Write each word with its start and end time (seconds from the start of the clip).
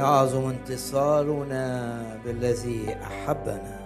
يعظم 0.00 0.48
انتصارنا 0.48 2.02
بالذي 2.24 2.96
أحبنا. 3.02 3.80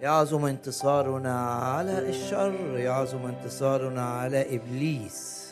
يعظم 0.00 0.44
انتصارنا 0.44 1.50
على 1.50 1.98
الشر 2.08 2.78
يعظم 2.78 3.26
انتصارنا 3.26 4.02
على 4.02 4.56
إبليس. 4.56 5.46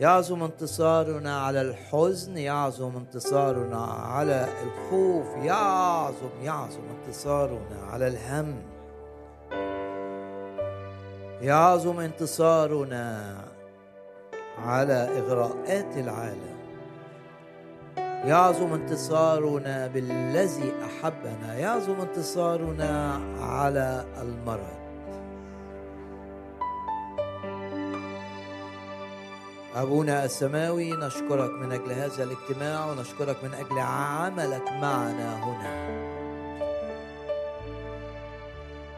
يعظم 0.00 0.42
انتصارنا 0.42 1.40
على 1.40 1.60
الحزن 1.60 2.36
يعظم 2.36 2.96
انتصارنا 2.96 3.84
على 3.86 4.48
الخوف 4.62 5.26
يعظم 5.44 6.30
يعظم 6.42 6.82
انتصارنا 6.98 7.78
على 7.92 8.08
الهم. 8.08 8.54
يعظم 11.40 12.00
انتصارنا 12.00 13.47
على 14.66 15.08
إغراءات 15.18 15.96
العالم. 15.96 16.58
يعظم 18.24 18.72
انتصارنا 18.72 19.86
بالذي 19.86 20.72
أحبنا. 20.84 21.54
يعظم 21.54 22.00
انتصارنا 22.00 23.20
على 23.40 24.04
المرض. 24.22 24.78
أبونا 29.76 30.24
السماوي 30.24 30.92
نشكرك 30.92 31.50
من 31.50 31.72
أجل 31.72 31.92
هذا 31.92 32.24
الاجتماع 32.24 32.90
ونشكرك 32.90 33.44
من 33.44 33.54
أجل 33.54 33.78
عملك 33.78 34.72
معنا 34.72 35.44
هنا. 35.44 35.88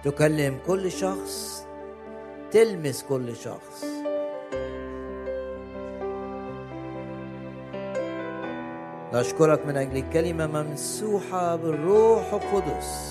تكلم 0.04 0.59
كل 0.66 0.92
شخص 0.92 1.66
تلمس 2.51 3.02
كل 3.02 3.37
شخص. 3.37 3.90
نشكرك 9.15 9.66
من 9.66 9.77
أجل 9.77 10.05
كلمة 10.13 10.47
ممسوحة 10.47 11.57
بالروح 11.57 12.33
القدس. 12.33 13.11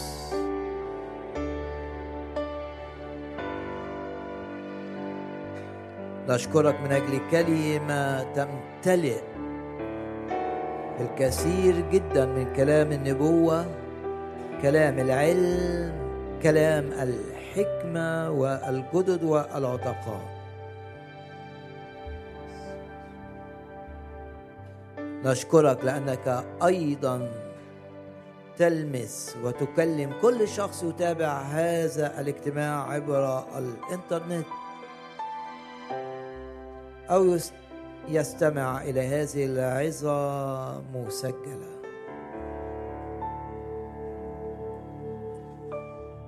نشكرك 6.29 6.81
من 6.81 6.91
أجل 6.91 7.19
كلمة 7.31 8.23
تمتلئ 8.33 9.19
الكثير 10.99 11.75
جدا 11.91 12.25
من 12.25 12.53
كلام 12.55 12.91
النبوة 12.91 13.65
كلام 14.61 14.99
العلم 14.99 15.93
كلام 16.43 16.85
الحكمة 16.91 18.31
والجدد 18.31 19.23
والعتقاء 19.23 20.38
نشكرك 25.25 25.85
لأنك 25.85 26.45
أيضا 26.63 27.31
تلمس 28.57 29.35
وتكلم 29.43 30.13
كل 30.21 30.47
شخص 30.47 30.83
يتابع 30.83 31.41
هذا 31.41 32.19
الاجتماع 32.19 32.91
عبر 32.91 33.43
الإنترنت 33.57 34.45
أو 37.09 37.37
يستمع 38.09 38.81
إلى 38.81 39.01
هذه 39.01 39.45
العظة 39.45 40.81
مسجلة. 40.81 41.79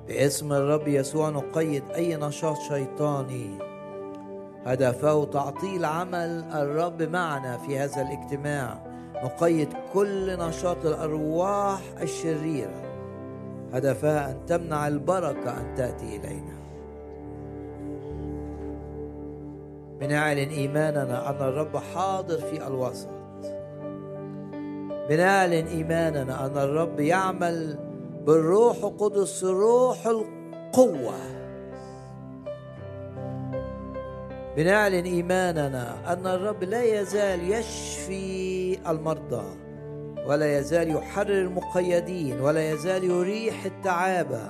باسم 0.07 0.53
الرب 0.53 0.87
يسوع 0.87 1.29
نقيد 1.29 1.83
أي 1.95 2.15
نشاط 2.15 2.57
شيطاني 2.57 3.70
هدفه 4.65 5.25
تعطيل 5.25 5.85
عمل 5.85 6.43
الرب 6.53 7.01
معنا 7.01 7.57
في 7.57 7.79
هذا 7.79 8.01
الاجتماع 8.01 8.77
نقيد 9.23 9.69
كل 9.93 10.37
نشاط 10.39 10.85
الأرواح 10.85 11.81
الشريرة. 12.01 12.81
هدفها 13.73 14.31
أن 14.31 14.45
تمنع 14.47 14.87
البركة 14.87 15.57
أن 15.57 15.75
تأتي 15.75 16.15
إلينا. 16.15 16.61
بنعلن 19.99 20.49
إيماننا 20.49 21.29
أن 21.29 21.35
الرب 21.35 21.77
حاضر 21.77 22.37
في 22.37 22.67
الوسط. 22.67 23.09
بنعلن 25.09 25.67
إيماننا 25.67 26.45
أن 26.45 26.57
الرب 26.57 26.99
يعمل 26.99 27.77
بالروح 28.25 28.77
القدس 28.77 29.43
روح 29.43 30.07
القوة. 30.07 31.40
بنعلن 34.57 35.05
إيماننا 35.05 36.13
أن 36.13 36.27
الرب 36.27 36.63
لا 36.63 36.83
يزال 36.83 37.51
يشفي 37.51 38.77
المرضى 38.89 39.57
ولا 40.25 40.59
يزال 40.59 40.89
يحرر 40.95 41.41
المقيدين 41.41 42.41
ولا 42.41 42.71
يزال 42.71 43.03
يريح 43.03 43.65
التعابة 43.65 44.41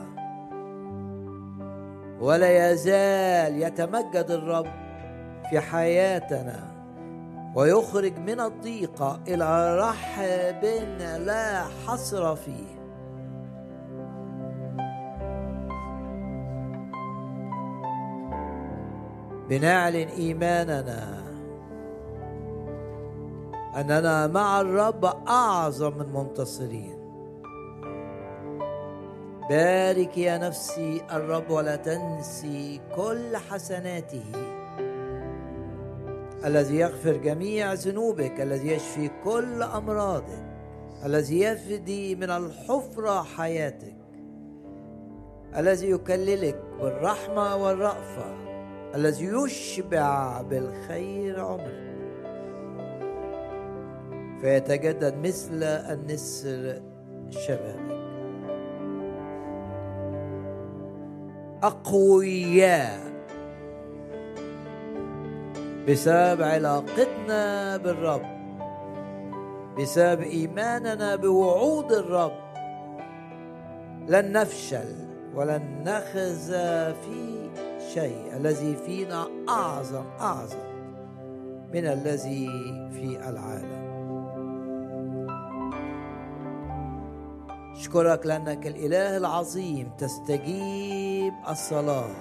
ولا 2.19 2.71
يزال 2.71 3.61
يتمجد 3.61 4.25
الرب 4.29 4.67
في 5.49 5.59
حياتنا 5.59 6.71
ويخرج 7.55 8.17
من 8.17 8.39
الضيقة 8.39 9.19
إلى 9.27 9.77
رحب 9.79 10.65
لا 11.25 11.63
حصر 11.87 12.35
فيه. 12.35 12.70
بنعلن 19.51 20.07
إيماننا. 20.07 21.23
أننا 23.75 24.27
مع 24.27 24.61
الرب 24.61 25.05
أعظم 25.27 25.97
من 25.97 26.13
منتصرين 26.13 26.97
بارك 29.49 30.17
يا 30.17 30.37
نفسي 30.37 31.01
الرب 31.11 31.49
ولا 31.49 31.75
تنسي 31.75 32.81
كل 32.95 33.37
حسناته. 33.37 34.23
الذي 36.45 36.75
يغفر 36.75 37.17
جميع 37.17 37.73
ذنوبك 37.73 38.41
الذي 38.41 38.67
يشفي 38.67 39.11
كل 39.23 39.63
أمراضك 39.63 40.45
الذي 41.05 41.39
يفدي 41.39 42.15
من 42.15 42.29
الحفرة 42.29 43.23
حياتك 43.23 43.95
الذي 45.57 45.89
يكللك 45.89 46.61
بالرحمة 46.81 47.55
والرأفة. 47.55 48.50
الذي 48.95 49.25
يشبع 49.25 50.41
بالخير 50.41 51.39
عمرك 51.39 51.91
فيتجدد 54.41 55.17
مثل 55.17 55.63
النسر 55.63 56.81
شبابك. 57.29 58.01
أقوياء 61.63 62.99
بسبب 65.87 66.41
علاقتنا 66.41 67.77
بالرب 67.77 68.41
بسبب 69.79 70.21
إيماننا 70.21 71.15
بوعود 71.15 71.91
الرب. 71.91 72.51
لن 74.07 74.31
نفشل 74.31 74.95
ولن 75.35 75.83
نخزى 75.85 76.93
في 76.93 77.49
شيء 77.93 78.37
الذي 78.37 78.75
فينا 78.75 79.27
أعظم 79.49 80.05
أعظم 80.19 80.71
من 81.73 81.85
الذي 81.85 82.47
في 82.91 83.29
العالم. 83.29 83.81
اشكرك 87.71 88.25
لأنك 88.25 88.67
الإله 88.67 89.17
العظيم 89.17 89.91
تستجيب 89.97 91.33
الصلاة. 91.49 92.15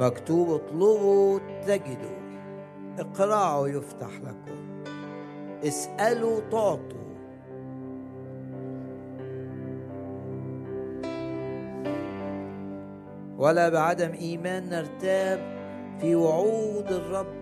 مكتوب 0.00 0.50
اطلبوا 0.50 1.38
تجدوا 1.66 2.20
اقرعوا 2.98 3.68
يفتح 3.68 4.10
لكم. 4.20 4.82
اسألوا 5.64 6.40
تعطوا 6.40 7.09
ولا 13.40 13.68
بعدم 13.68 14.12
إيمان 14.12 14.68
نرتاب 14.68 15.40
في 16.00 16.14
وعود 16.14 16.92
الرب. 16.92 17.40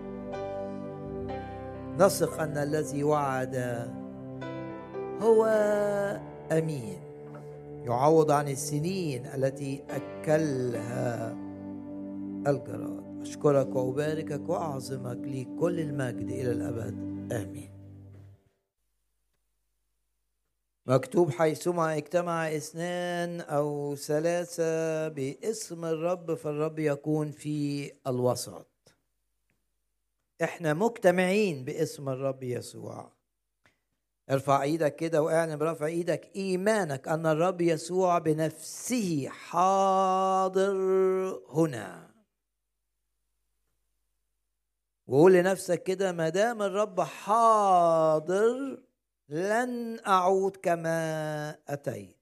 نثق 1.99 2.41
أن 2.41 2.57
الذي 2.57 3.03
وعد 3.03 3.55
هو 5.21 5.45
أمين. 6.51 6.97
يعوض 7.85 8.31
عن 8.31 8.47
السنين 8.47 9.25
التي 9.35 9.83
أكلها 9.89 11.35
الجراد. 12.47 13.21
أشكرك 13.21 13.75
وأباركك 13.75 14.49
وأعظمك 14.49 15.19
لي 15.23 15.47
كل 15.59 15.79
المجد 15.79 16.29
إلى 16.29 16.51
الأبد. 16.51 16.95
آمين. 17.31 17.78
مكتوب 20.89 21.31
حيثما 21.31 21.97
اجتمع 21.97 22.55
اثنان 22.55 23.41
أو 23.41 23.95
ثلاثة 23.95 25.07
باسم 25.07 25.85
الرب 25.85 26.33
فالرب 26.33 26.79
يكون 26.79 27.31
في 27.31 27.91
الوسط. 28.07 28.67
إحنا 30.43 30.73
مجتمعين 30.73 31.65
باسم 31.65 32.09
الرب 32.09 32.43
يسوع. 32.43 33.11
ارفع 34.29 34.61
إيدك 34.61 34.95
كده 34.95 35.21
وأعلن 35.21 35.57
برفع 35.57 35.85
إيدك 35.85 36.31
إيمانك 36.35 37.07
أن 37.07 37.25
الرب 37.25 37.61
يسوع 37.61 38.19
بنفسه 38.19 39.29
حاضر 39.29 40.75
هنا. 41.49 42.11
وقول 45.07 45.33
لنفسك 45.33 45.83
كده 45.83 46.11
ما 46.11 46.29
دام 46.29 46.61
الرب 46.61 47.01
حاضر 47.01 48.88
لن 49.29 49.99
أعود 50.07 50.57
كما 50.57 51.55
أتيت. 51.67 52.17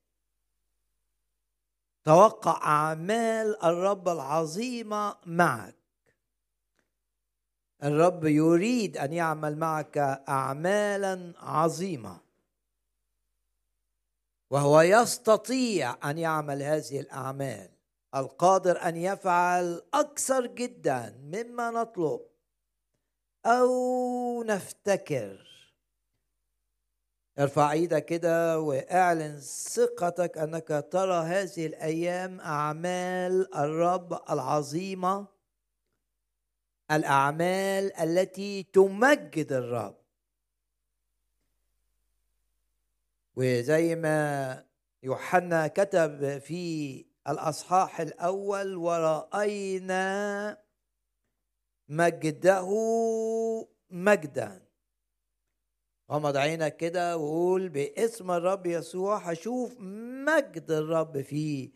توقع 2.04 2.51
أعمال 2.51 3.63
الرب 3.63 4.09
العظيمة 4.09 5.15
معك. 5.25 5.75
الرب 7.83 8.25
يريد 8.25 8.98
أن 8.98 9.13
يعمل 9.13 9.57
معك 9.57 9.98
اعمالا 10.30 11.33
عظيمة. 11.38 12.19
وهو 14.50 14.81
يستطيع 14.81 16.09
أن 16.09 16.18
يعمل 16.18 16.63
هذه 16.63 17.00
الأعمال. 17.00 17.69
القادر 18.15 18.81
أن 18.81 18.98
يفعل 18.98 19.81
أكثر 19.94 20.45
جدا 20.45 21.18
مما 21.21 21.71
نطلب. 21.71 22.21
أو 23.45 24.44
نفتكر. 24.44 25.46
ارفع 27.39 27.71
إيدك 27.71 28.05
كده 28.05 28.59
واعلن 28.59 29.39
ثقتك 29.39 30.37
انك 30.37 30.87
ترى 30.91 31.25
هذه 31.25 31.65
الأيام 31.65 32.39
اعمال 32.39 33.55
الرب 33.55 34.21
العظيمة 34.29 35.27
الاعمال 36.91 37.93
التي 37.93 38.63
تمجد 38.63 39.51
الرب. 39.51 39.95
وزي 43.35 43.95
ما 43.95 44.63
يوحنا 45.03 45.67
كتب 45.67 46.37
في 46.37 47.05
الاصحاح 47.27 47.99
الأول 47.99 48.75
ورأينا 48.75 50.57
مجده 51.89 52.67
مجدا. 53.89 54.66
غمض 56.12 56.38
عينك 56.38 56.77
كده 56.77 57.18
وقول 57.18 57.69
باسم 57.69 58.31
الرب 58.31 58.65
يسوع 58.65 59.18
هشوف 59.18 59.75
مجد 60.27 60.71
الرب 60.71 61.21
في 61.21 61.71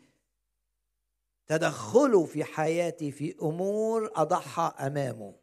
تدخله 1.46 2.24
في 2.24 2.44
حياتي 2.44 3.10
في 3.12 3.36
أمور 3.42 4.10
أضحى 4.14 4.72
أمامه. 4.86 5.34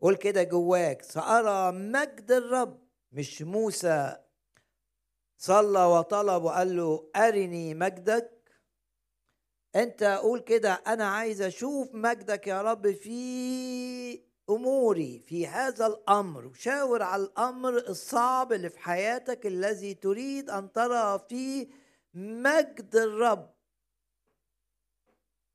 قول 0.00 0.16
كده 0.16 0.42
جواك 0.42 1.02
سأرى 1.02 1.72
مجد 1.72 2.32
الرب 2.32 2.88
مش 3.12 3.42
موسى. 3.42 4.16
صلى 5.38 5.84
وطلب 5.84 6.42
وقال 6.42 6.76
له 6.76 7.10
أرني 7.16 7.74
مجدك. 7.74 8.40
أنت 9.76 10.02
قول 10.02 10.40
كده 10.40 10.72
أنا 10.86 11.04
عايز 11.04 11.42
أشوف 11.42 11.94
مجدك 11.94 12.46
يا 12.46 12.62
رب 12.62 12.90
في 12.90 14.29
أموري 14.50 15.22
في 15.26 15.46
هذا 15.46 15.86
الأمر 15.86 16.46
وشاور 16.46 17.02
على 17.02 17.22
الأمر 17.22 17.76
الصعب 17.76 18.52
اللي 18.52 18.70
في 18.70 18.78
حياتك 18.78 19.46
الذي 19.46 19.94
تريد 19.94 20.50
أن 20.50 20.72
ترى 20.72 21.18
فيه 21.28 21.68
مجد 22.14 22.96
الرب. 22.96 23.50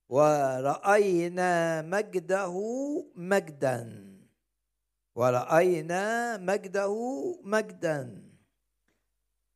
ورأينا 0.09 1.81
مجده 1.81 2.53
مجدا. 3.15 4.05
ورأينا 5.15 6.37
مجده 6.37 6.95
مجدا. 7.43 8.23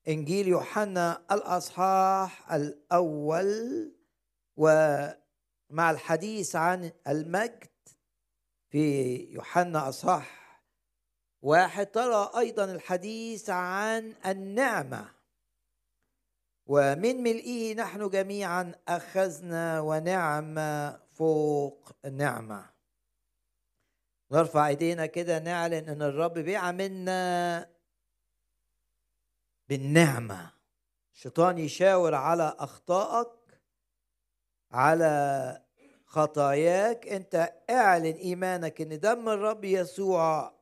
إنجيل 0.07 0.47
يوحنا 0.47 1.21
الأصحاح 1.31 2.53
الأول 2.53 3.91
ومع 4.57 5.91
الحديث 5.91 6.55
عن 6.55 6.91
المجد 7.07 7.69
في 8.69 9.15
يوحنا 9.33 9.89
أصحاح 9.89 10.61
واحد 11.41 11.85
ترى 11.85 12.31
أيضا 12.37 12.65
الحديث 12.65 13.49
عن 13.49 14.15
النعمة. 14.25 15.11
ومن 16.65 17.23
ملئه 17.23 17.75
نحن 17.75 18.09
جميعا 18.09 18.75
أخذنا 18.87 19.79
ونعمة 19.79 20.99
فوق 21.11 21.91
نعمة. 22.11 22.69
نرفع 24.31 24.67
إيدينا 24.67 25.05
كده 25.05 25.39
نعلن 25.39 25.89
إن 25.89 26.01
الرب 26.01 26.33
بيعملنا 26.33 27.69
بالنعمة. 29.69 30.53
الشيطان 31.13 31.57
يشاور 31.57 32.15
على 32.15 32.55
أخطائك 32.59 33.61
على 34.71 35.63
خطاياك 36.09 37.07
أنت 37.07 37.53
اعلن 37.69 38.15
إيمانك 38.15 38.81
إن 38.81 38.99
دم 38.99 39.29
الرب 39.29 39.63
يسوع 39.63 40.53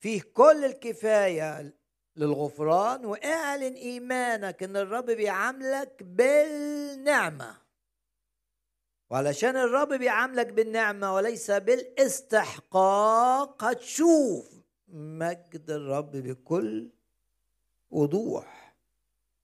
فيه 0.00 0.22
كل 0.34 0.64
الكفاية 0.64 1.74
للغفران 2.16 3.04
واعلن 3.04 3.74
إيمانك 3.74 4.62
إن 4.62 4.76
الرب 4.76 5.04
بيعاملك 5.10 6.02
بالنعمة. 6.02 7.56
وعلشان 9.10 9.56
الرب 9.56 9.88
بيعاملك 9.92 10.46
بالنعمة 10.52 11.14
وليس 11.14 11.50
بالاستحقاق 11.50 12.84
هتشوف 13.64 14.50
مجد 14.88 15.70
الرب 15.70 16.10
بكل 16.10 16.90
وضوح. 17.90 18.67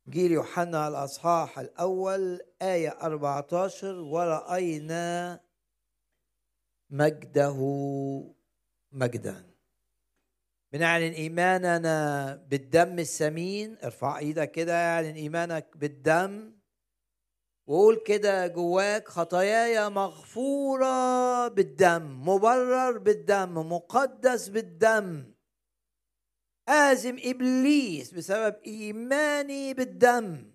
جيل 0.09 0.33
يوحنا 0.33 0.89
الأصحاح 0.89 1.59
الأول 1.59 2.41
آية 2.63 2.89
14 2.89 3.95
ورأينا 3.95 5.41
مجده 6.91 7.59
مجدا. 8.93 9.45
بنعلن 10.73 11.13
إيماننا 11.13 12.35
بالدم 12.51 12.99
الثمين 12.99 13.77
ارفع 13.85 14.19
إيدك 14.19 14.51
كده 14.51 14.75
اعلن 14.75 15.15
إيمانك 15.15 15.77
بالدم. 15.77 16.53
وقول 17.67 18.03
كده 18.07 18.47
جواك 18.47 19.09
خطاياي 19.09 19.89
مغفورة 19.89 21.49
بالدم 21.49 22.29
مبرر 22.29 22.99
بالدم 22.99 23.73
مقدس 23.73 24.49
بالدم. 24.49 25.34
آزم 26.69 27.17
إبليس 27.25 28.11
بسبب 28.15 28.57
إيماني 28.67 29.75
بالدم. 29.75 30.55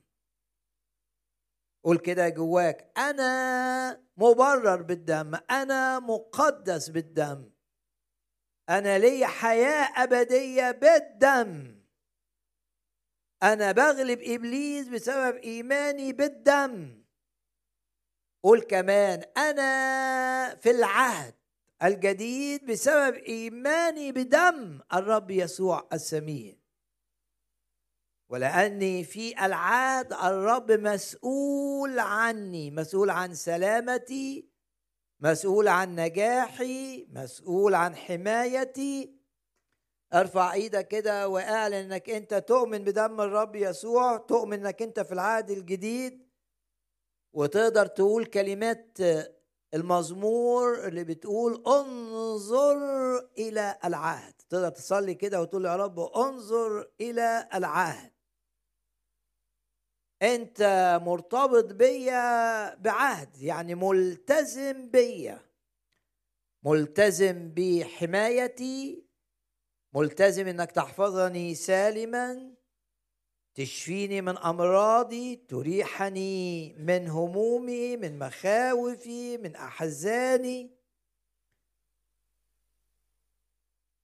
قول 1.83 1.97
كده 1.97 2.29
جواك 2.29 2.91
أنا 2.97 4.03
مبرر 4.17 4.81
بالدم 4.81 5.35
أنا 5.51 5.99
مقدس 5.99 6.89
بالدم. 6.89 7.51
أنا 8.69 8.97
لي 8.97 9.25
حياة 9.25 10.03
أبدية 10.03 10.71
بالدم. 10.71 11.79
أنا 13.43 13.71
بغلب 13.71 14.19
إبليس 14.21 14.87
بسبب 14.87 15.35
إيماني 15.35 16.13
بالدم. 16.13 17.03
قول 18.43 18.61
كمان 18.61 19.23
أنا 19.37 20.55
في 20.55 20.71
العهد 20.71 21.38
الجديد 21.83 22.65
بسبب 22.65 23.15
إيماني 23.15 24.11
بدم 24.11 24.79
الرب 24.93 25.31
يسوع 25.31 25.87
السمين 25.93 26.59
ولأني 28.29 29.03
في 29.03 29.45
العاد 29.45 30.13
الرب 30.13 30.71
مسؤول 30.71 31.99
عني 31.99 32.71
مسؤول 32.71 33.09
عن 33.09 33.33
سلامتي 33.33 34.49
مسؤول 35.19 35.67
عن 35.67 35.95
نجاحي 35.95 37.07
مسؤول 37.09 37.75
عن 37.75 37.95
حمايتي. 37.95 39.19
ارفع 40.13 40.53
إيدك 40.53 40.87
كده 40.87 41.27
وأعلن 41.27 41.73
إنك 41.73 42.09
أنت 42.09 42.33
تؤمن 42.33 42.83
بدم 42.83 43.21
الرب 43.21 43.55
يسوع 43.55 44.17
تؤمن 44.17 44.65
إنك 44.65 44.81
أنت 44.81 44.99
في 44.99 45.11
العهد 45.11 45.51
الجديد 45.51 46.29
وتقدر 47.33 47.85
تقول 47.85 48.25
كلمات 48.25 48.97
المزمور 49.73 50.87
اللي 50.87 51.03
بتقول 51.03 51.63
انظر 51.67 52.77
إلى 53.37 53.79
العهد. 53.85 54.33
تقدر 54.49 54.69
تصلي 54.69 55.15
كده 55.15 55.41
وتقول 55.41 55.65
يا 55.65 55.75
رب 55.75 55.99
انظر 55.99 56.91
إلى 57.01 57.49
العهد. 57.53 58.11
انت 60.21 60.61
مرتبط 61.03 61.73
بيا 61.73 62.75
بعهد 62.75 63.37
يعني 63.37 63.75
ملتزم 63.75 64.89
بيا. 64.89 65.39
ملتزم 66.65 67.53
بحمايتي. 67.53 69.05
ملتزم 69.95 70.47
إنك 70.47 70.71
تحفظني 70.71 71.55
سالما. 71.55 72.58
تشفيني 73.59 74.21
من 74.21 74.37
أمراضي 74.37 75.35
تريحني 75.35 76.73
من 76.79 77.07
همومي 77.07 77.97
من 77.97 78.19
مخاوفي 78.19 79.37
من 79.37 79.55
أحزاني. 79.55 80.69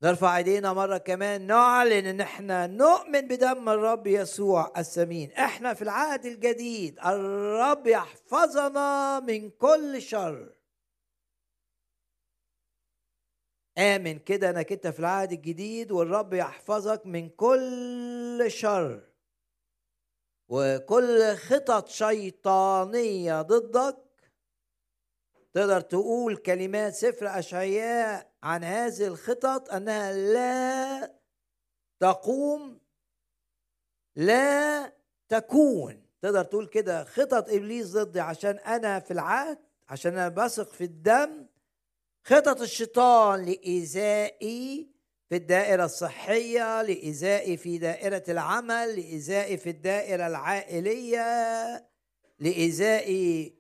نرفع 0.04 0.38
إيدينا 0.38 0.74
مرة 0.74 0.98
كمان 0.98 1.48
نعلن 1.48 2.06
إن 2.06 2.22
إحنا 2.22 2.68
نؤمن 2.68 3.22
بدم 3.22 3.70
الرب 3.70 4.08
يسوع 4.08 4.74
الثمين 4.78 5.32
إحنا 5.32 5.74
في 5.74 5.82
العهد 5.82 6.26
الجديد 6.26 7.00
الرب 7.00 7.88
يحفظنا 7.88 9.20
من 9.20 9.50
كل 9.50 10.02
شر. 10.02 10.50
آمن 13.78 14.20
كده 14.20 14.50
إنك 14.50 14.72
أنت 14.72 14.88
في 14.88 15.00
العهد 15.00 15.32
الجديد 15.32 15.92
والرب 15.92 16.34
يحفظك 16.34 17.06
من 17.06 17.30
كل 17.30 18.46
شر. 18.48 19.05
وكل 20.50 21.36
خطط 21.36 21.88
شيطانية 21.88 23.42
ضدك 23.42 24.06
تقدر 25.54 25.82
تقول 25.82 26.38
كلمات 26.38 26.94
سفر 26.94 27.40
أشعياء 27.40 28.32
عن 28.44 28.64
هذه 28.64 29.08
الخطط 29.08 29.74
أنها 29.74 30.14
لا 30.14 31.16
تقوم 32.00 32.80
لا 34.16 34.94
تكون. 35.30 36.06
تقدر 36.22 36.44
تقول 36.44 36.68
كده 36.68 37.04
خطط 37.04 37.50
إبليس 37.50 37.92
ضدي 37.98 38.20
عشان 38.20 38.58
أنا 38.58 39.00
في 39.00 39.12
العهد 39.12 39.60
عشان 39.90 40.12
أنا 40.12 40.30
بثق 40.30 40.72
في 40.72 40.84
الدم. 40.84 41.48
خطط 42.24 42.62
الشيطان 42.62 43.46
لإيذائي 43.46 44.95
في 45.30 45.36
الدائرة 45.36 45.86
الصحية 45.86 46.82
لإيذائي 46.82 47.58
في 47.58 47.78
دائرة 47.78 48.24
العمل 48.30 48.96
لإيذائي 48.96 49.58
في 49.58 49.70
الدائرة 49.70 50.28
العائلية 50.28 51.26
لإيذائي 52.40 53.56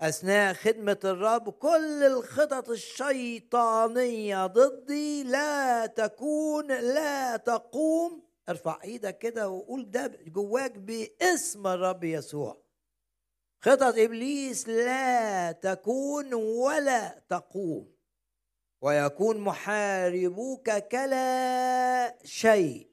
أثناء 0.00 0.54
خدمة 0.54 0.98
الرب. 1.04 1.50
كل 1.50 2.02
الخطط 2.02 2.70
الشيطانية 2.70 4.46
ضدي 4.46 5.22
لا 5.24 5.86
تكون 5.86 6.66
لا 6.66 7.36
تقوم. 7.36 8.24
ارفع 8.48 8.78
إيدك 8.84 9.18
كده 9.18 9.48
وقول 9.48 9.90
ده 9.90 10.18
جواك 10.26 10.78
باسم 10.78 11.66
الرب 11.66 12.04
يسوع. 12.04 12.64
خطط 13.60 13.98
إبليس 13.98 14.68
لا 14.68 15.52
تكون 15.52 16.34
ولا 16.34 17.22
تقوم. 17.28 17.93
ويكون 18.84 19.40
محاربوك 19.40 20.70
كلا 20.70 22.16
شيء. 22.24 22.90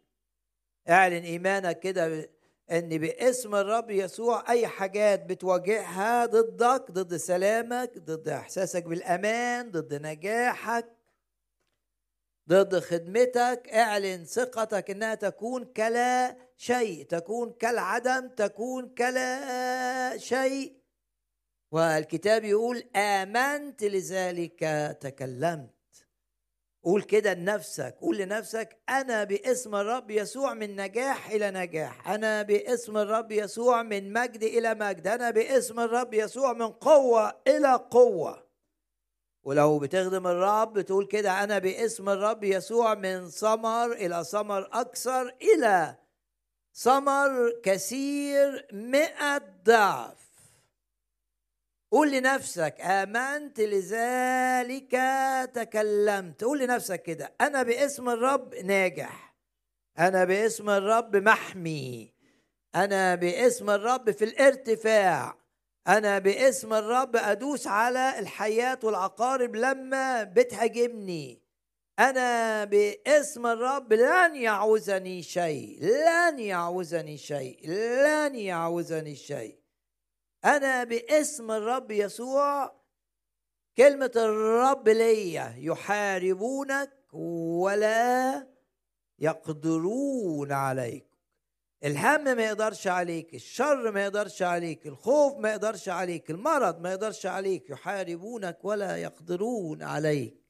اعلن 0.90 1.24
إيمانك 1.24 1.80
كده 1.80 2.30
إن 2.72 2.90
باسم 2.98 3.56
الرب 3.56 3.92
يسوع 3.92 4.52
أي 4.52 4.68
حاجات 4.68 5.26
بتواجهها 5.26 6.26
ضدك 6.26 6.92
ضد 6.92 7.16
سلامك 7.16 7.98
ضد 7.98 8.28
إحساسك 8.30 8.84
بالأمان 8.84 9.72
ضد 9.72 9.94
نجاحك 9.94 10.86
ضد 12.50 12.80
خدمتك 12.80 13.70
اعلن 13.74 14.26
ثقتك 14.26 14.90
إنها 14.92 15.16
تكون 15.16 15.66
كلا 15.66 16.38
شيء 16.58 17.06
تكون 17.06 17.54
كالعدم 17.54 18.28
تكون 18.28 18.90
كلا 18.90 20.18
شيء. 20.18 20.82
والكتاب 21.72 22.44
يقول 22.44 22.84
آمنت 22.96 23.84
لذلك 23.84 24.60
تكلمت. 25.02 25.81
قول 26.84 27.02
كده 27.04 27.34
لنفسك 27.34 27.96
قول 28.02 28.18
لنفسك 28.18 28.82
أنا 28.90 29.24
باسم 29.24 29.76
الرب 29.76 30.12
يسوع 30.12 30.54
من 30.54 30.76
نجاح 30.76 31.30
إلى 31.30 31.52
نجاح 31.52 32.10
أنا 32.10 32.42
باسم 32.42 32.98
الرب 32.98 33.32
يسوع 33.32 33.84
من 33.84 34.14
مجد 34.14 34.44
إلى 34.44 34.74
مجد 34.76 35.08
أنا 35.08 35.30
باسم 35.32 35.80
الرب 35.80 36.14
يسوع 36.14 36.54
من 36.54 36.68
قوة 36.68 37.42
إلى 37.48 37.74
قوة. 37.92 38.44
ولو 39.44 39.80
بتخدم 39.80 40.28
الرب 40.28 40.82
تقول 40.82 41.06
كده 41.06 41.44
أنا 41.44 41.60
باسم 41.60 42.10
الرب 42.10 42.44
يسوع 42.44 42.96
من 42.96 43.30
ثمر 43.30 43.92
إلى 43.92 44.24
ثمر 44.24 44.70
أكثر 44.74 45.36
إلى 45.42 45.96
ثمر 46.74 47.54
كثير 47.64 48.68
مئة 48.74 49.38
ضعف. 49.66 50.31
قول 51.92 52.12
لنفسك 52.12 52.76
آمنت 52.82 53.60
لذلك 53.60 54.92
تكلمت. 55.54 56.44
قول 56.44 56.60
لنفسك 56.60 57.02
كده 57.02 57.34
أنا 57.42 57.64
باسم 57.64 58.10
الرب 58.10 58.56
ناجح. 58.56 59.36
أنا 60.00 60.24
باسم 60.24 60.70
الرب 60.70 61.16
محمي. 61.16 62.14
أنا 62.76 63.16
باسم 63.16 63.70
الرب 63.70 64.12
في 64.12 64.26
الارتفاع. 64.26 65.38
أنا 65.88 66.20
باسم 66.20 66.74
الرب 66.74 67.16
أدوس 67.16 67.68
على 67.68 68.20
الحياة 68.20 68.80
والعقارب 68.84 69.56
لما 69.56 70.24
بتهاجمني. 70.24 71.42
أنا 72.00 72.64
باسم 72.64 73.48
الرب 73.48 73.94
لن 73.94 74.36
يعوزني 74.36 75.24
شيء 75.24 75.80
لن 75.82 76.40
يعوزني 76.40 77.18
شيء 77.18 77.70
لن 77.70 78.36
يعوزني 78.36 79.16
شيء. 79.16 79.61
أنا 80.46 80.84
باسم 80.84 81.52
الرب 81.52 81.92
يسوع 81.92 82.76
كلمة 83.78 84.12
الرب 84.16 84.90
ليا 84.90 85.56
يحاربونك 85.58 86.92
ولا 87.14 88.48
يقدرون 89.20 90.52
عليك. 90.52 91.08
الهم 91.84 92.24
ما 92.24 92.44
يقدرش 92.44 92.88
عليك 92.88 93.34
الشر 93.34 93.92
ما 93.92 94.04
يقدرش 94.04 94.42
عليك 94.42 94.88
الخوف 94.88 95.38
ما 95.38 95.52
يقدرش 95.52 95.90
عليك 95.90 96.32
المرض 96.32 96.82
ما 96.82 96.92
يقدرش 96.92 97.26
عليك 97.26 97.70
يحاربونك 97.70 98.58
ولا 98.66 98.98
يقدرون 98.98 99.84
عليك. 99.84 100.42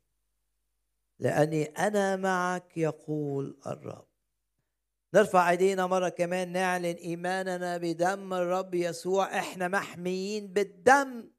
لأني 1.20 1.64
أنا 1.64 2.16
معك 2.16 2.78
يقول 2.78 3.58
الرب. 3.68 4.11
نرفع 5.14 5.50
ايدينا 5.50 5.88
مرة 5.88 6.10
كمان 6.10 6.52
نعلن 6.52 6.96
إيماننا 6.96 7.78
بدم 7.78 8.34
الرب 8.34 8.76
يسوع. 8.76 9.40
إحنا 9.40 9.68
محميين 9.68 10.48
بالدم. 10.54 11.32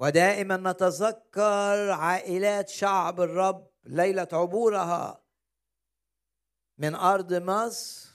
ودائما 0.00 0.56
نتذكر 0.56 1.90
عائلات 1.90 2.68
شعب 2.68 3.20
الرب 3.20 3.70
ليلة 3.84 4.28
عبورها 4.32 5.24
من 6.78 6.94
أرض 6.94 7.34
مصر. 7.34 8.08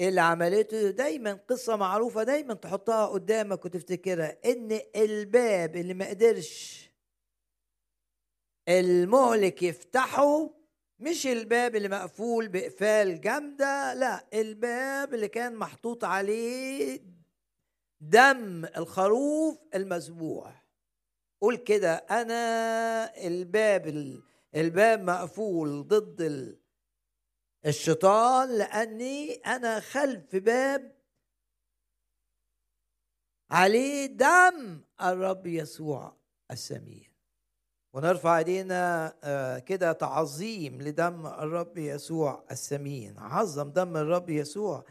اللي 0.00 0.20
عملته 0.20 0.90
دايما 0.90 1.32
قصة 1.32 1.76
معروفة 1.76 2.22
دايما 2.22 2.54
تحطها 2.54 3.06
قدامك 3.06 3.64
وتفتكرها 3.64 4.38
إن 4.44 4.80
الباب 4.96 5.76
اللي 5.76 5.94
ما 5.94 6.08
قدرش 6.08 6.88
المهلك 8.68 9.62
يفتحه 9.62 10.61
مش 11.02 11.26
الباب 11.26 11.76
اللي 11.76 11.88
مقفول 11.88 12.48
بقفال 12.48 13.20
جامدة 13.20 13.94
لا 13.94 14.26
الباب 14.34 15.14
اللي 15.14 15.28
كان 15.28 15.54
محطوط 15.56 16.04
عليه 16.04 17.00
دم 18.00 18.64
الخروف 18.64 19.58
المذبوح. 19.74 20.66
قول 21.40 21.56
كده 21.56 21.94
أنا 21.94 23.26
الباب 23.26 23.86
الباب 24.54 25.02
مقفول 25.02 25.88
ضد 25.88 26.56
الشيطان 27.66 28.58
لأني 28.58 29.34
أنا 29.34 29.80
خلف 29.80 30.36
باب 30.36 30.96
عليه 33.50 34.06
دم 34.06 34.80
الرب 35.00 35.46
يسوع 35.46 36.16
السمين 36.50 37.11
ونرفع 37.92 38.38
إيدينا 38.38 39.14
آه، 39.24 39.58
كده 39.58 39.92
تعظيم 39.92 40.82
لدم 40.82 41.26
الرب 41.26 41.78
يسوع 41.78 42.44
الثمين 42.50 43.18
عظم 43.18 43.70
دم 43.70 43.96
الرب 43.96 44.30
يسوع 44.30 44.84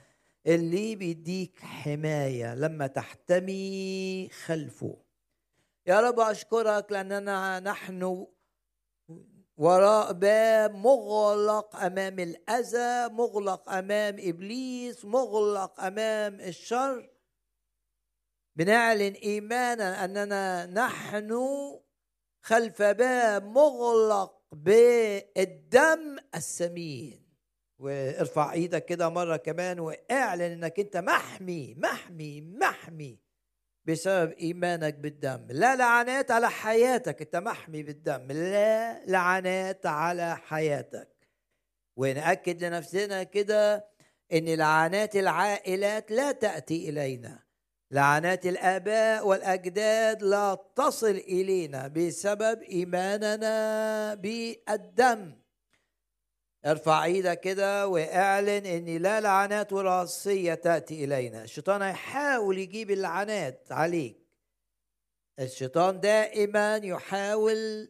اللي 0.48 0.96
بيديك 0.96 1.60
حماية 1.60 2.56
لما 2.56 2.88
تحتمي 2.88 4.30
خلفه. 4.46 4.98
يا 5.88 6.00
رب 6.00 6.20
أشكرك 6.20 6.92
لأننا 6.92 7.60
نحن 7.60 8.28
وراء 9.58 10.14
باب 10.14 10.76
مغلق 10.76 11.76
أمام 11.76 12.20
الأذى 12.20 13.14
مغلق 13.14 13.70
أمام 13.70 14.16
إبليس 14.20 15.06
مغلق 15.06 15.80
أمام 15.80 16.40
الشر. 16.40 17.10
بنعلن 18.56 19.14
إيمانا 19.14 20.06
أننا 20.06 20.66
نحن 20.66 21.32
خلف 22.42 22.82
باب 22.82 23.44
مغلق 23.44 24.42
بالدم 24.52 26.18
السمين. 26.36 27.22
وارفع 27.80 28.54
إيدك 28.54 28.86
كده 28.86 29.10
مرة 29.10 29.38
كمان 29.38 29.80
واعلن 29.80 30.42
انك 30.42 30.80
انت 30.80 30.98
محمي 30.98 31.76
محمي 31.78 32.42
محمي 32.42 33.20
بسبب 33.86 34.32
ايمانك 34.32 34.94
بالدم. 34.94 35.48
لا 35.50 35.76
لعنات 35.76 36.32
على 36.32 36.50
حياتك 36.50 37.22
انت 37.22 37.36
محمي 37.36 37.84
بالدم. 37.84 38.28
لا 38.32 39.06
لعنات 39.06 39.86
على 39.86 40.38
حياتك. 40.38 41.10
ونأكد 41.98 42.64
لنفسنا 42.64 43.24
كده 43.24 43.88
إن 44.34 44.46
لعنات 44.46 45.16
العائلات 45.16 46.12
لا 46.12 46.32
تأتي 46.32 46.90
إلينا. 46.90 47.44
لعنات 47.92 48.46
الآباء 48.46 49.28
والأجداد 49.28 50.24
لا 50.24 50.58
تصل 50.76 51.16
إلينا 51.16 51.88
بسبب 51.88 52.62
إيماننا 52.62 54.14
بالدم. 54.14 55.42
ارفع 56.66 57.04
إيدك 57.04 57.40
كده 57.40 57.88
واعلن 57.88 58.66
إن 58.66 58.98
لا 58.98 59.22
لعنات 59.22 59.74
وراثيه 59.74 60.54
تأتي 60.54 61.04
إلينا. 61.04 61.44
الشيطان 61.44 61.82
هيحاول 61.82 62.58
يجيب 62.58 62.92
اللعنات 62.92 63.68
عليك. 63.72 64.18
الشيطان 65.40 66.00
دائما 66.00 66.76
يحاول 66.76 67.90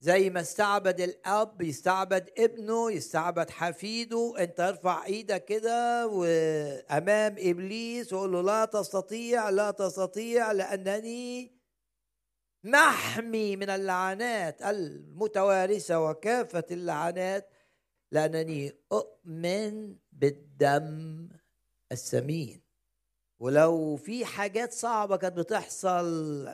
زي 0.00 0.30
ما 0.30 0.40
استعبد 0.40 1.00
الأب 1.00 1.62
يستعبد 1.62 2.30
ابنه 2.38 2.92
يستعبد 2.92 3.50
حفيده. 3.50 4.34
أنت 4.38 4.60
ارفع 4.60 5.04
إيدك 5.06 5.44
كده 5.44 6.06
وأمام 6.06 7.34
إبليس 7.38 8.12
وقول 8.12 8.32
له 8.32 8.42
لا 8.42 8.64
تستطيع 8.64 9.48
لا 9.50 9.70
تستطيع 9.70 10.52
لأنني 10.52 11.58
محمي 12.64 13.56
من 13.56 13.70
اللعنات 13.70 14.62
المتوارثة 14.62 16.00
وكافة 16.00 16.64
اللعنات 16.70 17.50
لأنني 18.12 18.72
أؤمن 18.92 19.96
بالدم 20.12 21.28
الثمين 21.92 22.60
ولو 23.38 23.96
في 23.96 24.24
حاجات 24.24 24.72
صعبة 24.72 25.16
كانت 25.16 25.36
بتحصل 25.38 26.48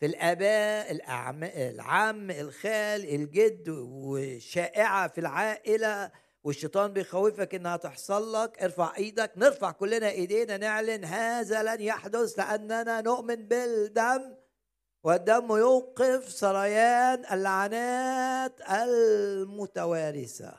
في 0.00 0.06
الآباء 0.06 0.92
الأعم... 0.92 1.44
العم 1.44 2.30
الخال 2.30 3.14
الجد 3.14 3.68
وشائعة 3.68 5.08
في 5.08 5.20
العائلة 5.20 6.10
والشيطان 6.44 6.92
بيخوفك 6.92 7.54
إنها 7.54 7.76
تحصل 7.76 8.32
لك. 8.32 8.62
ارفع 8.62 8.96
إيدك 8.96 9.32
نرفع 9.36 9.70
كلنا 9.70 10.10
إيدينا 10.10 10.56
نعلن 10.56 11.04
هذا 11.04 11.62
لن 11.62 11.80
يحدث 11.80 12.38
لأننا 12.38 13.00
نؤمن 13.00 13.48
بالدم 13.48 14.36
والدم 15.04 15.56
يوقف 15.56 16.30
سريان 16.32 17.24
اللعنات 17.32 18.60
المتوارثة. 18.70 20.54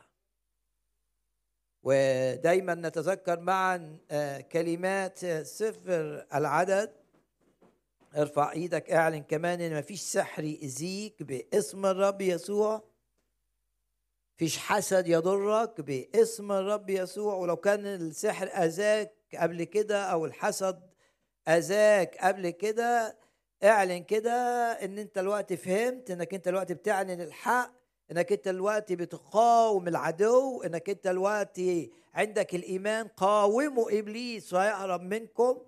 ودايما 1.84 2.76
نتذكر 2.76 3.40
معا 3.40 3.98
آه، 4.12 4.42
كلمات 4.42 5.26
سفر 5.44 6.26
العدد. 6.34 7.07
ارفع 8.18 8.52
إيدك 8.52 8.92
اعلن 8.92 9.24
كمان 9.24 9.62
ان 9.62 9.78
مفيش 9.78 10.02
سحر 10.02 10.44
يأذيك 10.44 11.24
باسم 11.24 11.86
الرب 11.86 12.22
يسوع. 12.22 12.84
فيش 14.38 14.58
حسد 14.58 15.08
يضرك 15.08 15.82
باسم 15.82 16.52
الرب 16.52 16.90
يسوع. 16.90 17.36
ولو 17.36 17.56
كان 17.56 17.86
السحر 17.86 18.48
أذاك 18.48 19.14
قبل 19.36 19.64
كده 19.64 20.04
أو 20.04 20.26
الحسد 20.26 20.80
أذاك 21.48 22.18
قبل 22.18 22.50
كده 22.50 23.18
اعلن 23.64 24.04
كده 24.04 24.32
إن 24.72 24.98
أنت 24.98 25.18
الوقت 25.18 25.54
فهمت 25.54 26.12
إنك 26.12 26.34
أنت 26.34 26.48
الوقت 26.48 26.72
بتعلن 26.72 27.22
الحق 27.22 27.72
إنك 28.12 28.32
أنت 28.32 28.48
الوقت 28.48 28.94
بتقاوم 28.94 29.88
العدو 29.88 30.62
إنك 30.62 30.90
أنت 30.90 31.08
الوقت 31.08 31.62
عندك 32.14 32.56
الإيمان 32.56 33.08
قاوموا 33.08 34.00
إبليس 34.00 34.54
ويهرب 34.54 35.02
منكم. 35.02 35.62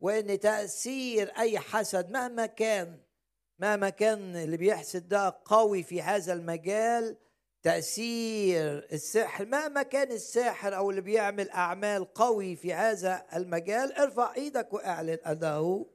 وإن 0.00 0.40
تأثير 0.40 1.28
أي 1.38 1.58
حسد 1.58 2.10
مهما 2.10 2.46
كان 2.46 3.00
مهما 3.58 3.90
كان 3.90 4.36
اللي 4.36 4.56
بيحسد 4.56 5.08
ده 5.08 5.40
قوي 5.44 5.82
في 5.82 6.02
هذا 6.02 6.32
المجال 6.32 7.16
تأثير 7.62 8.88
السحر 8.92 9.46
مهما 9.46 9.82
كان 9.82 10.12
الساحر 10.12 10.76
أو 10.76 10.90
اللي 10.90 11.00
بيعمل 11.00 11.50
أعمال 11.50 12.12
قوي 12.14 12.56
في 12.56 12.74
هذا 12.74 13.26
المجال 13.34 13.92
ارفع 13.92 14.34
إيدك 14.34 14.72
وأعلن 14.72 15.18
أنه 15.26 15.86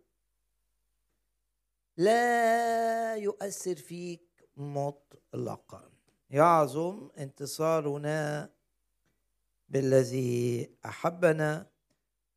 لا 1.97 3.15
يؤثر 3.15 3.75
فيك 3.75 4.49
مطلقا. 4.57 5.91
يعظم 6.29 7.09
انتصارنا 7.17 8.49
بالذي 9.69 10.69
أحبنا 10.85 11.70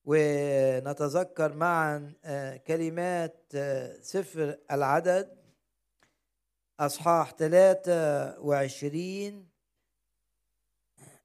ونتذكر 0.05 1.53
معا 1.53 2.13
آه، 2.25 2.57
كلمات 2.57 3.45
آه، 3.55 4.01
سفر 4.01 4.59
العدد 4.71 5.45
أصحاح 6.81 7.33
23 7.33 9.49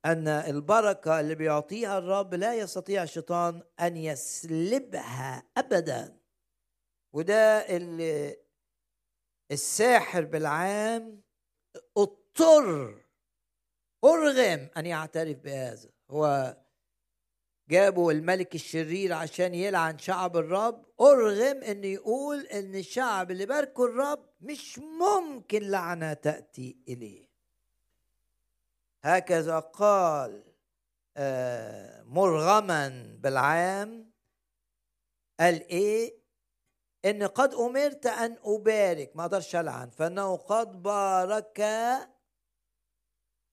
أن 0.05 0.27
البركة 0.27 1.19
اللي 1.19 1.35
بيعطيها 1.35 1.97
الرب 1.97 2.33
لا 2.33 2.55
يستطيع 2.55 3.03
الشيطان 3.03 3.61
أن 3.79 3.97
يسلبها 3.97 5.43
أبدا. 5.57 6.17
وده 7.13 7.75
اللي 7.75 8.37
الساحر 9.51 10.25
بالعام 10.25 11.21
اضطر 11.97 13.01
أرغم 14.03 14.69
أن 14.77 14.85
يعترف 14.85 15.37
بهذا. 15.37 15.89
هو 16.09 16.57
جابوا 17.69 18.11
الملك 18.11 18.55
الشرير 18.55 19.13
عشان 19.13 19.53
يلعن 19.55 19.97
شعب 19.97 20.37
الرب 20.37 20.85
أرغم 21.01 21.63
إن 21.63 21.83
يقول 21.83 22.45
إن 22.45 22.75
الشعب 22.75 23.31
اللي 23.31 23.45
باركوا 23.45 23.87
الرب 23.87 24.29
مش 24.41 24.79
ممكن 24.79 25.61
لعنة 25.61 26.13
تأتي 26.13 26.77
إليه. 26.87 27.29
هكذا 29.03 29.59
قال 29.59 30.43
آه، 31.17 32.03
مرغما 32.03 33.17
بالعام 33.19 34.11
قال 35.39 35.67
إيه؟ 35.67 36.19
إن 37.05 37.23
قد 37.23 37.53
أمرت 37.53 38.05
أن 38.05 38.37
أبارك 38.43 39.15
ما 39.15 39.21
أقدرش 39.25 39.55
ألعن 39.55 39.89
فإنه 39.89 40.35
قد 40.35 40.83
بارك 40.83 41.61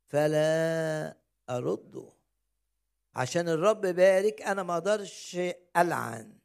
فلا 0.09 1.16
أرده. 1.50 2.15
عشان 3.16 3.48
الرب 3.48 3.81
بارك 3.81 4.42
أنا 4.42 4.62
ما 4.62 4.74
أقدرش 4.74 5.38
ألعن. 5.76 6.38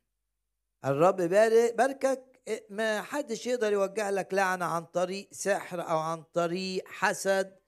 الرب 0.85 1.15
بارك 1.15 1.75
باركك 1.75 2.41
ما 2.69 3.01
حدش 3.01 3.47
يقدر 3.47 3.73
يوجه 3.73 4.09
لك 4.09 4.33
لعنة 4.33 4.65
عن 4.65 4.85
طريق 4.85 5.29
سحر 5.31 5.81
أو 5.81 5.97
عن 5.97 6.23
طريق 6.23 6.87
حسد. 6.87 7.59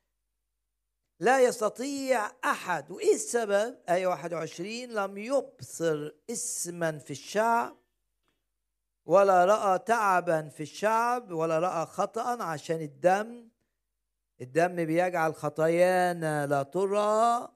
لا 1.20 1.42
يستطيع 1.42 2.32
أحد. 2.46 2.92
وإيه 2.92 3.16
السبب؟ 3.16 3.78
آية 3.90 4.08
21 4.08 4.90
لم 4.90 5.18
يبصر 5.18 6.12
اسما 6.30 6.98
في 6.98 7.12
الشعب 7.12 7.78
ولا 9.06 9.46
رأى 9.46 9.80
تعبا 9.80 10.50
في 10.50 10.64
الشعب 10.64 11.32
ولا 11.32 11.60
رأى 11.60 11.86
خطا 11.86 12.44
عشان 12.44 12.82
الدم. 12.82 13.50
الدم 14.42 14.76
بيجعل 14.86 15.36
خطايانا 15.36 16.48
لا 16.48 16.64
ترى. 16.64 17.50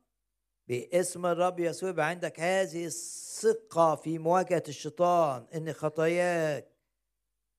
باسم 0.67 1.25
الرب 1.25 1.59
يسوع 1.59 1.89
يبقى 1.89 2.07
عندك 2.07 2.39
هذه 2.39 2.85
الثقة 2.85 3.95
في 3.95 4.19
مواجهة 4.19 4.63
الشيطان. 4.67 5.47
إن 5.55 5.73
خطاياك 5.73 6.77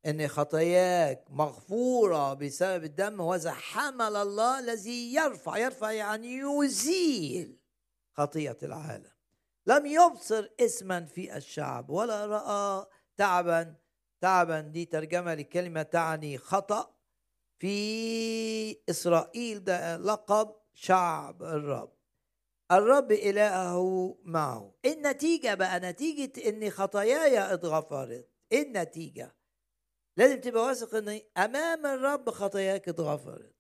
إن 0.07 0.29
خطاياك 0.29 1.25
مغفورة 1.31 2.35
بسبب 2.35 2.85
الدم 2.85 3.21
وذا 3.21 3.53
حمل 3.53 4.17
الله 4.17 4.59
الذي 4.59 5.15
يرفع 5.15 5.57
يرفع 5.59 5.93
يعني 5.93 6.39
يزيل 6.39 7.59
خطية 8.13 8.57
العالم. 8.63 9.13
لم 9.67 9.87
يبصر 9.87 10.49
اسما 10.61 11.05
في 11.05 11.37
الشعب 11.37 11.91
ولا 11.91 12.27
رأى 12.27 12.87
تعبا 13.17 13.75
تعبا 14.21 14.61
دي 14.61 14.85
ترجمة 14.85 15.35
لكلمة 15.35 15.83
تعني 15.83 16.39
خطأ. 16.39 16.95
في 17.59 18.77
إسرائيل 18.91 19.65
ده 19.65 19.97
لقب 19.97 20.55
شعب 20.75 21.43
الرب. 21.43 21.98
الرب 22.73 23.13
إلهه 23.13 24.19
معه. 24.25 24.75
النتيجة 24.85 25.55
بقى 25.55 25.81
نتيجة 25.81 26.49
إن 26.49 26.71
خطاياي 26.71 27.55
اتغفرت. 27.55 28.29
إيه 28.53 28.63
النتيجة؟ 28.63 29.37
لازم 30.17 30.41
تبقى 30.41 30.63
واثق 30.63 30.95
إن 30.95 31.21
أمام 31.37 31.87
الرب 31.87 32.31
خطاياك 32.31 32.89
اتغفرت. 32.89 33.55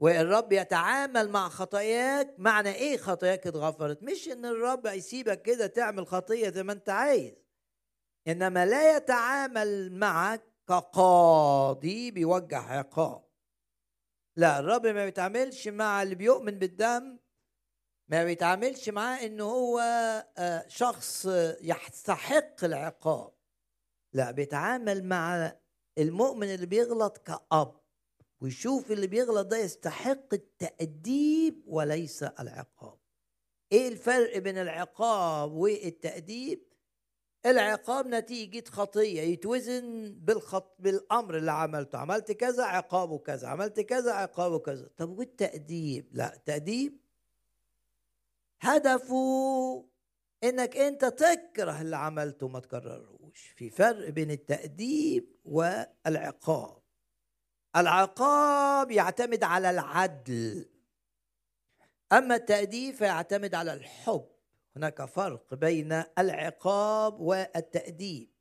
والرب 0.00 0.52
يتعامل 0.52 1.28
مع 1.30 1.48
خطاياك 1.48 2.34
معنى 2.38 2.74
إيه 2.74 2.96
خطاياك 2.96 3.46
اتغفرت؟ 3.46 4.02
مش 4.02 4.28
إن 4.28 4.44
الرب 4.44 4.86
هيسيبك 4.86 5.42
كده 5.42 5.66
تعمل 5.66 6.06
خطية 6.06 6.50
زي 6.50 6.62
ما 6.62 6.72
أنت 6.72 6.88
عايز. 6.88 7.34
إنما 8.28 8.66
لا 8.66 8.96
يتعامل 8.96 9.92
معك 9.92 10.42
كقاضي 10.68 12.10
بيوجه 12.10 12.58
عقاب. 12.58 13.24
لا 14.36 14.58
الرب 14.58 14.86
ما 14.86 15.04
بيتعاملش 15.04 15.68
مع 15.68 16.02
اللي 16.02 16.14
بيؤمن 16.14 16.58
بالدم 16.58 17.18
ما 18.08 18.24
بيتعاملش 18.24 18.88
معاه 18.88 19.26
إن 19.26 19.40
هو 19.40 19.78
آه، 20.38 20.64
شخص 20.68 21.26
يستحق 21.60 22.64
العقاب. 22.64 23.32
لا 24.12 24.30
بيتعامل 24.30 25.04
مع 25.04 25.52
المؤمن 25.98 26.54
اللي 26.54 26.66
بيغلط 26.66 27.18
كأب 27.18 27.80
ويشوف 28.40 28.92
اللي 28.92 29.06
بيغلط 29.06 29.46
ده 29.46 29.56
يستحق 29.56 30.34
التأديب 30.34 31.62
وليس 31.66 32.22
العقاب. 32.22 32.98
إيه 33.72 33.88
الفرق 33.88 34.38
بين 34.38 34.58
العقاب 34.58 35.52
والتأديب؟ 35.52 36.62
العقاب 37.46 38.06
نتيجة 38.06 38.64
خطية. 38.70 39.20
يتوزن 39.20 40.14
بالخط 40.18 40.76
بالأمر 40.78 41.36
اللي 41.36 41.52
عملته. 41.52 41.98
عملت 41.98 42.32
كذا 42.32 42.64
عقابه 42.64 43.18
كذا. 43.18 43.48
عملت 43.48 43.80
كذا 43.80 44.12
عقابه 44.12 44.58
كذا. 44.58 44.90
طب 44.96 45.18
والتأديب؟ 45.18 46.08
لا 46.12 46.42
تأديب 46.46 47.03
هدفه 48.64 49.84
إنك 50.44 50.76
أنت 50.76 51.04
تكره 51.04 51.80
اللي 51.80 51.96
عملته 51.96 52.48
ما 52.48 52.60
تكررهوش 52.60 53.54
في 53.56 53.70
فرق 53.70 54.08
بين 54.08 54.30
التأديب 54.30 55.36
والعقاب. 55.44 56.82
العقاب 57.76 58.90
يعتمد 58.90 59.44
على 59.44 59.70
العدل. 59.70 60.70
أما 62.12 62.34
التأديب 62.34 62.94
فيعتمد 62.94 63.54
على 63.54 63.72
الحب. 63.72 64.28
هناك 64.76 65.04
فرق 65.04 65.54
بين 65.54 66.04
العقاب 66.18 67.20
والتأديب. 67.20 68.33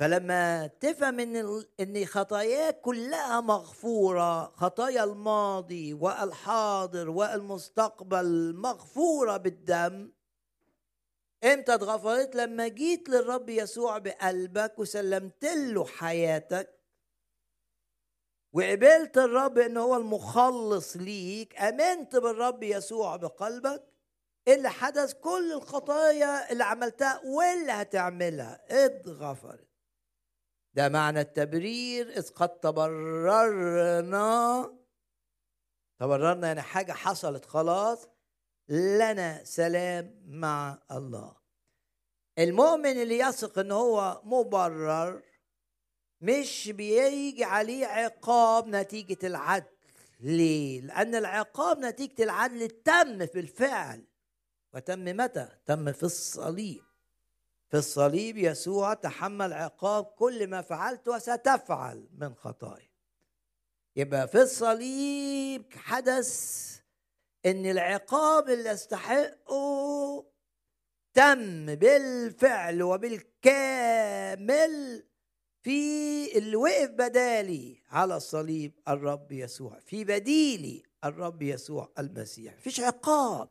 فلما 0.00 0.66
تفهم 0.66 1.20
ان 1.20 1.64
إن 1.80 2.06
خطاياك 2.06 2.80
كلها 2.80 3.40
مغفورة 3.40 4.44
خطايا 4.44 5.04
الماضي 5.04 5.94
والحاضر 5.94 7.10
والمستقبل 7.10 8.54
مغفورة 8.56 9.36
بالدم 9.36 10.12
إمتى 11.44 11.74
اتغفرت؟ 11.74 12.36
لما 12.36 12.68
جيت 12.68 13.08
للرب 13.08 13.48
يسوع 13.48 13.98
بقلبك 13.98 14.78
وسلمت 14.78 15.44
له 15.44 15.84
حياتك 15.84 16.80
وقبلت 18.52 19.18
الرب 19.18 19.58
إن 19.58 19.76
هو 19.76 19.96
المخلص 19.96 20.96
ليك 20.96 21.60
آمنت 21.60 22.16
بالرب 22.16 22.62
يسوع 22.62 23.16
بقلبك 23.16 23.82
اللي 24.48 24.68
حدث 24.68 25.14
كل 25.14 25.52
الخطايا 25.52 26.52
اللي 26.52 26.64
عملتها 26.64 27.20
واللي 27.24 27.72
هتعملها 27.72 28.60
اتغفرت. 28.84 29.69
ده 30.74 30.88
معنى 30.88 31.20
التبرير 31.20 32.10
إذ 32.18 32.30
قد 32.30 32.48
تبررنا 32.60 34.10
تبررنا 36.00 36.46
يعني 36.46 36.62
حاجة 36.62 36.92
حصلت 36.92 37.44
خلاص 37.44 38.08
لنا 38.68 39.44
سلام 39.44 40.22
مع 40.26 40.82
الله 40.90 41.36
المؤمن 42.38 43.02
اللي 43.02 43.18
يثق 43.18 43.58
إن 43.58 43.72
هو 43.72 44.20
مبرر 44.24 45.22
مش 46.20 46.68
بيجي 46.68 47.44
عليه 47.44 47.86
عقاب 47.86 48.66
نتيجة 48.68 49.26
العدل 49.26 49.66
ليه؟ 50.20 50.80
لأن 50.80 51.14
العقاب 51.14 51.78
نتيجة 51.78 52.22
العدل 52.22 52.70
تم 52.70 53.26
في 53.26 53.40
الفعل 53.40 54.04
وتم 54.74 55.04
متى؟ 55.04 55.48
تم 55.66 55.92
في 55.92 56.02
الصليب 56.02 56.82
في 57.70 57.76
الصليب 57.76 58.38
يسوع 58.38 58.94
تحمل 58.94 59.52
عقاب 59.52 60.04
كل 60.04 60.46
ما 60.46 60.62
فعلت 60.62 61.08
وستفعل 61.08 62.08
من 62.18 62.34
خطايا. 62.34 62.90
يبقى 63.96 64.28
في 64.28 64.42
الصليب 64.42 65.64
حدث 65.74 66.70
إن 67.46 67.66
العقاب 67.66 68.48
اللي 68.48 68.72
استحقه 68.72 70.24
تم 71.14 71.74
بالفعل 71.74 72.82
وبالكامل 72.82 74.70
في 75.62 76.38
اللي 76.38 76.56
وقف 76.56 76.90
بدالي 76.90 77.82
على 77.90 78.16
الصليب 78.16 78.72
الرب 78.88 79.32
يسوع 79.32 79.78
في 79.86 80.04
بديلي 80.04 80.82
الرب 81.04 81.42
يسوع 81.42 81.90
المسيح. 81.98 82.54
فيش 82.58 82.80
عقاب. 82.80 83.48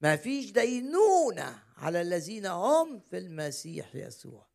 ما 0.00 0.16
فيش 0.16 0.50
دينونة. 0.52 1.67
على 1.78 2.00
الذين 2.00 2.46
هم 2.46 3.00
في 3.10 3.18
المسيح 3.18 3.94
يسوع. 3.94 4.46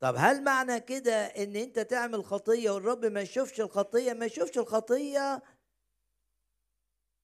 طب 0.00 0.14
هل 0.18 0.44
معنى 0.44 0.80
كده 0.80 1.12
إن 1.12 1.56
أنت 1.56 1.78
تعمل 1.78 2.24
خطية 2.24 2.70
والرب 2.70 3.04
ما 3.04 3.20
يشوفش 3.20 3.60
الخطية؟ 3.60 4.12
ما 4.12 4.26
يشوفش 4.26 4.58
الخطية 4.58 5.42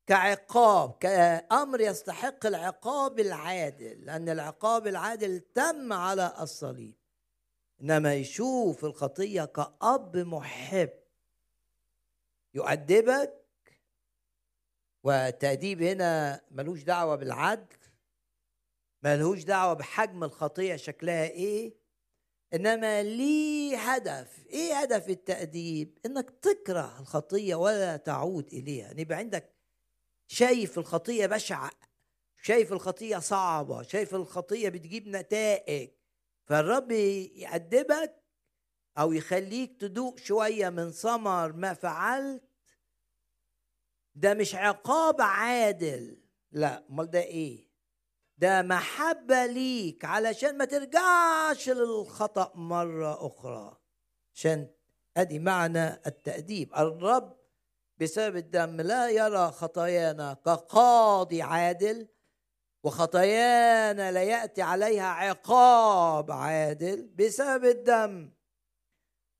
كعقاب 0.06 0.98
كأمر 1.00 1.80
يستحق 1.80 2.46
العقاب 2.46 3.20
العادل 3.20 4.04
لأن 4.04 4.28
العقاب 4.28 4.86
العادل 4.86 5.40
تم 5.40 5.92
على 5.92 6.34
الصليب. 6.40 6.94
إنما 7.80 8.14
يشوف 8.14 8.84
الخطية 8.84 9.44
كأب 9.44 10.16
محب. 10.16 10.90
يؤدبك 12.54 13.42
والتأديب 15.02 15.82
هنا 15.82 16.40
ملوش 16.50 16.82
دعوة 16.82 17.16
بالعدل. 17.16 17.76
ملوش 19.02 19.44
دعوة 19.44 19.72
بحجم 19.74 20.24
الخطية 20.24 20.76
شكلها 20.76 21.24
إيه 21.24 21.74
إنما 22.54 23.02
ليه 23.02 23.76
هدف. 23.78 24.46
إيه 24.46 24.74
هدف 24.74 25.08
التأديب؟ 25.08 25.98
إنك 26.06 26.30
تكره 26.30 27.00
الخطية 27.00 27.54
ولا 27.54 27.96
تعود 27.96 28.52
إليها. 28.52 28.90
ان 28.92 28.98
يبقى 28.98 29.18
عندك 29.18 29.52
شايف 30.26 30.78
الخطية 30.78 31.26
بشعة 31.26 31.70
شايف 32.42 32.72
الخطية 32.72 33.18
صعبة 33.18 33.82
شايف 33.82 34.14
الخطية 34.14 34.68
بتجيب 34.68 35.08
نتائج 35.08 35.90
فالرب 36.44 36.90
يأدبك 36.90 38.22
أو 38.98 39.12
يخليك 39.12 39.80
تدوق 39.80 40.18
شوية 40.18 40.68
من 40.68 40.90
ثمر 40.90 41.52
ما 41.52 41.74
فعلت. 41.74 42.42
ده 44.14 44.34
مش 44.34 44.54
عقاب 44.54 45.20
عادل. 45.20 46.22
لا 46.52 46.84
أمال 46.90 47.10
ده 47.10 47.20
إيه؟ 47.22 47.71
ده 48.42 48.62
محبة 48.62 49.46
ليك 49.46 50.04
علشان 50.04 50.58
ما 50.58 50.64
ترجعش 50.64 51.68
للخطأ 51.68 52.52
مرة 52.54 53.26
أخرى. 53.26 53.76
عشان 54.34 54.68
أدي 55.16 55.38
معنى 55.38 55.88
التأديب. 56.06 56.74
الرب 56.74 57.36
بسبب 58.00 58.36
الدم 58.36 58.80
لا 58.80 59.08
يرى 59.08 59.50
خطايانا 59.50 60.34
كقاضي 60.34 61.42
عادل 61.42 62.08
وخطايانا 62.84 64.12
لا 64.12 64.22
يأتي 64.22 64.62
عليها 64.62 65.06
عقاب 65.06 66.30
عادل 66.30 67.08
بسبب 67.18 67.64
الدم. 67.64 68.32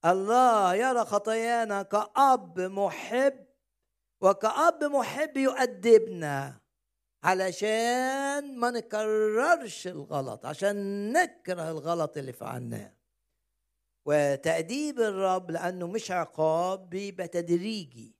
الله 0.04 0.74
يرى 0.74 1.04
خطايانا 1.04 1.82
كأب 1.82 2.60
محب 2.60 3.46
وكأب 4.20 4.84
محب 4.84 5.36
يؤدبنا. 5.36 6.61
علشان 7.22 8.58
ما 8.58 8.70
نكررش 8.70 9.86
الغلط 9.86 10.46
عشان 10.46 11.12
نكره 11.12 11.70
الغلط 11.70 12.16
اللي 12.18 12.32
فعلناه 12.32 12.92
وتأديب 14.04 15.00
الرب 15.00 15.50
لأنه 15.50 15.86
مش 15.86 16.10
عقاب 16.10 16.90
بيبقى 16.90 17.28
تدريجي. 17.28 18.14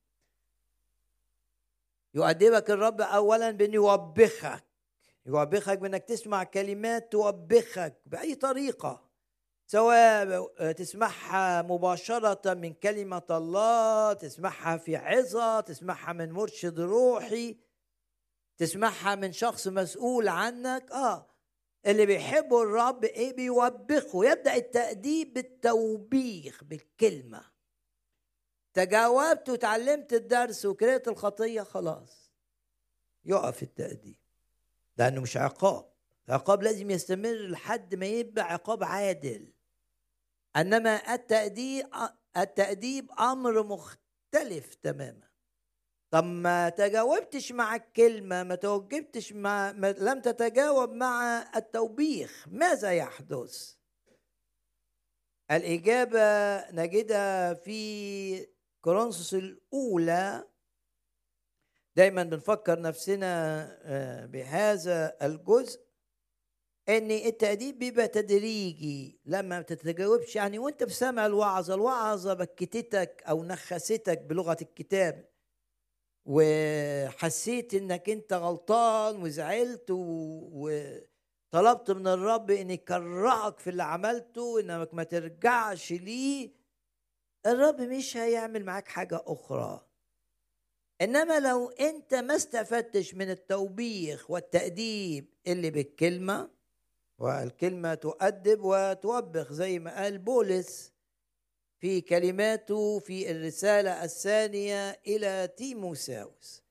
يؤدبك 2.15 2.71
الرب 2.71 3.01
أولا 3.01 3.51
بأن 3.51 3.75
يوبخك. 3.75 4.65
يوبخك 5.27 5.79
بأنك 5.79 6.05
تسمع 6.05 6.45
كلمات 6.45 7.13
توبخك 7.13 7.95
بأي 8.07 8.35
طريقة. 8.35 9.09
سواء 9.67 10.73
تسمعها 10.73 11.63
مباشرة 11.63 12.55
من 12.55 12.73
كلمة 12.73 13.23
الله 13.31 14.13
تسمعها 14.13 14.77
في 14.77 14.97
عظة 14.97 15.61
تسمعها 15.61 16.13
من 16.13 16.33
مرشد 16.33 16.81
روحي. 16.81 17.57
تسمعها 18.63 19.15
من 19.15 19.33
شخص 19.33 19.69
مسؤول 19.69 20.29
عنك؟ 20.29 20.91
آه. 20.93 21.27
اللي 21.87 22.07
بيحبوا 22.07 22.65
الرب 22.65 23.05
إيه؟ 23.05 23.37
بيوبخه. 23.37 24.25
يبدأ 24.25 24.55
التأديب 24.55 25.33
بالتوبيخ 25.35 26.65
بالكلمة. 26.65 27.45
تجاوبت 28.75 29.49
وتعلمت 29.49 30.13
الدرس 30.13 30.67
وكرهت 30.67 31.09
الخطية 31.09 31.63
خلاص. 31.63 32.31
يقف 33.25 33.63
التأديب. 33.63 34.19
لأنه 34.99 35.21
مش 35.21 35.37
عقاب. 35.37 35.93
العقاب 36.29 36.63
لازم 36.63 36.91
يستمر 36.91 37.47
لحد 37.49 37.95
ما 37.95 38.07
يبقى 38.07 38.53
عقاب 38.53 38.85
عادل. 38.85 39.53
إنما 40.57 41.15
التأديب 41.15 41.87
التأديب 42.37 43.11
أمر 43.21 43.63
مختلف 43.63 44.75
تماما. 44.75 45.32
طب 46.13 46.25
ما 46.25 46.69
تجاوبتش 46.69 47.53
مع 47.53 47.77
الكلمة 47.77 48.43
ما 48.43 48.55
توجبتش 48.55 49.33
مع 49.33 49.73
ما 49.73 49.93
لم 49.93 50.21
تتجاوب 50.21 50.91
مع 50.91 51.45
التوبيخ 51.57 52.49
ماذا 52.49 52.93
يحدث؟ 52.93 53.75
الإجابة 55.51 56.21
نجدها 56.71 57.55
في 57.55 58.47
كورنثوس 58.81 59.35
الأولى. 59.35 60.49
دايما 61.97 62.23
بنفكر 62.23 62.81
نفسنا 62.81 63.29
آه، 63.83 64.27
بهذا 64.27 65.17
الجزء 65.23 65.81
إن 66.89 67.11
التأديب 67.11 67.79
بيبقى 67.79 68.09
تدريجي 68.09 69.21
لما 69.25 69.57
ما 69.57 69.63
تتجاوبش 69.63 70.37
يعني 70.37 70.59
وأنت 70.59 70.85
بسمع 70.85 71.27
الوعظة 71.27 71.75
الوعظة 71.75 72.35
بكتتك 72.35 73.23
أو 73.29 73.45
نخستك 73.45 74.19
بلغة 74.23 74.57
الكتاب. 74.63 75.32
وحسيت 76.25 77.75
إنك 77.75 78.11
أنت 78.11 78.33
غلطان 78.33 79.23
وزعلت 79.23 79.87
وطلبت 79.91 81.91
من 81.91 82.07
الرب 82.07 82.51
إن 82.51 82.71
يكرهك 82.71 83.59
في 83.59 83.71
اللي 83.71 83.83
عملته 83.83 84.61
انك 84.61 84.95
ما 84.95 85.03
ترجعش 85.05 85.93
ليه. 85.93 86.51
الرب 87.47 87.81
مش 87.81 88.17
هيعمل 88.17 88.65
معاك 88.65 88.89
حاجة 88.89 89.23
أخرى. 89.27 89.87
إنما 91.01 91.41
لو 91.41 91.69
أنت 91.69 92.15
ما 92.15 92.37
استفدتش 92.37 93.15
من 93.15 93.31
التوبيخ 93.31 94.31
والتأديب 94.31 95.35
اللي 95.47 95.71
بالكلمة 95.71 96.51
والكلمة 97.19 97.95
تؤدب 97.95 98.59
وتوبخ 98.63 99.53
زي 99.53 99.79
ما 99.79 99.97
قال 100.03 100.19
بولس 100.19 100.92
في 101.83 102.01
كلماته 102.01 102.99
في 102.99 103.31
الرسالة 103.31 104.05
الثانية 104.05 105.01
إلى 105.07 105.49
تيموساوس. 105.57 106.63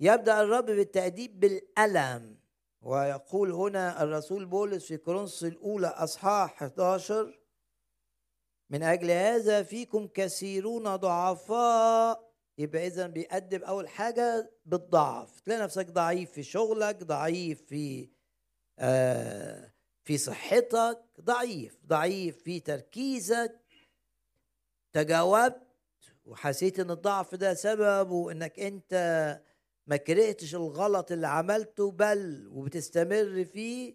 يبدأ 0.00 0.40
الرب 0.40 0.66
بالتأديب 0.66 1.40
بالألم 1.40 2.36
ويقول 2.82 3.52
هنا 3.52 4.02
الرسول 4.02 4.46
بولس 4.46 4.86
في 4.86 4.96
كورنثوس 4.96 5.44
الأولى 5.44 5.86
أصحاح 5.86 6.62
11 6.62 7.40
من 8.70 8.82
أجل 8.82 9.10
هذا 9.10 9.62
فيكم 9.62 10.06
كثيرون 10.06 10.96
ضعفاء. 10.96 12.30
يبقى 12.58 12.86
اذا 12.86 13.06
بيقدم 13.06 13.62
أول 13.64 13.88
حاجة 13.88 14.50
بالضعف. 14.66 15.40
تلاقي 15.40 15.62
نفسك 15.62 15.86
ضعيف 15.86 16.32
في 16.32 16.42
شغلك 16.42 17.04
ضعيف 17.04 17.62
في 17.62 18.08
آه 18.78 19.72
في 20.04 20.18
صحتك 20.18 20.98
ضعيف 21.20 21.78
ضعيف 21.86 22.42
في 22.42 22.60
تركيزك 22.60 23.59
تجاوبت 24.92 25.62
وحسيت 26.24 26.80
إن 26.80 26.90
الضعف 26.90 27.34
ده 27.34 27.54
سببه 27.54 28.32
انك 28.32 28.60
أنت 28.60 28.94
ما 29.86 29.96
كرهتش 29.96 30.54
الغلط 30.54 31.12
اللي 31.12 31.26
عملته 31.26 31.90
بل 31.90 32.48
وبتستمر 32.52 33.44
فيه 33.44 33.94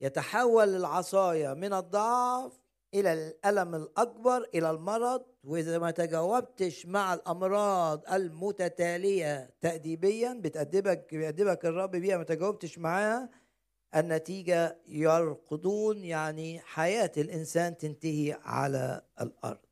يتحول 0.00 0.68
العصاية 0.76 1.54
من 1.54 1.72
الضعف 1.72 2.52
إلى 2.94 3.12
الألم 3.12 3.74
الأكبر 3.74 4.48
إلى 4.54 4.70
المرض. 4.70 5.22
وإذا 5.44 5.78
ما 5.78 5.90
تجاوبتش 5.90 6.86
مع 6.86 7.14
الأمراض 7.14 8.12
المتتالية 8.12 9.50
تاديبيا 9.60 10.40
بتادبك 10.42 11.14
بيأدبك 11.14 11.66
الرب 11.66 11.90
بيها 11.90 12.16
ما 12.16 12.24
تجاوبتش 12.24 12.78
معاها 12.78 13.30
النتيجة 13.96 14.78
يرقدون 14.86 16.04
يعني 16.04 16.60
حياة 16.60 17.12
الإنسان 17.16 17.76
تنتهي 17.76 18.38
على 18.42 19.02
الأرض. 19.20 19.69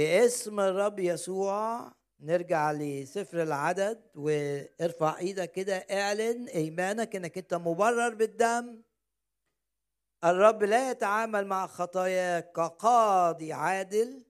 باسم 0.00 0.60
الرب 0.60 0.98
يسوع. 0.98 1.92
نرجع 2.20 2.72
لسفر 2.72 3.42
العدد 3.42 4.02
وارفع 4.14 5.18
إيدك 5.18 5.52
كده 5.52 5.76
اعلن 5.76 6.48
ايمانك 6.48 7.16
انك 7.16 7.38
انت 7.38 7.54
مبرر 7.54 8.14
بالدم. 8.14 8.82
الرب 10.24 10.62
لا 10.62 10.90
يتعامل 10.90 11.46
مع 11.46 11.66
خطاياك 11.66 12.52
كقاضي 12.52 13.52
عادل 13.52 14.24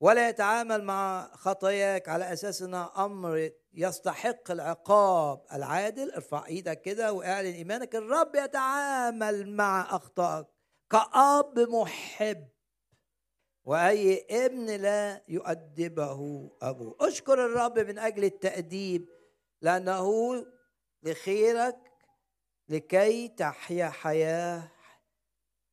ولا 0.00 0.28
يتعامل 0.28 0.84
مع 0.84 1.30
خطاياك 1.34 2.08
على 2.08 2.32
أساس 2.32 2.62
انها 2.62 2.92
أمر 3.04 3.50
يستحق 3.74 4.50
العقاب 4.50 5.44
العادل. 5.52 6.10
ارفع 6.12 6.46
إيدك 6.46 6.82
كده 6.82 7.12
واعلن 7.12 7.54
ايمانك. 7.54 7.96
الرب 7.96 8.34
يتعامل 8.34 9.48
مع 9.48 9.96
أخطائك 9.96 10.46
كأب 10.90 11.58
محب. 11.58 12.55
وأي 13.66 14.26
ابن 14.30 14.66
لا 14.70 15.22
يؤدبه 15.28 16.50
أبوه. 16.62 16.96
أشكر 17.00 17.46
الرب 17.46 17.78
من 17.78 17.98
أجل 17.98 18.24
التأديب 18.24 19.08
لأنه 19.60 20.46
لخيرك 21.02 21.76
لكي 22.68 23.28
تحيا 23.28 23.88
حياة 23.88 24.68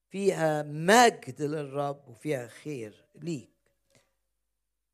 فيها 0.10 0.64
مجد 0.64 1.42
للرب 1.42 2.08
وفيها 2.10 2.48
خير 2.48 3.06
ليك. 3.16 3.50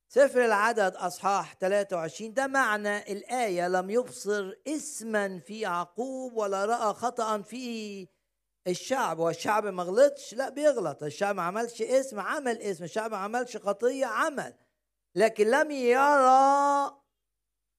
سفر 0.07 0.45
العدد 0.45 0.95
أصحاح 0.95 1.55
23 1.55 2.33
ده 2.33 2.47
معنى 2.47 2.97
الآية 3.11 3.67
لم 3.67 3.89
يبصر 3.89 4.53
اسما 4.67 5.39
في 5.39 5.59
يعقوب 5.59 6.33
ولا 6.33 6.65
رأى 6.65 6.93
خطأ 6.93 7.41
في 7.41 8.07
الشعب 8.67 9.19
والشعب 9.19 9.65
ما 9.65 9.83
غلطش 9.83 10.33
لا 10.33 10.49
بيغلط. 10.49 11.03
الشعب 11.03 11.35
ما 11.35 11.43
عملش 11.43 11.81
اسم 11.81 12.19
عمل 12.19 12.61
اسم. 12.61 12.83
الشعب 12.83 13.11
ما 13.11 13.17
عملش 13.17 13.57
خطيه 13.57 14.05
عمل. 14.05 14.53
لكن 15.15 15.47
لم 15.47 15.71
يرى 15.71 16.99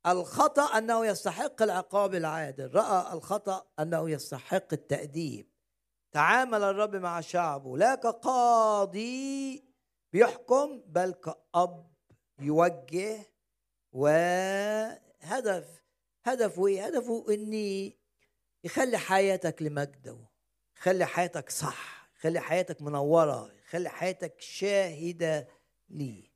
الخطأ 0.07 0.79
أنه 0.79 1.07
يستحق 1.07 1.63
العقاب 1.63 2.15
العادل. 2.15 2.75
رأى 2.75 3.13
الخطأ 3.13 3.67
أنه 3.79 4.11
يستحق 4.11 4.73
التأديب. 4.73 5.51
تعامل 6.13 6.63
الرب 6.63 6.97
مع 6.97 7.21
شعبه. 7.21 7.77
لا 7.77 7.95
كقاضي 7.95 9.65
بيحكم 10.13 10.83
بل 10.87 11.13
كأب 11.13 11.91
يوجه 12.41 13.27
وهدف. 13.93 15.81
هدفه 16.25 16.67
إيه؟ 16.67 16.87
هدفه 16.87 17.27
إني 17.29 17.99
يخلي 18.65 18.99
حياتك 18.99 19.63
لمجده. 19.63 20.30
يخلي 20.81 21.07
حياتك 21.07 21.51
صح 21.51 22.11
يخلي 22.17 22.41
حياتك 22.41 22.83
منورة 22.83 23.51
يخلي 23.67 23.89
حياتك 23.89 24.41
شاهدة 24.41 25.49
ليه 25.91 26.31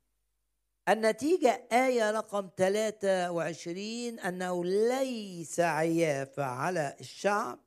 النتيجة 0.89 1.67
آية 1.71 2.11
رقم 2.11 2.49
23 2.57 4.19
أنه 4.19 4.65
ليس 4.65 5.59
عيافة 5.59 6.43
على 6.43 6.95
الشعب 6.99 7.59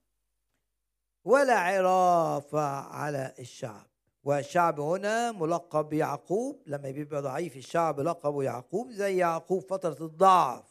ولا 1.25 1.59
عرافة 1.59 2.67
على 2.69 3.35
الشعب. 3.39 3.87
والشعب 4.25 4.81
هنا 4.81 5.33
ملقب 5.33 5.89
بيعقوب 5.89 6.63
لما 6.67 6.91
بيبقى 6.91 7.23
ضعيف 7.23 7.57
الشعب 7.57 8.01
لقبه 8.01 8.43
يعقوب 8.43 8.91
زي 8.91 9.17
يعقوب 9.17 9.63
فترة 9.63 10.07
الضعف. 10.07 10.65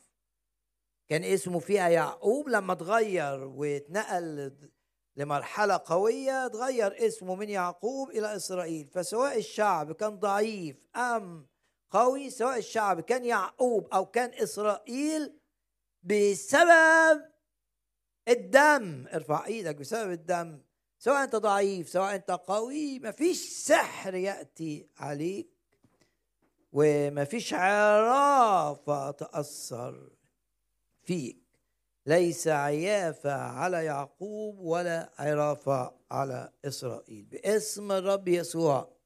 كان 1.08 1.24
اسمه 1.24 1.60
فيها 1.60 1.90
يعقوب 1.90 2.50
لما 2.50 2.74
اتغير 2.74 3.44
واتنقل 3.44 4.52
لمرحلة 5.18 5.82
قوية 5.86 6.46
اتغير 6.46 7.08
اسمه 7.08 7.36
من 7.36 7.50
يعقوب 7.50 8.10
إلى 8.10 8.36
إسرائيل. 8.36 8.88
فسواء 8.88 9.38
الشعب 9.38 9.92
كان 9.92 10.20
ضعيف 10.20 10.78
أم 10.96 11.48
قوي 11.92 12.30
سواء 12.30 12.58
الشعب 12.58 13.02
كان 13.02 13.26
يعقوب 13.26 13.88
أو 13.94 14.06
كان 14.06 14.44
إسرائيل 14.44 15.40
بسبب 16.04 17.32
الدم. 18.28 19.06
ارفع 19.14 19.46
إيدك 19.46 19.76
بسبب 19.76 20.12
الدم. 20.12 20.62
سواء 21.00 21.24
أنت 21.24 21.36
ضعيف 21.36 21.90
سواء 21.90 22.16
أنت 22.16 22.32
قوي 22.32 23.00
مفيش 23.00 23.50
سحر 23.50 24.16
يأتي 24.16 24.90
عليك 24.98 25.50
ومفيش 26.72 27.54
عرافة 27.54 29.12
تأثر 29.12 30.10
فيك. 31.04 31.47
ليس 32.08 32.48
عيافه 32.48 33.34
على 33.34 33.86
يعقوب 33.86 34.60
ولا 34.60 35.12
عرافه 35.18 35.94
على 36.12 36.52
إسرائيل. 36.66 37.26
باسم 37.26 37.92
الرب 37.92 38.28
يسوع. 38.28 38.98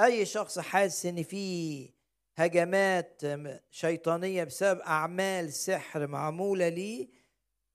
أي 0.00 0.26
شخص 0.26 0.58
حاسس 0.58 1.06
إن 1.06 1.22
في 1.22 1.88
هجمات 2.36 3.22
شيطانية 3.70 4.44
بسبب 4.44 4.80
أعمال 4.80 5.52
سحر 5.52 6.06
معمولة 6.06 6.68
ليه 6.68 7.08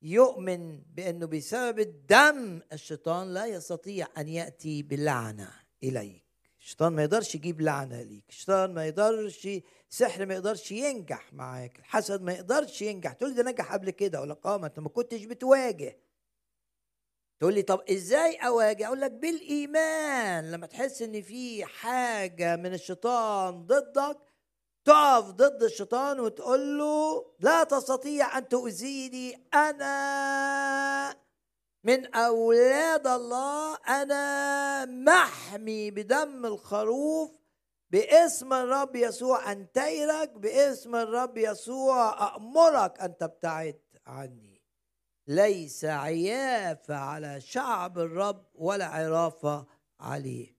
يؤمن 0.02 0.82
بأنه 0.82 1.26
بسبب 1.26 1.80
الدم 1.80 2.62
الشيطان 2.74 3.34
لا 3.34 3.46
يستطيع 3.46 4.08
أن 4.18 4.28
يأتي 4.28 4.84
بلعنة 4.84 5.52
إليك. 5.84 6.24
الشيطان 6.60 6.94
ما 6.94 7.04
يقدرش 7.04 7.36
يجيب 7.36 7.62
لعنة 7.62 8.02
ليك. 8.02 8.24
الشيطان 8.30 8.74
ما 8.74 8.86
يقدرش 8.86 9.48
سحر 9.90 10.26
ما 10.26 10.34
يقدرش 10.34 10.72
ينجح 10.72 11.34
معاك 11.34 11.80
الحسد 11.80 12.22
ما 12.22 12.34
يقدرش 12.34 12.82
ينجح. 12.82 13.14
تقول 13.14 13.36
ده 13.36 13.44
نجح 13.44 13.74
قبل 13.74 13.90
كده؟ 13.90 14.22
ولا 14.22 14.38
آه 14.46 14.58
ما 14.58 14.68
أنت 14.68 14.80
ما 14.80 14.90
كنتش 14.90 15.24
بتواجه. 15.26 16.00
تقول 17.40 17.54
لي 17.54 17.62
طب 17.62 17.82
إزاي 17.92 18.36
أواجه؟ 18.36 18.88
أقول 18.88 19.02
لك 19.02 19.12
بالإيمان. 19.12 20.52
لما 20.52 20.68
تحس 20.68 21.02
إن 21.02 21.22
في 21.22 21.66
حاجة 21.66 22.56
من 22.56 22.74
الشيطان 22.74 23.66
ضدك 23.66 24.18
تقف 24.86 25.26
ضد 25.32 25.64
الشيطان 25.64 26.20
وتقول 26.20 26.78
له 26.78 27.26
لا 27.40 27.64
تستطيع 27.64 28.38
أن 28.38 28.48
تؤذيني 28.48 29.48
أنا. 29.54 31.16
من 31.84 32.16
أولاد 32.16 33.08
الله 33.08 33.76
أنا 33.76 34.86
محمي 34.86 35.92
بدم 35.92 36.46
الخروف 36.46 37.37
باسم 37.90 38.54
الرب 38.54 38.96
يسوع 38.96 39.52
انتيرك 39.52 40.32
باسم 40.38 40.96
الرب 40.96 41.38
يسوع 41.38 42.36
امرك 42.36 43.00
أن 43.00 43.18
تبتعد 43.18 43.80
عني. 44.08 44.62
ليس 45.28 45.86
عيافة 45.86 46.96
على 46.96 47.42
شعب 47.42 48.00
الرب 48.00 48.46
ولا 48.56 48.86
عرافة 48.86 49.66
عليه. 50.00 50.58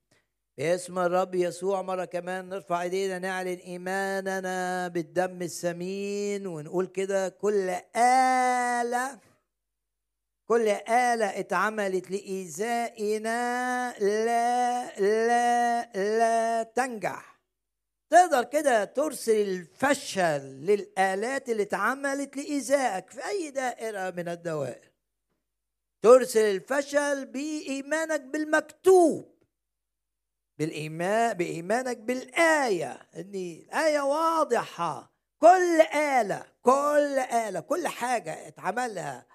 باسم 0.59 0.99
الرب 0.99 1.35
يسوع 1.35 1.83
مرة 1.83 2.05
كمان 2.05 2.49
نرفع 2.49 2.83
إيدينا 2.83 3.19
نعلن 3.19 3.59
إيماننا 3.59 4.89
بالدم 4.89 5.43
الثمين 5.43 6.47
ونقول 6.47 6.87
كده 6.87 7.29
كل 7.29 7.71
آلة 7.97 9.19
كل 10.49 10.69
آلة 10.89 11.41
اتعملت 11.41 12.11
لإيذائنا 12.11 13.95
لا 13.99 15.01
لا 15.01 15.93
لا 15.93 16.63
تنجح. 16.63 17.41
تقدر 18.11 18.45
كده 18.45 18.85
ترسل 18.85 19.33
الفشل 19.33 20.41
للآلات 20.41 21.49
اللي 21.49 21.63
اتعملت 21.63 22.37
لإيذائك 22.37 23.11
في 23.11 23.27
أي 23.29 23.51
دائرة 23.51 24.11
من 24.11 24.29
الدوائر. 24.29 24.93
ترسل 26.03 26.41
الفشل 26.41 27.27
بإيمانك 27.27 28.21
بالمكتوب 28.21 29.39
بالإيمان 30.59 31.35
بإيمانك 31.35 31.97
بالآية. 31.97 32.93
إن 33.17 33.35
الآية 33.35 34.01
واضحة. 34.01 35.13
كل 35.41 35.81
آلة 35.95 36.47
كل 36.63 37.19
آلة 37.19 37.61
كل 37.61 37.89
حاجة 37.89 38.49
اتعملها 38.49 39.27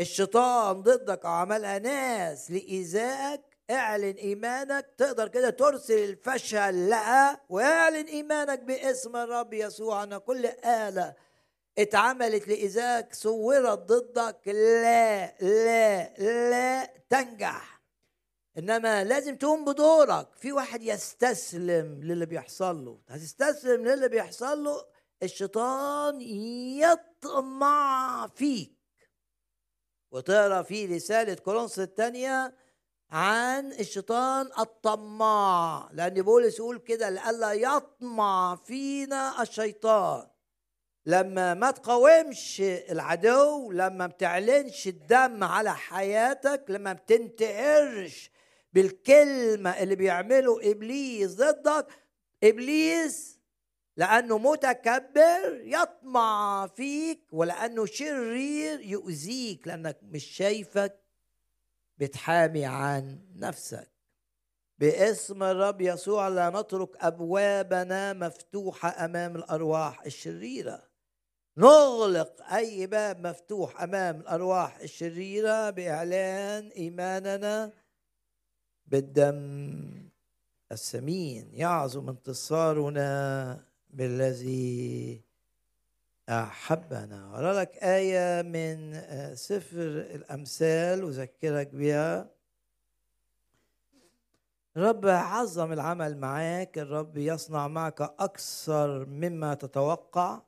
الشيطان 0.00 0.82
ضدك 0.82 1.24
أو 1.24 1.30
عملها 1.30 1.78
ناس 1.78 2.50
لإيذائك 2.50 3.40
اعلن 3.70 4.14
إيمانك 4.16 4.86
تقدر 4.98 5.28
كده 5.28 5.50
ترسل 5.50 5.98
الفشل 5.98 6.88
لها 6.88 7.40
واعلن 7.48 8.06
إيمانك 8.06 8.58
باسم 8.60 9.16
الرب 9.16 9.52
يسوع 9.52 10.02
أن 10.02 10.18
كل 10.18 10.46
آلة 10.64 11.14
اتعملت 11.78 12.48
لإيذائك 12.48 13.14
صورت 13.14 13.78
ضدك 13.78 14.48
لا 14.48 15.36
لا 15.40 16.14
لا 16.50 16.90
تنجح. 17.10 17.76
إنما 18.58 19.04
لازم 19.04 19.36
تقوم 19.36 19.64
بدورك. 19.64 20.28
في 20.36 20.52
واحد 20.52 20.82
يستسلم 20.82 22.00
للي 22.02 22.26
بيحصل 22.26 22.84
له. 22.84 23.00
هتستسلم 23.08 23.84
للي 23.84 24.08
بيحصل 24.08 24.64
له 24.64 24.84
الشيطان 25.22 26.20
يطمع 26.80 28.26
فيك. 28.26 28.75
وتقرأ 30.10 30.62
في 30.62 30.86
رسالة 30.86 31.34
كورنثوس 31.34 31.78
الثانية 31.78 32.54
عن 33.10 33.72
الشيطان 33.72 34.50
الطماع 34.58 35.88
لأن 35.92 36.22
بولس 36.22 36.58
يقول 36.58 36.78
كده 36.78 37.10
لئلا 37.10 37.52
يطمع 37.52 38.56
فينا 38.56 39.42
الشيطان. 39.42 40.26
لما 41.06 41.54
ما 41.54 41.70
تقاومش 41.70 42.60
العدو 42.60 43.72
لما 43.72 43.88
ما 43.88 44.06
بتعلنش 44.06 44.88
الدم 44.88 45.44
على 45.44 45.74
حياتك 45.74 46.64
لما 46.68 46.78
ما 46.78 46.92
بتنتقرش 46.92 48.30
بالكلمة 48.72 49.70
اللي 49.70 49.94
بيعمله 49.96 50.70
إبليس 50.70 51.34
ضدك 51.34 51.86
إبليس 52.44 53.35
لأنه 53.96 54.38
متكبر 54.38 55.60
يطمع 55.62 56.66
فيك 56.66 57.20
ولأنه 57.32 57.86
شرير 57.86 58.80
يؤذيك 58.80 59.68
لأنك 59.68 59.98
مش 60.02 60.24
شايفك 60.24 61.00
بتحامي 61.98 62.64
عن 62.64 63.18
نفسك. 63.34 63.90
باسم 64.78 65.42
الرب 65.42 65.80
يسوع 65.80 66.28
لا 66.28 66.50
نترك 66.50 66.96
أبوابنا 66.96 68.12
مفتوحة 68.12 69.04
أمام 69.04 69.36
الأرواح 69.36 70.02
الشريرة. 70.02 70.82
نغلق 71.58 72.52
أي 72.54 72.86
باب 72.86 73.26
مفتوح 73.26 73.82
أمام 73.82 74.20
الأرواح 74.20 74.78
الشريرة 74.78 75.70
بإعلان 75.70 76.68
إيماننا 76.68 77.72
بالدم 78.86 80.10
الثمين 80.72 81.50
يعظم 81.54 82.08
انتصارنا 82.08 83.65
بالذي 83.96 85.22
أحبنا. 86.28 87.34
أقرأ 87.34 87.60
لك 87.60 87.76
آية 87.76 88.42
من 88.42 88.94
آه، 88.94 89.34
سفر 89.34 89.80
الأمثال 90.14 91.04
أذكرك 91.04 91.74
بها. 91.74 92.30
الرب 94.76 95.06
عظم 95.06 95.72
العمل 95.72 96.16
معاك. 96.16 96.78
الرب 96.78 97.16
يصنع 97.16 97.68
معك 97.68 98.00
أكثر 98.00 99.04
مما 99.04 99.54
تتوقع. 99.54 100.42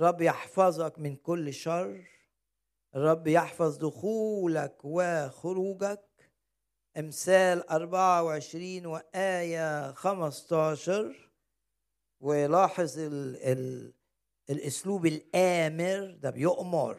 الرب 0.00 0.20
يحفظك 0.20 0.98
من 0.98 1.16
كل 1.16 1.54
شر. 1.54 2.04
الرب 2.94 3.26
يحفظ 3.26 3.76
دخولك 3.76 4.76
وخروجك. 4.84 6.04
إمثال 6.98 7.70
24 7.70 8.86
وآية 8.86 9.92
15 9.92 11.29
ولاحظ 12.20 12.98
ال 12.98 13.36
ال 13.36 13.92
الأسلوب 14.50 15.06
الآمر 15.06 16.10
ده 16.22 16.30
بيؤمر 16.30 16.96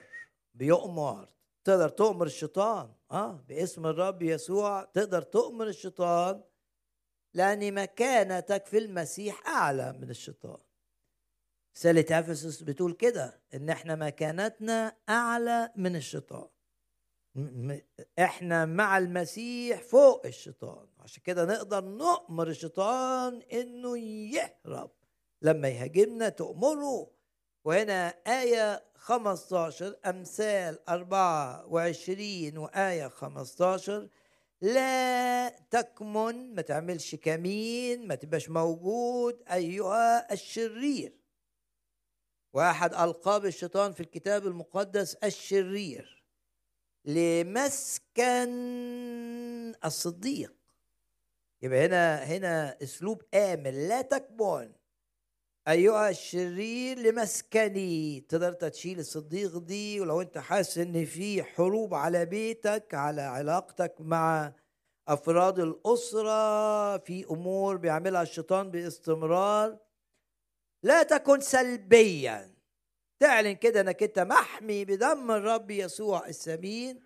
بيؤمر. 0.53 1.27
تقدر 1.63 1.89
تؤمر 1.89 2.25
الشيطان 2.25 2.93
آه 3.11 3.43
باسم 3.49 3.85
الرب 3.85 4.21
يسوع 4.21 4.83
تقدر 4.83 5.21
تؤمر 5.21 5.67
الشيطان 5.67 6.43
لأن 7.33 7.73
مكانتك 7.73 8.65
في 8.65 8.77
المسيح 8.77 9.47
أعلى 9.47 9.93
من 9.93 10.09
الشيطان. 10.09 10.57
رسالة 11.75 12.19
إفسس 12.19 12.61
بتقول 12.61 12.93
كده 12.93 13.41
إن 13.53 13.69
إحنا 13.69 13.95
مكانتنا 13.95 14.95
أعلى 15.09 15.71
من 15.75 15.95
الشيطان. 15.95 16.47
إحنا 18.19 18.65
مع 18.65 18.97
المسيح 18.97 19.81
فوق 19.81 20.25
الشيطان. 20.25 20.87
عشان 20.99 21.23
كده 21.23 21.45
نقدر 21.45 21.83
نؤمر 21.83 22.47
الشيطان 22.47 23.41
إنه 23.41 23.97
يهرب. 23.97 24.91
لما 25.41 25.69
يهاجمنا 25.69 26.29
تؤمره. 26.29 27.11
وهنا 27.63 28.07
آية 28.27 28.83
15 28.95 29.95
أمثال 30.05 30.89
24 30.89 32.57
وآية 32.57 33.07
15 33.07 34.09
لا 34.61 35.49
تكمن 35.49 36.55
ما 36.55 36.61
تعملش 36.61 37.15
كمين 37.15 38.07
ما 38.07 38.15
تبقاش 38.15 38.49
موجود 38.49 39.43
أيها 39.51 40.33
الشرير. 40.33 41.17
واحد 42.53 42.93
ألقاب 42.93 43.45
الشيطان 43.45 43.93
في 43.93 43.99
الكتاب 43.99 44.47
المقدس 44.47 45.15
الشرير. 45.15 46.23
لمسكن 47.05 48.51
الصديق. 49.85 50.53
يبقى 51.61 51.85
هنا 51.85 52.23
هنا 52.23 52.77
أسلوب 52.83 53.21
آمن 53.33 53.87
لا 53.87 54.01
تكمن. 54.01 54.71
أيها 55.67 56.09
الشرير 56.09 56.99
لمسكني. 56.99 58.19
تقدر 58.29 58.53
تشيل 58.53 58.99
الصديق 58.99 59.57
دي 59.57 60.01
ولو 60.01 60.21
أنت 60.21 60.37
حاسس 60.37 60.77
إن 60.77 61.05
في 61.05 61.43
حروب 61.43 61.93
على 61.93 62.25
بيتك 62.25 62.93
على 62.93 63.21
علاقتك 63.21 63.95
مع 63.99 64.53
أفراد 65.07 65.59
الأسرة 65.59 66.97
في 66.97 67.25
أمور 67.31 67.77
بيعملها 67.77 68.21
الشيطان 68.21 68.71
باستمرار 68.71 69.77
لا 70.83 71.03
تكن 71.03 71.39
سلبيا. 71.39 72.55
تعلن 73.19 73.51
كده 73.55 73.81
إنك 73.81 74.03
أنت 74.03 74.19
محمي 74.19 74.85
بدم 74.85 75.31
الرب 75.31 75.71
يسوع 75.71 76.27
الثمين 76.27 77.03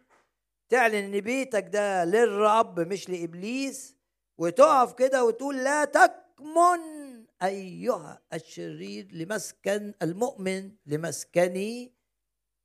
تعلن 0.70 0.96
إن 0.96 1.20
بيتك 1.20 1.68
ده 1.68 2.06
للرب 2.06 2.80
مش 2.80 3.10
لإبليس. 3.10 3.96
وتقف 4.38 4.94
كده 4.94 5.26
وتقول 5.26 5.64
لا 5.64 5.86
تكمن 5.86 6.95
أيها 7.44 8.22
الشرير 8.34 9.12
لمسكن 9.12 9.94
المؤمن 10.02 10.72
لمسكني 10.86 11.94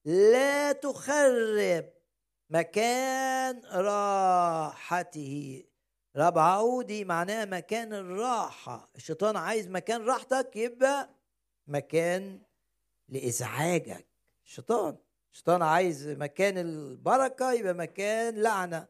لا 0.04 0.72
تخرب 0.72 1.92
مكان 2.50 3.62
راحته. 3.64 5.64
ربع 6.16 6.42
عودي 6.42 7.04
معناه 7.04 7.44
مكان 7.44 7.92
الراحة. 7.92 8.90
الشيطان 8.96 9.36
عايز 9.36 9.68
مكان 9.68 10.04
راحتك 10.04 10.56
يبقى 10.56 11.10
مكان 11.66 12.42
لإزعاجك. 13.08 14.06
الشيطان 14.44 14.96
الشيطان 15.32 15.62
عايز 15.62 16.08
مكان 16.08 16.58
البركة 16.58 17.52
يبقى 17.52 17.74
مكان 17.74 18.42
لعنة. 18.42 18.88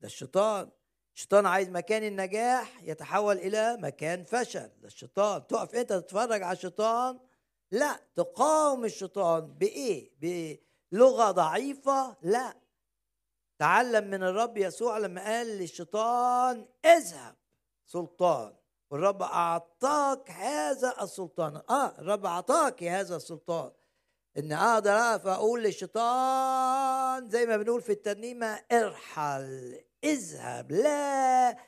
ده 0.00 0.06
الشيطان. 0.06 0.70
الشيطان 1.14 1.46
عايز 1.46 1.68
مكان 1.68 2.04
النجاح 2.04 2.82
يتحول 2.82 3.36
إلى 3.36 3.76
مكان 3.76 4.24
فشل. 4.24 4.70
ده 4.80 4.86
الشيطان. 4.86 5.46
تقف 5.46 5.74
أنت 5.74 5.92
تتفرج 5.92 6.42
على 6.42 6.56
الشيطان. 6.56 7.18
لا 7.70 8.00
تقاوم 8.16 8.84
الشيطان. 8.84 9.54
بإيه؟ 9.54 10.10
بلغة 10.92 11.30
ضعيفة؟ 11.30 12.16
لا. 12.22 12.54
تعلم 13.58 14.10
من 14.10 14.22
الرب 14.22 14.56
يسوع 14.56 14.98
لما 14.98 15.24
قال 15.24 15.46
للشيطان 15.46 16.66
اذهب 16.84 17.34
سلطان. 17.86 18.54
والرب 18.90 19.22
أعطاك 19.22 20.30
هذا 20.30 21.02
السلطان. 21.02 21.62
آه 21.70 21.98
الرب 21.98 22.26
أعطاك 22.26 22.82
هذا 22.82 23.16
السلطان. 23.16 23.70
إن 24.38 24.52
أقدر 24.52 24.90
أقف 24.90 25.26
أقول 25.26 25.62
للشيطان 25.62 27.28
زي 27.28 27.46
ما 27.46 27.56
بنقول 27.56 27.82
في 27.82 27.92
الترنيمة 27.92 28.60
ارحل 28.72 29.80
اذهب. 30.04 30.72
لا 30.72 31.58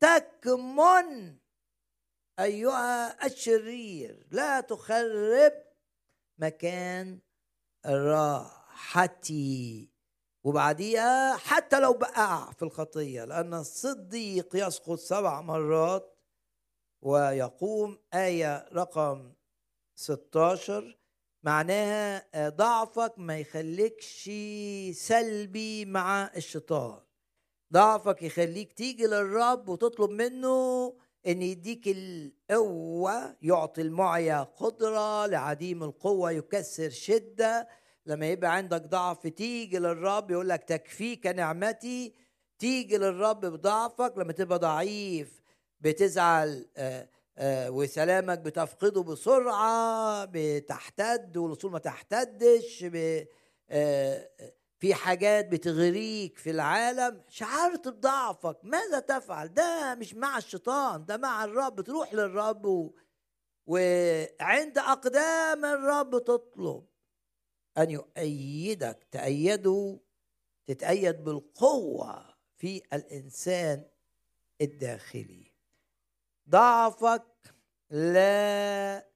تكمن 0.00 1.38
أيها 2.40 3.26
الشرير. 3.26 4.26
لا 4.30 4.60
تخرب 4.60 5.52
مكان 6.38 7.20
راحتي. 7.86 9.90
وبعديها 10.44 11.36
حتى 11.36 11.80
لو 11.80 11.92
بقع 11.92 12.52
في 12.52 12.62
الخطية 12.62 13.24
لأن 13.24 13.54
الصديق 13.54 14.56
يسقط 14.56 14.98
سبع 14.98 15.40
مرات 15.40 16.18
ويقوم 17.02 17.98
آية 18.14 18.68
رقم 18.72 19.34
16 19.94 20.98
معناها 21.42 22.48
ضعفك 22.48 23.14
ما 23.16 23.38
يخليكش 23.38 24.30
سلبي 24.92 25.84
مع 25.84 26.30
الشيطان. 26.36 27.03
ضعفك 27.74 28.22
يخليك 28.22 28.72
تيجي 28.72 29.06
للرب 29.06 29.68
وتطلب 29.68 30.10
منه 30.10 30.94
إن 31.26 31.42
يديك 31.42 31.82
القوة 31.88 33.36
يعطي 33.42 33.82
المعيا 33.82 34.42
قدرة 34.42 35.26
لعديم 35.26 35.82
القوة 35.82 36.30
يكسر 36.30 36.90
شدة. 36.90 37.68
لما 38.06 38.26
يبقى 38.26 38.56
عندك 38.56 38.82
ضعف 38.82 39.26
تيجي 39.26 39.78
للرب 39.78 40.30
يقول 40.30 40.48
لك 40.48 40.64
تكفيك 40.64 41.26
نعمتي. 41.26 42.14
تيجي 42.58 42.96
للرب 42.96 43.40
بضعفك 43.40 44.14
لما 44.16 44.32
تبقى 44.32 44.58
ضعيف 44.58 45.42
بتزعل 45.80 46.66
آه، 46.76 47.08
آه، 47.38 47.70
وسلامك 47.70 48.38
بتفقده 48.38 49.02
بسرعة 49.02 50.24
بتحتد 50.32 51.36
والوصول 51.36 51.72
ما 51.72 51.78
تحتدش 51.78 52.86
آه، 53.70 54.30
في 54.84 54.94
حاجات 54.94 55.48
بتغريك 55.48 56.38
في 56.38 56.50
العالم 56.50 57.22
شعرت 57.28 57.88
بضعفك 57.88 58.58
ماذا 58.62 59.00
تفعل؟ 59.00 59.54
ده 59.54 59.94
مش 59.94 60.14
مع 60.14 60.38
الشيطان 60.38 61.04
ده 61.04 61.16
مع 61.16 61.44
الرب 61.44 61.80
تروح 61.80 62.14
للرب 62.14 62.64
و... 62.64 62.90
وعند 63.66 64.78
أقدام 64.78 65.64
الرب 65.64 66.24
تطلب 66.24 66.86
أن 67.78 67.90
يؤيدك 67.90 69.06
تأيده 69.10 70.00
تتأيد 70.66 71.24
بالقوة 71.24 72.34
في 72.56 72.82
الإنسان 72.92 73.84
الداخلي. 74.60 75.52
ضعفك 76.48 77.54
لا 77.90 79.06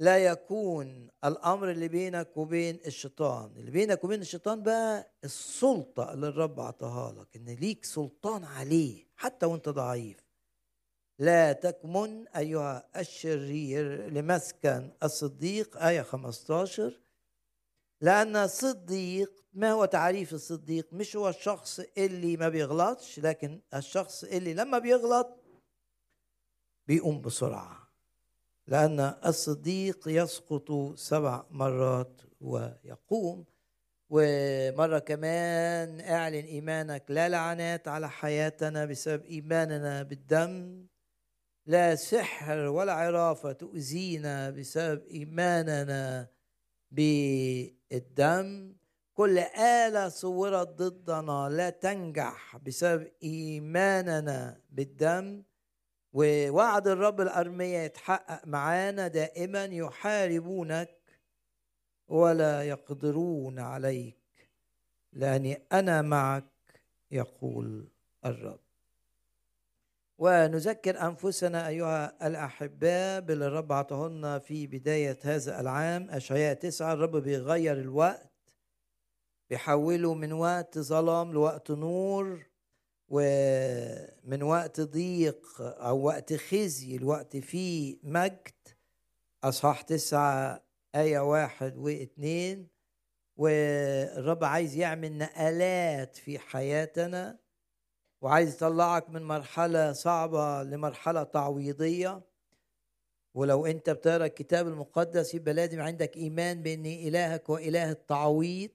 لا 0.00 0.18
يكون 0.18 1.08
الأمر 1.24 1.70
اللي 1.70 1.88
بينك 1.88 2.36
وبين 2.36 2.80
الشيطان. 2.86 3.56
اللي 3.56 3.70
بينك 3.70 4.04
وبين 4.04 4.20
الشيطان 4.20 4.62
بقى 4.62 5.12
السلطة 5.24 6.12
اللي 6.12 6.28
الرب 6.28 6.60
عطاها 6.60 7.12
لك 7.12 7.36
إن 7.36 7.44
ليك 7.48 7.84
سلطان 7.84 8.44
عليه 8.44 9.06
حتى 9.16 9.46
وأنت 9.46 9.68
ضعيف. 9.68 10.16
لا 11.18 11.52
تكمن 11.52 12.28
أيها 12.28 12.88
الشرير 13.00 14.06
لمسكن 14.10 14.90
الصديق 15.02 15.76
آية 15.82 16.02
15 16.02 17.00
لأن 18.00 18.36
الصديق 18.36 19.44
ما 19.52 19.72
هو 19.72 19.84
تعريف 19.84 20.34
الصديق؟ 20.34 20.92
مش 20.92 21.16
هو 21.16 21.28
الشخص 21.28 21.80
اللي 21.98 22.36
ما 22.36 22.48
بيغلطش 22.48 23.20
لكن 23.20 23.60
الشخص 23.74 24.24
اللي 24.24 24.54
لما 24.54 24.78
بيغلط 24.78 25.36
بيقوم 26.86 27.20
بسرعة. 27.20 27.79
لأن 28.70 29.14
الصديق 29.26 30.08
يسقط 30.08 30.94
سبع 30.94 31.44
مرات 31.50 32.20
ويقوم. 32.40 33.44
ومرة 34.12 34.98
كمان 34.98 36.00
اعلن 36.00 36.44
إيمانك 36.44 37.04
لا 37.08 37.28
لعنات 37.28 37.88
على 37.88 38.10
حياتنا 38.10 38.84
بسبب 38.84 39.24
إيماننا 39.24 40.02
بالدم. 40.02 40.86
لا 41.66 41.94
سحر 41.94 42.58
ولا 42.58 42.92
عرافه 42.92 43.52
تؤذينا 43.52 44.50
بسبب 44.50 45.06
إيماننا 45.06 46.28
بالدم. 46.90 48.76
كل 49.14 49.38
آلة 49.58 50.08
صورت 50.08 50.68
ضدنا 50.68 51.48
لا 51.48 51.70
تنجح 51.70 52.56
بسبب 52.56 53.12
إيماننا 53.22 54.60
بالدم. 54.70 55.42
ووعد 56.12 56.88
الرب 56.88 57.20
الأرمية 57.20 57.78
يتحقق 57.78 58.46
معانا 58.46 59.08
دائما 59.08 59.64
يحاربونك 59.64 61.00
ولا 62.08 62.62
يقدرون 62.62 63.58
عليك 63.58 64.16
لأني 65.12 65.62
أنا 65.72 66.02
معك 66.02 66.44
يقول 67.10 67.88
الرب. 68.24 68.60
ونذكر 70.18 71.00
أنفسنا 71.06 71.68
أيها 71.68 72.26
الأحباء 72.26 73.20
باللي 73.20 73.46
الرب 73.46 73.72
في 74.38 74.66
بداية 74.66 75.18
هذا 75.22 75.60
العام 75.60 76.10
أشعياء 76.10 76.54
تسعة 76.54 76.92
الرب 76.92 77.16
بيغير 77.16 77.80
الوقت 77.80 78.30
بيحوله 79.50 80.14
من 80.14 80.32
وقت 80.32 80.78
ظلام 80.78 81.32
لوقت 81.32 81.70
نور 81.70 82.49
ومن 83.10 84.42
وقت 84.42 84.80
ضيق 84.80 85.46
أو 85.60 86.02
وقت 86.02 86.32
خزي 86.34 86.96
الوقت 86.96 87.36
فيه 87.36 87.96
مجد 88.02 88.48
أصحاح 89.44 89.80
تسعة 89.82 90.64
آية 90.94 91.18
واحد 91.18 91.76
واثنين 91.76 92.68
والرب 93.36 94.44
عايز 94.44 94.76
يعمل 94.76 95.18
نقلات 95.18 96.16
في 96.16 96.38
حياتنا 96.38 97.38
وعايز 98.22 98.54
يطلعك 98.54 99.10
من 99.10 99.22
مرحلة 99.22 99.92
صعبة 99.92 100.62
لمرحلة 100.62 101.22
تعويضية. 101.22 102.22
ولو 103.34 103.66
أنت 103.66 103.90
بتقرأ 103.90 104.26
الكتاب 104.26 104.68
المقدس 104.68 105.34
يبقى 105.34 105.54
لازم 105.54 105.80
عندك 105.80 106.16
إيمان 106.16 106.62
بإن 106.62 106.86
إلهك 106.86 107.48
واله 107.48 107.90
التعويض. 107.90 108.70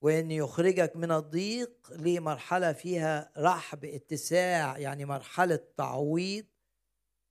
وإن 0.00 0.30
يخرجك 0.30 0.96
من 0.96 1.12
الضيق 1.12 1.92
لمرحلة 1.92 2.72
فيها 2.72 3.32
رحب 3.38 3.84
اتساع 3.84 4.78
يعني 4.78 5.04
مرحلة 5.04 5.60
تعويض. 5.76 6.44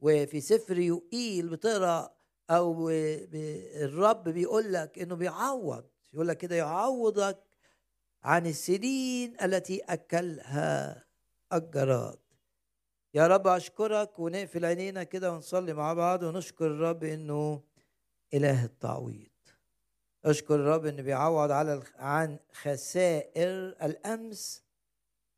وفي 0.02 0.42
سفر 0.42 0.78
يقيل 0.78 1.50
بتقرأ 1.50 2.14
أو 2.50 2.90
الرب 2.90 4.24
بيقول 4.24 4.74
لك 4.74 5.00
إنه 5.00 5.16
بيعوض 5.16 5.86
يقول 6.14 6.28
لك 6.28 6.38
كده 6.38 6.56
يعوضك 6.56 7.44
عن 8.24 8.48
السنين 8.48 9.36
التي 9.44 9.80
أكلها 9.80 11.04
الجراد. 11.54 12.20
يا 13.14 13.28
رب 13.28 13.48
أشكرك 13.48 14.20
ونقفل 14.20 14.66
عينينا 14.66 15.04
كده 15.04 15.32
ونصلي 15.32 15.74
مع 15.74 15.94
بعض 15.94 16.24
ونشكر 16.24 16.68
الرب 16.68 17.04
إنه 17.04 17.64
إله 18.34 18.66
التعويض. 18.66 19.29
اشكر 20.26 20.56
الرب 20.56 20.86
إنه 20.86 21.02
بيعوض 21.02 21.52
على 21.52 21.84
عن 21.96 22.40
خسائر 22.52 23.50
الأمس 23.84 24.64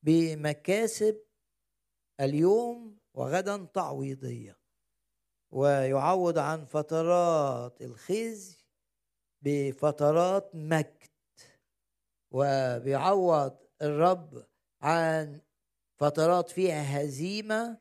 بمكاسب 0.04 1.22
اليوم 2.20 2.98
وغدا 3.14 3.66
تعويضية 3.74 4.58
ويعوض 5.52 6.38
عن 6.38 6.66
فترات 6.66 7.82
الخزي 7.82 8.58
بفترات 9.42 10.56
مجد 10.56 11.12
وبيعوض 12.32 13.58
الرب 13.82 14.46
عن 14.82 15.42
فترات 15.98 16.50
فيها 16.50 17.02
هزيمة 17.02 17.78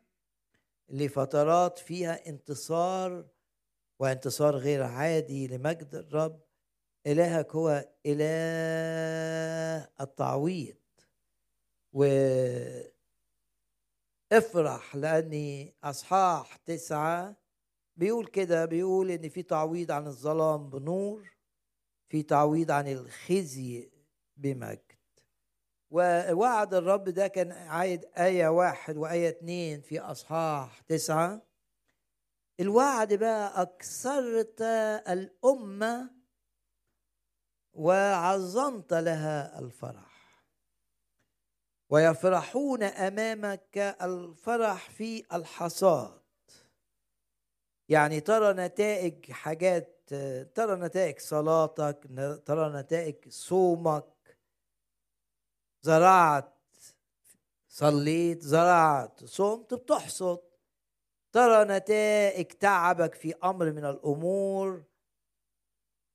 لفترات 0.88 1.78
فيها 1.78 2.28
انتصار 2.28 3.28
وانتصار 4.00 4.56
غير 4.56 4.82
عادي 4.82 5.48
لمجد 5.48 5.94
الرب. 5.94 6.49
إلهك 7.06 7.54
هو 7.54 7.88
إله 8.06 9.88
التعويض. 10.00 10.74
و 11.92 12.04
افرح 14.32 14.96
لأني 14.96 15.74
أصحاح 15.84 16.56
تسعة. 16.56 17.36
بيقول 17.96 18.26
كده 18.26 18.64
بيقول 18.64 19.10
إن 19.10 19.28
في 19.28 19.42
تعويض 19.42 19.90
عن 19.90 20.06
الظلام 20.06 20.70
بنور 20.70 21.30
في 22.08 22.22
تعويض 22.22 22.70
عن 22.70 22.88
الخزي 22.88 23.90
بمجد. 24.36 24.92
ووعد 25.90 26.74
الرب 26.74 27.04
ده 27.08 27.28
كان 27.28 27.52
عايد 27.52 28.04
آية 28.18 28.48
واحد 28.48 28.96
وآية 28.96 29.28
اتنين 29.28 29.80
في 29.80 30.00
أصحاح 30.00 30.80
تسعة. 30.80 31.42
الوعد 32.60 33.14
بقى 33.14 33.62
أكثرت 33.62 34.60
الأمة 35.08 36.10
وعظمت 37.80 38.92
لها 38.92 39.58
الفرح. 39.58 40.10
ويفرحون 41.90 42.82
أمامك 42.82 43.78
الفرح 44.02 44.90
في 44.90 45.24
الحصاد. 45.36 46.20
يعني 47.88 48.20
ترى 48.20 48.52
نتائج 48.52 49.30
حاجات 49.32 49.96
ترى 50.54 50.76
نتائج 50.76 51.18
صلاتك 51.18 52.08
ترى 52.46 52.80
نتائج 52.80 53.28
صومك. 53.28 54.38
زرعت 55.82 56.54
صليت 57.68 58.42
زرعت 58.42 59.24
صمت 59.24 59.74
بتحصد. 59.74 60.40
ترى 61.32 61.64
نتائج 61.64 62.46
تعبك 62.46 63.14
في 63.14 63.34
أمر 63.44 63.72
من 63.72 63.84
الأمور. 63.84 64.89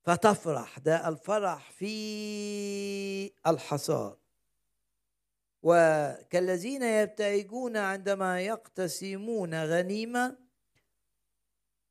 فتفرح 0.05 0.79
ده 0.79 1.07
الفرح 1.07 1.71
في 1.71 3.31
الحصاد 3.47 4.17
وكالذين 5.63 6.83
يبتهجون 6.83 7.77
عندما 7.77 8.41
يقتسمون 8.41 9.63
غنيمة 9.63 10.37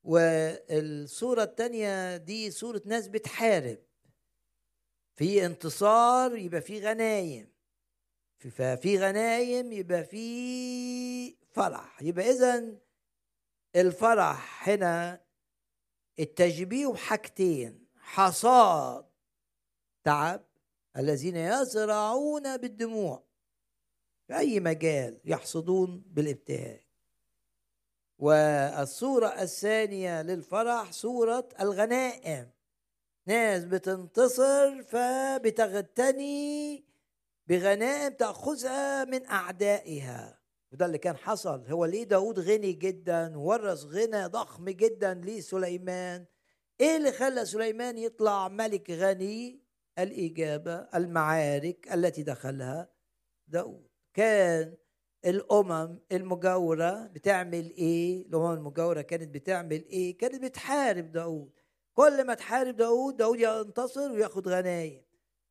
والصورة 0.05 1.43
الثانية 1.43 2.17
دي 2.17 2.51
صورة 2.51 2.83
ناس 2.87 3.09
بتحارب. 3.09 3.79
في 5.15 5.47
انتصار 5.47 6.37
يبقى 6.37 6.61
في 6.61 6.81
غنايم. 6.81 7.49
ففي 8.39 8.99
غنايم 8.99 9.73
يبقى 9.73 10.05
في 10.05 11.37
فرح. 11.53 12.03
يبقى 12.03 12.31
إذا 12.31 12.75
الفرح 13.77 14.69
هنا 14.69 15.21
التشبيه 16.19 16.87
بحاجتين. 16.87 17.84
حصاد 18.05 19.05
تعب 20.05 20.45
الذين 20.97 21.37
يزرعون 21.37 22.57
بالدموع 22.57 23.23
في 24.27 24.39
أي 24.39 24.61
مجال 24.61 25.21
يحصدون 25.25 26.05
بالابتهاج. 26.07 26.85
والصورة 28.19 29.27
الثانية 29.27 30.23
للفرح 30.23 30.93
صورة 30.93 31.49
الغنائم. 31.61 32.51
ناس 33.27 33.65
بتنتصر 33.65 34.83
فبتغتني 34.83 36.85
بغنائم 37.47 38.13
تأخذها 38.13 39.05
من 39.05 39.27
أعدائها. 39.27 40.39
وده 40.73 40.87
اللي 40.87 40.99
كان 40.99 41.17
حصل. 41.17 41.71
هو 41.71 41.85
ليه 41.85 42.05
داود 42.05 42.39
غني 42.39 42.73
جدا 42.73 43.39
ورث 43.39 43.85
غنى 43.85 44.27
ضخم 44.27 44.71
جدا 44.71 45.15
لسليمان 45.15 46.25
إيه 46.81 46.97
اللي 46.97 47.13
خلى 47.13 47.45
سليمان 47.45 47.99
يطلع 47.99 48.49
ملك 48.49 48.91
غني؟ 48.91 49.65
الإجابة 49.99 50.75
المعارك 50.75 51.93
التي 51.95 52.23
دخلها 52.23 52.89
داود. 53.49 53.89
كان 54.15 54.75
الأمم 55.25 55.99
المجاورة 56.13 57.07
بتعمل 57.07 57.71
إيه؟ 57.71 58.27
الأمم 58.27 58.53
المجاورة 58.53 59.01
كانت 59.01 59.35
بتعمل 59.35 59.85
إيه؟ 59.89 60.19
كانت 60.19 60.43
بتحارب 60.43 61.13
داود. 61.13 61.53
كل 61.95 62.27
ما 62.27 62.35
تحارب 62.35 62.77
داود 62.77 63.17
داود 63.17 63.41
ينتصر 63.41 64.13
وياخد 64.13 64.49
غنايم. 64.49 65.03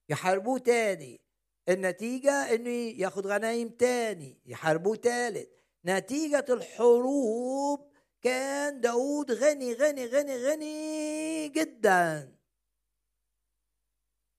يحاربوه 0.09 0.59
تاني. 0.59 1.21
النتيجة 1.69 2.31
إنه 2.31 2.69
ياخد 2.69 3.27
غنايم 3.27 3.69
تاني. 3.69 4.41
يحاربوه 4.45 4.95
تالت. 4.95 5.49
نتيجة 5.85 6.45
الحروب 6.49 7.92
كان 8.23 8.81
داود 8.81 9.31
غني 9.31 9.73
غني 9.73 10.05
غني 10.05 10.37
غني 10.37 11.49
جدا. 11.49 12.35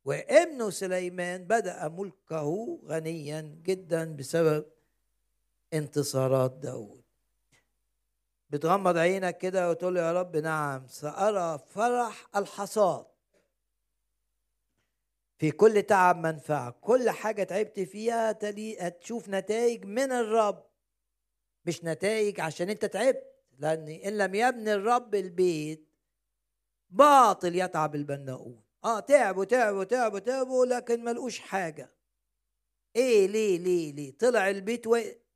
وابنه 0.05 0.71
سليمان 0.71 1.45
بدأ 1.45 1.89
ملكه 1.89 2.81
غنيا 2.85 3.41
جدا 3.63 4.17
بسبب 4.17 4.67
انتصارات 5.75 6.53
داود. 6.53 7.05
بتغمض 8.51 8.97
عينك 8.97 9.39
كده 9.39 9.71
وتقول 9.71 9.97
يا 9.97 10.13
رب 10.13 10.37
نعم 10.37 10.89
سأرى 10.89 11.59
فرح 11.59 12.27
الحصاد. 12.37 13.07
في 15.39 15.51
كل 15.51 15.83
تعب 15.83 16.17
منفعة 16.17 16.71
كل 16.71 17.11
حاجة 17.11 17.45
تعبت 17.45 17.81
فيها 17.81 18.33
تشوف 18.89 19.29
نتائج 19.29 19.85
من 19.85 20.13
الرب 20.13 20.67
مش 21.67 21.85
نتائج 21.85 22.41
عشان 22.41 22.71
انت 22.71 22.85
تعبت. 22.85 23.34
لأن 23.59 23.89
إن 23.89 24.19
لم 24.19 24.35
يبني 24.35 24.75
الرب 24.75 25.15
البيت 25.15 25.89
باطل 26.91 27.57
يتعب 27.57 27.95
البناؤون. 27.95 28.63
آه 28.85 29.01
تعبوا 29.01 29.45
تعبوا 29.45 29.85
تعبوا 29.85 30.19
تعبوا 30.19 30.67
لكن 30.67 31.05
ملقوش 31.05 31.39
حاجة. 31.39 31.91
إيه 32.97 33.27
ليه 33.27 33.59
ليه 33.59 33.93
ليه؟ 33.93 34.19
طلع 34.19 34.51
البيت 34.51 34.87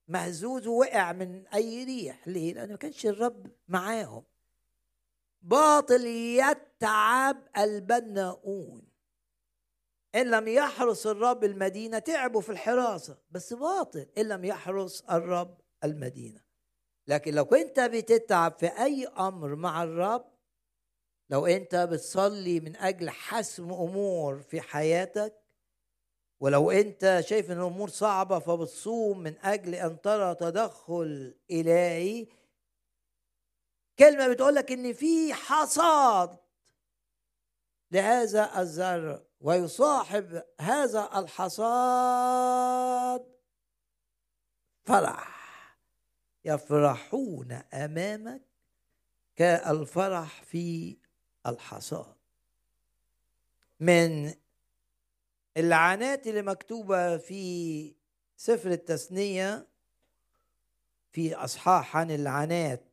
مهزوز 0.09 0.67
ووقع 0.67 1.13
من 1.13 1.47
أي 1.47 1.85
ريح. 1.85 2.29
ليه؟ 2.29 2.55
لأنه 2.55 2.71
ما 2.71 2.77
كانش 2.77 3.07
الرب 3.07 3.47
معاهم. 3.69 4.25
باطل 5.43 6.07
يتعب 6.07 7.49
البناؤون. 7.59 8.83
إن 10.15 10.31
لم 10.31 10.49
يحرس 10.49 11.07
الرب 11.07 11.45
المدينة 11.45 11.99
تعبوا 11.99 12.41
في 12.41 12.53
الحراسة. 12.53 13.19
بس 13.31 13.53
باطل. 13.53 14.07
إن 14.19 14.29
لم 14.29 14.45
يحرس 14.45 15.01
الرب 15.11 15.59
المدينة. 15.85 16.48
لكن 17.09 17.35
لو 17.35 17.45
كنت 17.45 17.81
بتتعب 17.81 18.53
في 18.59 18.67
أي 18.67 19.07
أمر 19.07 19.55
مع 19.55 19.83
الرب 19.83 20.25
لو 21.31 21.47
أنت 21.47 21.75
بتصلي 21.75 22.61
من 22.61 22.77
أجل 22.77 23.11
حسم 23.11 23.73
أمور 23.73 24.39
في 24.39 24.61
حياتك 24.61 25.35
ولو 26.41 26.71
أنت 26.71 27.21
شايف 27.29 27.51
أن 27.51 27.57
الأمور 27.59 27.89
صعبة 27.89 28.39
فبتصوم 28.39 29.19
من 29.19 29.39
أجل 29.39 29.75
أن 29.75 30.01
ترى 30.01 30.35
تدخل 30.35 31.35
إلهي 31.51 32.27
كلمة 33.99 34.29
بتقولك 34.29 34.73
إن 34.73 34.93
في 34.93 35.35
حصاد 35.35 36.37
لهذا 37.91 38.61
الزرع 38.61 39.23
ويصاحب 39.41 40.43
هذا 40.61 41.11
الحصاد 41.19 42.59
فرح 44.85 45.38
يفرحون 46.49 47.53
أمامك 47.53 48.43
كالفرح 49.37 50.43
في 50.43 50.97
الحصاد. 51.47 52.15
من 53.81 54.35
اللعنات 55.57 56.27
اللي 56.27 56.43
مكتوبة 56.43 57.17
في 57.17 57.95
سفر 58.37 58.71
التثنية 58.71 59.67
في 61.13 61.35
إصحاح 61.35 61.97
عن 61.97 62.11
اللعنات 62.11 62.85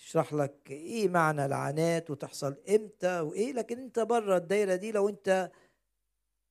يشرح 0.00 0.32
لك 0.34 0.54
إيه 0.70 1.08
معنى 1.08 1.44
العنات 1.46 2.10
وتحصل 2.10 2.56
إمتى 2.68 3.20
وإيه 3.20 3.52
لكن 3.52 3.78
أنت 3.78 3.98
بره 3.98 4.36
الدايرة 4.36 4.74
دي 4.74 4.92
لو 4.92 5.08
أنت 5.08 5.50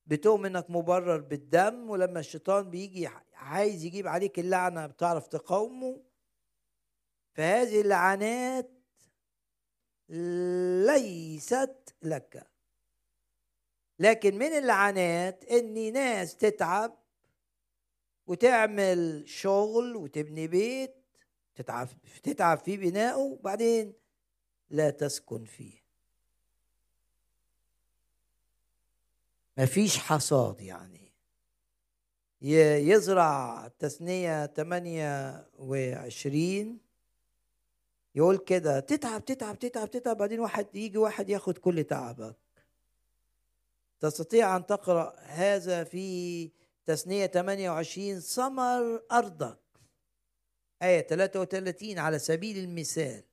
بتؤمن 0.06 0.56
إنك 0.56 0.70
مبرر 0.70 1.16
بالدم 1.20 1.90
ولما 1.90 2.20
الشيطان 2.20 2.70
بيجي 2.70 3.08
عايز 3.34 3.84
يجيب 3.84 4.06
عليك 4.06 4.38
اللعنة 4.38 4.86
بتعرف 4.86 5.26
تقاومه 5.26 6.00
فهذه 7.38 7.80
اللعنات 7.80 8.70
ليست 10.88 11.94
لك. 12.02 12.46
لكن 13.98 14.38
من 14.38 14.46
اللعنات 14.46 15.44
ان 15.44 15.92
ناس 15.92 16.36
تتعب 16.36 16.98
وتعمل 18.26 19.28
شغل 19.28 19.96
وتبني 19.96 20.46
بيت 20.46 20.94
تتعب 21.54 21.88
تتعب 22.22 22.58
في 22.58 22.76
بنائه 22.76 23.16
وبعدين 23.16 23.92
لا 24.70 24.90
تسكن 24.90 25.44
فيه. 25.44 25.82
مفيش 29.58 29.98
حصاد 29.98 30.60
يعني. 30.60 31.12
يزرع 32.42 33.68
تثنية 33.78 34.46
28 34.46 36.87
يقول 38.18 38.38
كده 38.38 38.80
تتعب 38.80 39.24
تتعب 39.24 39.58
تتعب 39.58 39.90
تتعب 39.90 40.16
بعدين 40.16 40.40
واحد 40.40 40.76
يجي 40.76 40.98
واحد 40.98 41.28
ياخد 41.28 41.58
كل 41.58 41.84
تعبك. 41.84 42.36
تستطيع 44.00 44.56
أن 44.56 44.66
تقرأ 44.66 45.14
هذا 45.20 45.84
في 45.84 46.50
تثنية 46.86 47.26
28 47.26 48.20
ثمر 48.20 49.02
أرضك. 49.12 49.58
آية 50.82 51.00
33 51.00 51.98
على 51.98 52.18
سبيل 52.18 52.58
المثال. 52.58 53.24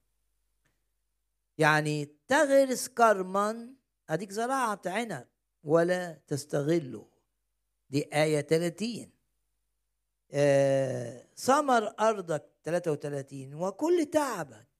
يعني 1.58 2.10
تغرس 2.28 2.88
كرما 2.88 3.74
أديك 4.10 4.32
زراعة 4.32 4.82
عنب 4.86 5.28
ولا 5.64 6.18
تستغله. 6.28 7.08
دي 7.90 8.10
آية 8.14 8.42
30 8.42 9.12
آه 10.32 11.26
ثمر 11.36 11.94
أرضك 12.00 12.46
33 12.64 13.54
وكل 13.54 14.06
تعبك. 14.06 14.75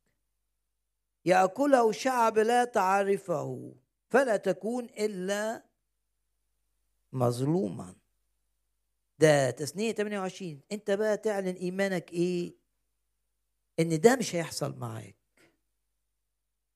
يأكله 1.26 1.92
شعب 1.92 2.38
لا 2.38 2.64
تعرفه 2.66 3.76
فلا 4.10 4.38
تكون 4.38 4.86
إلا 4.86 5.66
مظلوما. 7.14 7.96
ده 9.20 9.52
تثنية 9.52 9.92
28 9.92 10.62
أنت 10.72 10.92
بقى 10.92 11.18
تعلن 11.18 11.56
إيمانك 11.56 12.12
إيه؟ 12.14 12.56
إن 13.80 14.00
ده 14.02 14.16
مش 14.16 14.36
هيحصل 14.36 14.78
معاك. 14.78 15.16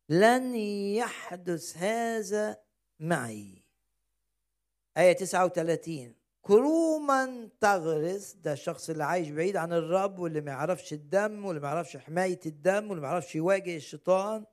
لن 0.10 0.56
يحدث 0.96 1.78
هذا 1.78 2.62
معي. 3.00 3.64
آية 4.98 5.14
39 5.14 6.16
كروما 6.50 7.50
تغرس 7.62 8.34
ده 8.34 8.54
الشخص 8.54 8.90
اللي 8.90 9.04
عايش 9.04 9.30
بعيد 9.30 9.56
عن 9.56 9.74
الرب 9.74 10.20
واللي 10.20 10.42
ما 10.42 10.52
يعرفش 10.52 10.94
الدم 10.94 11.46
واللي 11.46 11.62
ما 11.62 11.68
يعرفش 11.68 11.98
حماية 11.98 12.40
الدم 12.46 12.90
واللي 12.90 13.02
ما 13.02 13.08
يعرفش 13.08 13.36
يواجه 13.36 13.76
الشيطان. 13.76 14.46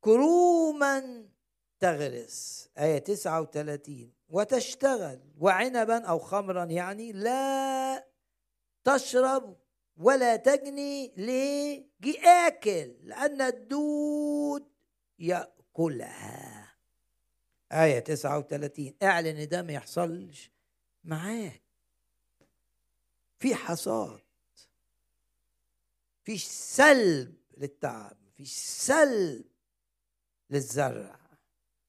كروما 0.00 1.24
تغرس 1.80 2.68
آية 2.78 2.98
39 2.98 4.12
وتشتغل 4.28 5.20
وعنبا 5.38 6.04
أو 6.04 6.18
خمرا 6.18 6.64
يعني 6.64 7.12
لا 7.12 8.06
تشرب 8.84 9.56
ولا 9.96 10.36
تجني 10.36 11.12
ليه 11.16 11.86
جي 12.00 12.18
آكل 12.24 12.94
لأن 13.02 13.40
الدود 13.42 14.68
يأكلها. 15.18 16.65
آية 17.72 17.98
39 17.98 18.94
اعلن 19.02 19.48
ده 19.48 19.62
ما 19.62 19.72
يحصلش 19.72 20.50
معاك. 21.04 21.62
في 23.38 23.54
حصاد. 23.54 24.20
في 26.24 26.38
سلب 26.38 27.34
للتعب 27.56 28.16
في 28.36 28.44
سلب 28.46 29.44
للزرع. 30.50 31.18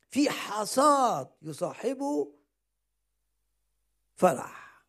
في 0.10 0.30
حصاد 0.30 1.30
يصاحبه 1.42 2.34
فرح. 4.16 4.84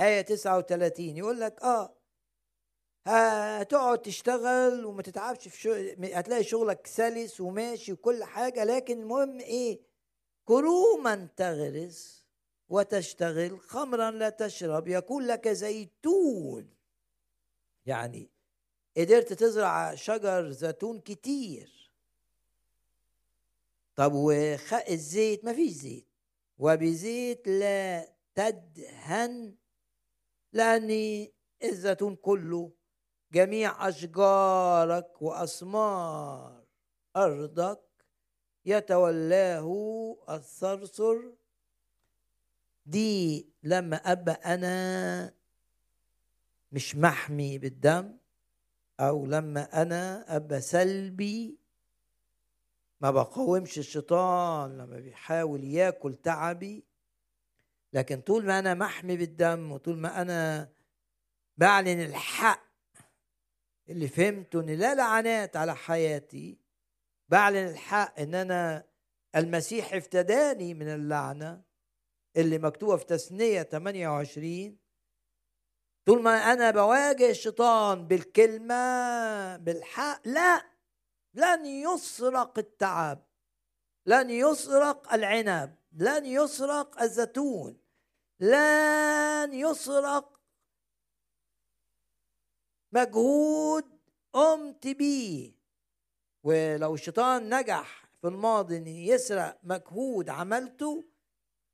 آية 0.00 0.20
39 0.20 1.16
يقول 1.16 1.40
لك 1.40 1.62
آه 1.62 1.96
هتقعد 3.06 4.02
تشتغل 4.02 4.84
وما 4.84 5.02
تتعبش 5.02 5.48
في 5.48 5.60
شغل 5.60 6.14
هتلاقي 6.14 6.44
شغلك 6.44 6.86
سلس 6.86 7.40
وماشي 7.40 7.92
وكل 7.92 8.24
حاجة 8.24 8.64
لكن 8.64 9.00
المهم 9.00 9.40
إيه؟ 9.40 9.80
كروما 10.46 11.28
تغرس 11.36 12.24
وتشتغل 12.68 13.60
خمرا 13.60 14.10
لا 14.10 14.28
تشرب 14.28 14.88
يكون 14.88 15.26
لك 15.26 15.48
زيتون. 15.48 16.74
يعني 17.86 18.30
قدرت 18.96 19.32
تزرع 19.32 19.94
شجر 19.94 20.50
زيتون 20.50 21.00
كتير. 21.00 21.92
طب 23.96 24.12
والزيت 24.12 25.44
ما 25.44 25.52
فيش 25.52 25.72
زيت. 25.72 26.06
وبزيت 26.58 27.48
لا 27.48 28.12
تدهن 28.34 29.54
لأن 30.52 31.28
الزيتون 31.64 32.16
كله 32.16 32.72
جميع 33.32 33.88
أشجارك 33.88 35.22
وأثمار 35.22 36.64
أرضك 37.16 37.85
يتولاه 38.66 39.66
الثرثر 40.30 41.32
دي 42.86 43.48
لما 43.62 43.96
أبقى 43.96 44.54
أنا 44.54 45.34
مش 46.72 46.96
محمي 46.96 47.58
بالدم 47.58 48.16
أو 49.00 49.26
لما 49.26 49.82
أنا 49.82 50.36
أبقى 50.36 50.60
سلبي 50.60 51.58
ما 53.00 53.10
بقاومش 53.10 53.78
الشيطان 53.78 54.78
لما 54.78 55.00
بيحاول 55.00 55.64
ياكل 55.64 56.14
تعبي. 56.14 56.84
لكن 57.92 58.20
طول 58.20 58.46
ما 58.46 58.58
أنا 58.58 58.74
محمي 58.74 59.16
بالدم 59.16 59.72
وطول 59.72 59.98
ما 59.98 60.22
أنا 60.22 60.68
بعلن 61.56 62.00
الحق 62.00 62.66
اللي 63.88 64.08
فهمته 64.08 64.60
إن 64.60 64.70
لا 64.70 64.94
لعنات 64.94 65.56
على 65.56 65.74
حياتي 65.76 66.58
بعلن 67.28 67.68
الحق 67.68 68.20
إن 68.20 68.34
أنا 68.34 68.84
المسيح 69.36 69.94
افتداني 69.94 70.74
من 70.74 70.88
اللعنة 70.88 71.62
اللي 72.36 72.58
مكتوبة 72.58 72.96
في 72.96 73.04
تثنية 73.04 73.62
28 73.62 74.78
طول 76.06 76.22
ما 76.22 76.52
أنا 76.52 76.70
بواجه 76.70 77.30
الشيطان 77.30 78.08
بالكلمة 78.08 79.56
بالحق 79.56 80.28
لا 80.28 80.62
لن 81.34 81.66
يسرق 81.66 82.58
التعب 82.58 83.26
لن 84.06 84.30
يسرق 84.30 85.12
العنب 85.14 85.76
لن 85.92 86.26
يسرق 86.26 87.02
الزيتون 87.02 87.80
لن 88.40 89.54
يسرق 89.54 90.40
مجهود 92.92 94.00
قمت 94.32 94.86
بيه. 94.86 95.55
ولو 96.46 96.94
الشيطان 96.94 97.54
نجح 97.54 98.08
في 98.20 98.28
الماضي 98.28 98.76
إن 98.76 98.86
يسرق 98.86 99.58
مجهود 99.62 100.28
عملته 100.28 101.04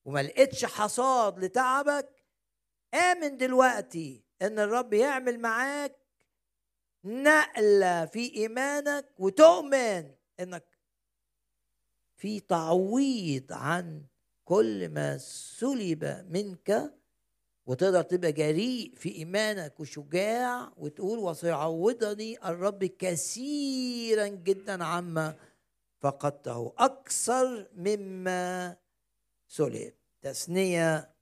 وما 0.05 0.23
لقيتش 0.23 0.64
حصاد 0.64 1.45
لتعبك 1.45 2.25
آمن 2.95 3.37
دلوقتي 3.37 4.25
إن 4.43 4.59
الرب 4.59 4.93
يعمل 4.93 5.41
معاك 5.41 5.97
نقلة 7.05 8.07
في 8.07 8.35
إيمانك 8.35 9.09
وتؤمن 9.18 10.14
إنك 10.41 10.64
في 12.16 12.41
تعويض 12.41 13.53
عن 13.53 14.05
كل 14.45 14.89
ما 14.89 15.18
سلب 15.18 16.27
منك 16.31 16.95
وتقدر 17.67 18.03
تبقى 18.03 18.33
جريء 18.33 18.93
في 18.97 19.15
إيمانك 19.17 19.81
وشجاع 19.81 20.73
وتقول 20.77 21.19
وسيعوضني 21.19 22.39
الرب 22.45 22.85
كثيرا 22.85 24.27
جدا 24.27 24.85
عما 24.85 25.35
فقدته. 26.01 26.73
أكثر 26.79 27.69
مما 27.75 28.77
سلب. 29.49 29.95
تثنية 30.23 31.13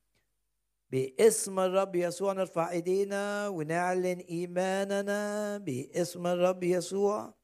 باسم 0.90 1.60
الرب 1.60 1.96
يسوع 1.96 2.32
نرفع 2.32 2.70
إيدينا 2.70 3.48
ونعلن 3.48 4.18
إيماننا. 4.18 5.58
باسم 5.58 6.26
الرب 6.26 6.62
يسوع 6.62 7.34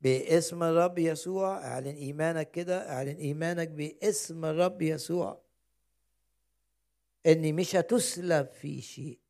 باسم 0.00 0.62
الرب 0.62 0.98
يسوع. 0.98 1.64
اعلن 1.64 1.96
إيمانك 1.96 2.50
كده 2.50 2.90
اعلن 2.90 3.16
إيمانك 3.16 3.68
باسم 3.68 4.44
الرب 4.44 4.82
يسوع. 4.82 5.43
إني 7.26 7.52
مش 7.52 7.76
هتسلب 7.76 8.48
في 8.48 8.80
شيء. 8.80 9.20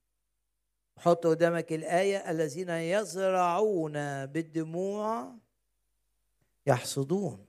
حط 0.99 1.27
قدامك 1.27 1.73
الآية 1.73 2.31
الذين 2.31 2.69
يزرعون 2.71 4.27
بالدموع 4.27 5.35
يحصدون. 6.67 7.47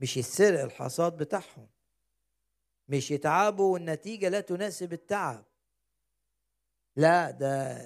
مش 0.00 0.16
يسرق 0.16 0.62
الحصاد 0.62 1.16
بتاعهم. 1.16 1.68
مش 2.88 3.10
يتعبوا 3.10 3.72
والنتيجة 3.72 4.28
لا 4.28 4.40
تناسب 4.40 4.92
التعب. 4.92 5.44
لا 6.96 7.30
ده 7.30 7.78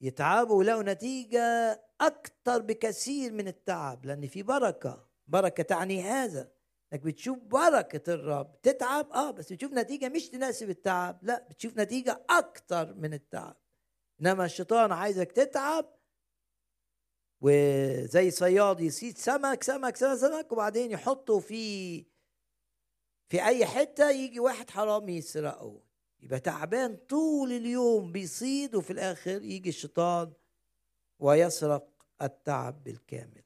يتعبوا 0.00 0.58
ويلاقوا 0.58 0.82
نتيجة 0.82 1.80
أكثر 2.00 2.58
بكثير 2.62 3.32
من 3.32 3.48
التعب 3.48 4.06
لأن 4.06 4.26
في 4.28 4.42
بركة. 4.42 5.06
بركة 5.26 5.62
تعني 5.62 6.02
هذا. 6.02 6.52
إنك 6.92 7.00
بتشوف 7.00 7.38
بركة 7.38 8.14
الرب 8.14 8.60
تتعب 8.62 9.12
آه 9.12 9.30
بس 9.30 9.52
بتشوف 9.52 9.72
نتيجة 9.72 10.08
مش 10.08 10.28
تناسب 10.28 10.70
التعب 10.70 11.18
لا 11.22 11.46
بتشوف 11.50 11.76
نتيجة 11.76 12.24
أكتر 12.30 12.94
من 12.94 13.14
التعب. 13.14 13.56
إنما 14.20 14.44
الشيطان 14.44 14.92
عايزك 14.92 15.32
تتعب 15.32 15.94
وزي 17.40 18.30
صياد 18.30 18.80
يصيد 18.80 19.18
سمك 19.18 19.62
سمك 19.62 19.96
سمك 19.96 20.16
سمك 20.16 20.52
وبعدين 20.52 20.90
يحطه 20.90 21.38
في 21.38 22.04
في 23.28 23.44
أي 23.44 23.66
حتة 23.66 24.10
يجي 24.10 24.40
واحد 24.40 24.70
حرامي 24.70 25.16
يسرقه. 25.16 25.82
يبقى 26.20 26.40
تعبان 26.40 26.96
طول 26.96 27.52
اليوم 27.52 28.12
بيصيد 28.12 28.74
وفي 28.74 28.92
الآخر 28.92 29.42
يجي 29.42 29.68
الشيطان 29.68 30.32
ويسرق 31.18 31.88
التعب 32.22 32.84
بالكامل. 32.84 33.42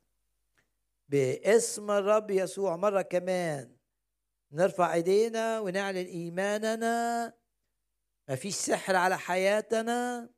باسم 1.08 1.90
الرب 1.90 2.30
يسوع 2.30 2.76
مرة 2.76 3.02
كمان. 3.02 3.76
نرفع 4.52 4.94
ايدينا 4.94 5.60
ونعلن 5.60 6.06
ايماننا. 6.06 7.32
مفيش 8.28 8.54
سحر 8.54 8.96
على 8.96 9.18
حياتنا 9.18 10.28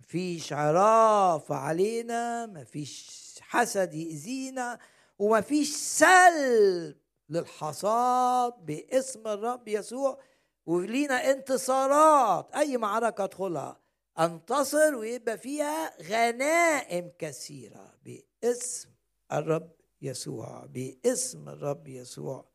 مفيش 0.00 0.52
عراف 0.52 1.52
علينا 1.52 2.46
مفيش 2.46 3.20
حسد 3.40 3.94
يأذينا 3.94 4.78
ومفيش 5.18 5.76
سلب 5.76 6.96
للحصاد 7.28 8.52
باسم 8.52 9.28
الرب 9.28 9.68
يسوع. 9.68 10.22
ولينا 10.66 11.30
انتصارات. 11.30 12.54
أي 12.54 12.76
معركة 12.76 13.24
ادخلها 13.24 13.80
انتصر 14.18 14.94
ويبقى 14.94 15.38
فيها 15.38 16.02
غنائم 16.02 17.12
كثيرة 17.18 17.94
باسم 18.04 18.88
الرب 19.32 19.81
يسوع 20.02 20.66
باسم 20.66 21.48
الرب 21.48 21.88
يسوع 21.88 22.52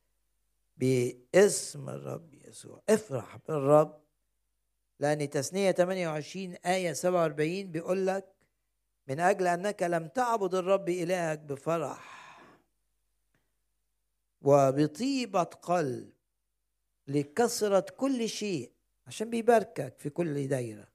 باسم 0.77 1.89
الرب 1.89 2.33
يسوع. 2.33 2.81
افرح 2.89 3.37
بالرب. 3.47 4.01
لأن 4.99 5.29
تثنية 5.29 5.71
28 5.71 6.53
آية 6.53 6.93
47 6.93 7.71
بيقول 7.71 8.07
لك 8.07 8.35
من 9.07 9.19
أجل 9.19 9.47
أنك 9.47 9.83
لم 9.83 10.07
تعبد 10.07 10.55
الرب 10.55 10.89
إلهك 10.89 11.39
بفرح 11.39 12.17
وبطيبة 14.41 15.43
قلب 15.43 16.13
لكثرة 17.07 17.85
كل 17.97 18.29
شيء. 18.29 18.71
عشان 19.07 19.29
بيباركك 19.29 19.97
في 19.97 20.09
كل 20.09 20.47
دايرة. 20.47 20.87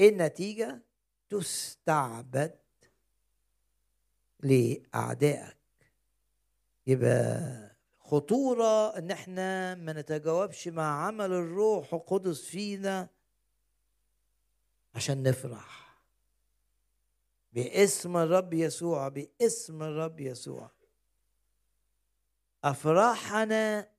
إيه 0.00 0.08
النتيجة؟ 0.08 0.82
تستعبد 1.28 2.58
لأعدائك. 4.46 5.56
يبقى 6.86 7.76
خطورة 7.98 8.98
إن 8.98 9.10
إحنا 9.10 9.74
ما 9.74 9.92
نتجاوبش 9.92 10.68
مع 10.68 11.06
عمل 11.06 11.32
الروح 11.32 11.94
القدس 11.94 12.40
فينا 12.44 13.08
عشان 14.94 15.22
نفرح. 15.22 15.98
باسم 17.52 18.16
الرب 18.16 18.54
يسوع 18.54 19.08
باسم 19.08 19.82
الرب 19.82 20.20
يسوع. 20.20 20.70
افراحنا 22.64 23.90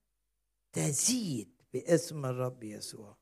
تزيد 0.73 1.61
باسم 1.73 2.25
الرب 2.25 2.63
يسوع. 2.63 3.17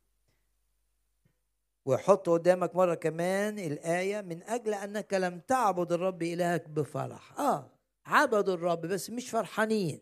وحط 1.86 2.30
قدامك 2.30 2.76
مرة 2.76 2.96
كمان 2.96 3.60
الآية 3.60 4.22
من 4.22 4.44
أجل 4.44 4.74
أنك 4.74 5.14
لم 5.14 5.40
تعبد 5.40 5.92
الرب 5.92 6.24
إلهك 6.24 6.70
بفرح. 6.70 7.40
آه 7.40 7.72
عبدوا 8.06 8.54
الرب 8.54 8.82
بس 8.82 9.10
مش 9.10 9.30
فرحانين. 9.30 10.02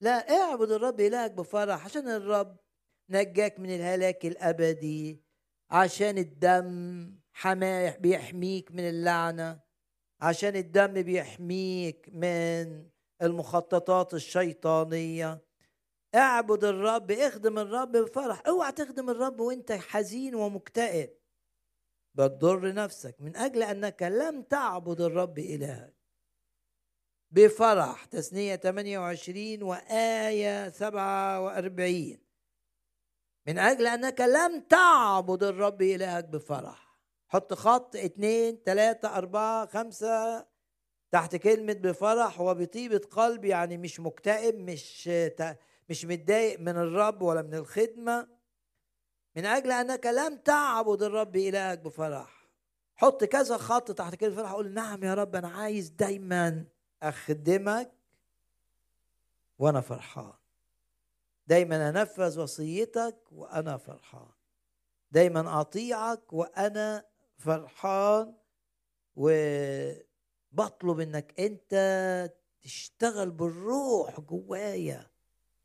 لا 0.00 0.40
اعبد 0.40 0.70
الرب 0.70 1.00
إلهك 1.00 1.30
بفرح 1.30 1.84
عشان 1.84 2.08
الرب 2.08 2.56
نجاك 3.10 3.60
من 3.60 3.74
الهلاك 3.74 4.26
الأبدي 4.26 5.22
عشان 5.70 6.18
الدم 6.18 7.10
حماه 7.32 7.96
بيحميك 7.96 8.72
من 8.72 8.88
اللعنة 8.88 9.60
عشان 10.20 10.56
الدم 10.56 11.02
بيحميك 11.02 12.08
من 12.12 12.86
المخططات 13.22 14.14
الشيطانية. 14.14 15.43
اعبد 16.14 16.64
الرب 16.64 17.10
اخدم 17.10 17.58
الرب 17.58 17.92
بفرح. 17.92 18.42
اوعى 18.46 18.72
تخدم 18.72 19.10
الرب 19.10 19.40
وانت 19.40 19.72
حزين 19.72 20.34
ومكتئب. 20.34 21.10
بتضر 22.14 22.74
نفسك 22.74 23.16
من 23.20 23.36
أجل 23.36 23.62
انك 23.62 24.02
لم 24.02 24.42
تعبد 24.42 25.00
الرب 25.00 25.38
إلهك. 25.38 25.94
بفرح. 27.30 28.04
تثنية 28.04 28.56
28 28.56 29.62
وآية 29.62 30.70
47 30.70 32.18
من 33.46 33.58
أجل 33.58 33.86
أنك 33.86 34.20
لم 34.20 34.60
تعبد 34.60 35.42
الرب 35.42 35.82
إلهك 35.82 36.24
بفرح. 36.24 36.98
حط 37.28 37.54
خط 37.54 37.96
اتنين 37.96 38.62
تلاتة 38.62 39.16
أربعة 39.16 39.66
خمسة 39.66 40.46
تحت 41.12 41.36
كلمة 41.36 41.72
بفرح 41.72 42.40
وبطيبة 42.40 43.00
قلب 43.10 43.44
يعني 43.44 43.76
مش 43.76 44.00
مكتئب 44.00 44.58
مش 44.58 45.10
مش 45.88 46.04
متضايق 46.04 46.60
من 46.60 46.76
الرب 46.76 47.22
ولا 47.22 47.42
من 47.42 47.54
الخدمة. 47.54 48.28
من 49.36 49.46
أجل 49.46 49.72
أنك 49.72 50.06
لم 50.06 50.36
تعبد 50.36 51.02
الرب 51.02 51.36
إلهك 51.36 51.78
بفرح. 51.78 52.48
حط 52.96 53.24
كذا 53.24 53.56
خط 53.56 53.92
تحت 53.92 54.14
كلمة 54.14 54.36
فرح 54.36 54.52
قول 54.52 54.72
نعم 54.72 55.04
يا 55.04 55.14
رب 55.14 55.36
أنا 55.36 55.48
عايز 55.48 55.88
دايما 55.88 56.64
أخدمك 57.02 57.92
وأنا 59.58 59.80
فرحان. 59.80 60.32
دايما 61.46 61.88
أنفذ 61.88 62.40
وصيتك 62.40 63.16
وأنا 63.32 63.76
فرحان. 63.76 64.30
دايما 65.10 65.60
أطيعك 65.60 66.32
وأنا 66.32 67.04
فرحان. 67.36 68.34
وبطلب 69.16 71.00
إنك 71.00 71.40
أنت 71.40 71.74
تشتغل 72.62 73.30
بالروح 73.30 74.20
جوايا. 74.20 75.13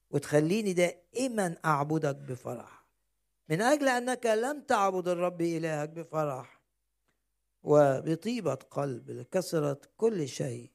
وتخليني 0.09 0.73
دائما 0.73 1.57
أعبدك 1.65 2.15
بفرح. 2.15 2.85
من 3.49 3.61
أجل 3.61 3.87
أنك 3.87 4.25
لم 4.25 4.61
تعبد 4.61 5.07
الرب 5.07 5.41
إلهك 5.41 5.89
بفرح 5.89 6.61
وبطيبة 7.63 8.53
قلب 8.55 9.09
لكثرة 9.11 9.81
كل 9.97 10.27
شيء 10.27 10.71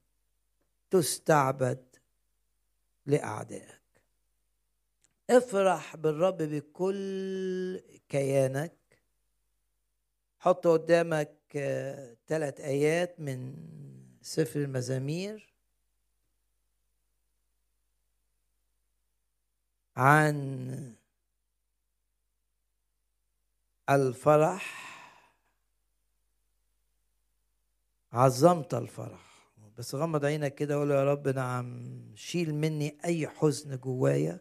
تستعبد 0.91 1.97
لأعدائك. 3.07 3.81
افرح 5.31 5.97
بالرب 5.97 6.37
بكل 6.37 7.81
كيانك. 8.09 8.73
حط 10.39 10.67
قدامك 10.67 11.39
ثلاث 12.27 12.61
آيات 12.61 13.21
من 13.21 13.57
سفر 14.23 14.61
المزامير. 14.61 15.54
عن 19.97 20.95
الفرح. 23.91 24.85
عظمت 28.13 28.75
الفرح. 28.75 29.35
بس 29.79 29.95
غمض 29.95 30.25
عينك 30.25 30.55
كده 30.55 30.77
وقول 30.77 30.91
يا 30.91 31.05
رب 31.05 31.29
نعم 31.29 31.97
شيل 32.15 32.55
مني 32.55 32.99
أي 33.05 33.29
حزن 33.29 33.77
جوايا. 33.77 34.41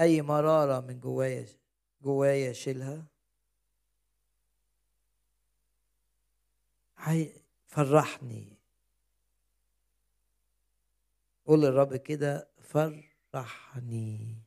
أي 0.00 0.22
مرارة 0.22 0.80
من 0.80 1.00
جوايا 1.00 1.46
جوايا 2.02 2.52
شيلها. 2.52 3.04
فرحني. 7.66 8.57
قول 11.48 11.60
للرب 11.60 11.96
كده 11.96 12.48
فرحني. 13.32 14.42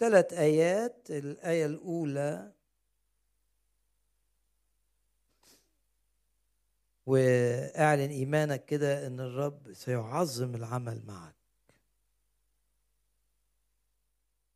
ثلاث 0.00 0.32
آيات 0.32 1.10
الآية 1.10 1.66
الأولى 1.66 2.52
وأعلن 7.06 8.10
إيمانك 8.10 8.64
كده 8.64 9.06
إن 9.06 9.20
الرب 9.20 9.72
سيعظم 9.72 10.54
العمل 10.54 11.02
معك. 11.06 11.34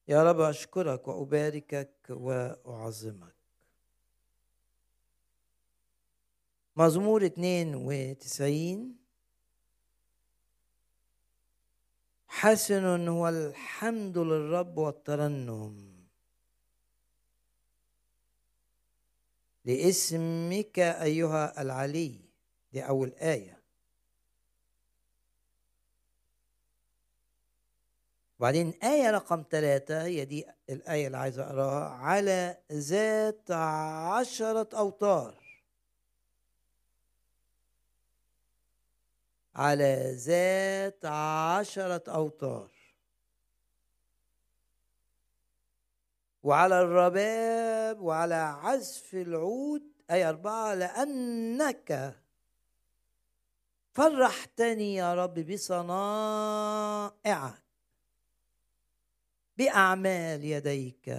يا 0.09 0.23
رب 0.23 0.41
أشكرك 0.41 1.09
وأباركك 1.09 1.95
وأعظمك. 2.11 3.34
مزمور 6.77 7.25
92 7.27 8.97
حسن 12.29 13.09
هو 13.09 13.29
الحمد 13.29 14.19
للرب 14.19 14.79
والترنم. 14.79 15.95
لاسمك 19.65 20.79
أيها 20.79 21.63
العلي. 21.63 22.21
دي 22.73 22.89
أول 22.89 23.13
آية. 23.13 23.63
وبعدين 28.39 28.71
آية 28.83 29.11
رقم 29.11 29.45
ثلاثة 29.51 30.03
هي 30.03 30.25
دي 30.25 30.47
الآية 30.71 31.07
اللي 31.07 31.17
عايز 31.19 31.39
أقراها 31.39 31.89
على 31.89 32.59
ذات 32.73 33.51
عشرة 33.51 34.69
أوتار. 34.79 35.44
على 39.55 40.13
ذات 40.17 41.05
عشرة 41.05 42.03
أوتار. 42.09 42.71
وعلى 46.43 46.81
الرباب 46.83 48.01
وعلى 48.01 48.35
عزف 48.35 49.15
العود 49.15 49.83
أي 50.11 50.29
أربعة 50.29 50.75
لأنك 50.75 52.15
فرحتني 53.93 54.95
يا 54.95 55.15
رب 55.15 55.35
بصنائعك 55.53 57.15
بأعمال 59.57 60.45
يديك 60.45 61.17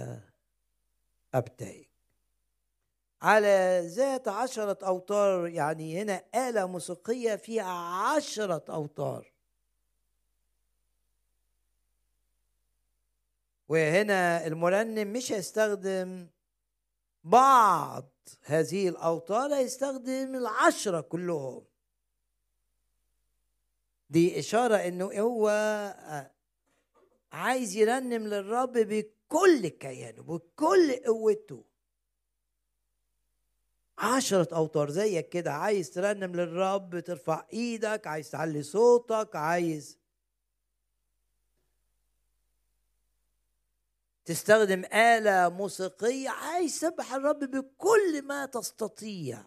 أبتهج 1.34 1.85
على 3.22 3.82
ذات 3.84 4.28
عشرة 4.28 4.78
أوتار 4.86 5.48
يعني 5.48 6.02
هنا 6.02 6.24
آلة 6.34 6.66
موسيقية 6.66 7.36
فيها 7.36 7.72
عشرة 8.14 8.64
أوتار. 8.68 9.32
وهنا 13.68 14.46
المرنم 14.46 15.12
مش 15.12 15.32
هيستخدم 15.32 16.28
بعض 17.24 18.12
هذه 18.42 18.88
الأوتار 18.88 19.54
هيستخدم 19.54 20.34
العشرة 20.34 21.00
كلهم. 21.00 21.64
دي 24.10 24.38
إشارة 24.38 24.76
إنه 24.76 25.04
هو 25.04 25.48
عايز 27.32 27.76
يرنم 27.76 28.26
للرب 28.26 28.72
بكل 28.72 29.68
كيانه 29.68 30.22
بكل 30.22 30.92
قوته. 31.06 31.64
عشرة 33.98 34.56
أوتار 34.56 34.90
زيك 34.90 35.28
كده 35.28 35.52
عايز 35.52 35.90
ترنم 35.90 36.36
للرب 36.36 37.00
ترفع 37.00 37.46
إيدك 37.52 38.06
عايز 38.06 38.30
تعلي 38.30 38.62
صوتك 38.62 39.36
عايز 39.36 39.98
تستخدم 44.24 44.84
آلة 44.84 45.48
موسيقية 45.48 46.28
عايز 46.30 46.80
تسبح 46.80 47.14
الرب 47.14 47.38
بكل 47.38 48.22
ما 48.22 48.46
تستطيع. 48.46 49.42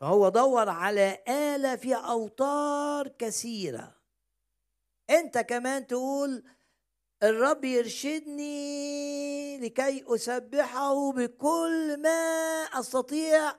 فهو 0.00 0.28
دور 0.28 0.68
على 0.68 1.18
آلة 1.28 1.76
فيها 1.76 1.96
أوتار 1.96 3.08
كثيرة. 3.08 3.94
أنت 5.10 5.38
كمان 5.38 5.86
تقول 5.86 6.44
الرب 7.22 7.64
يرشدني 7.64 9.58
لكي 9.58 10.04
أسبحه 10.06 11.12
بكل 11.12 11.96
ما 12.02 12.10
أستطيع 12.80 13.52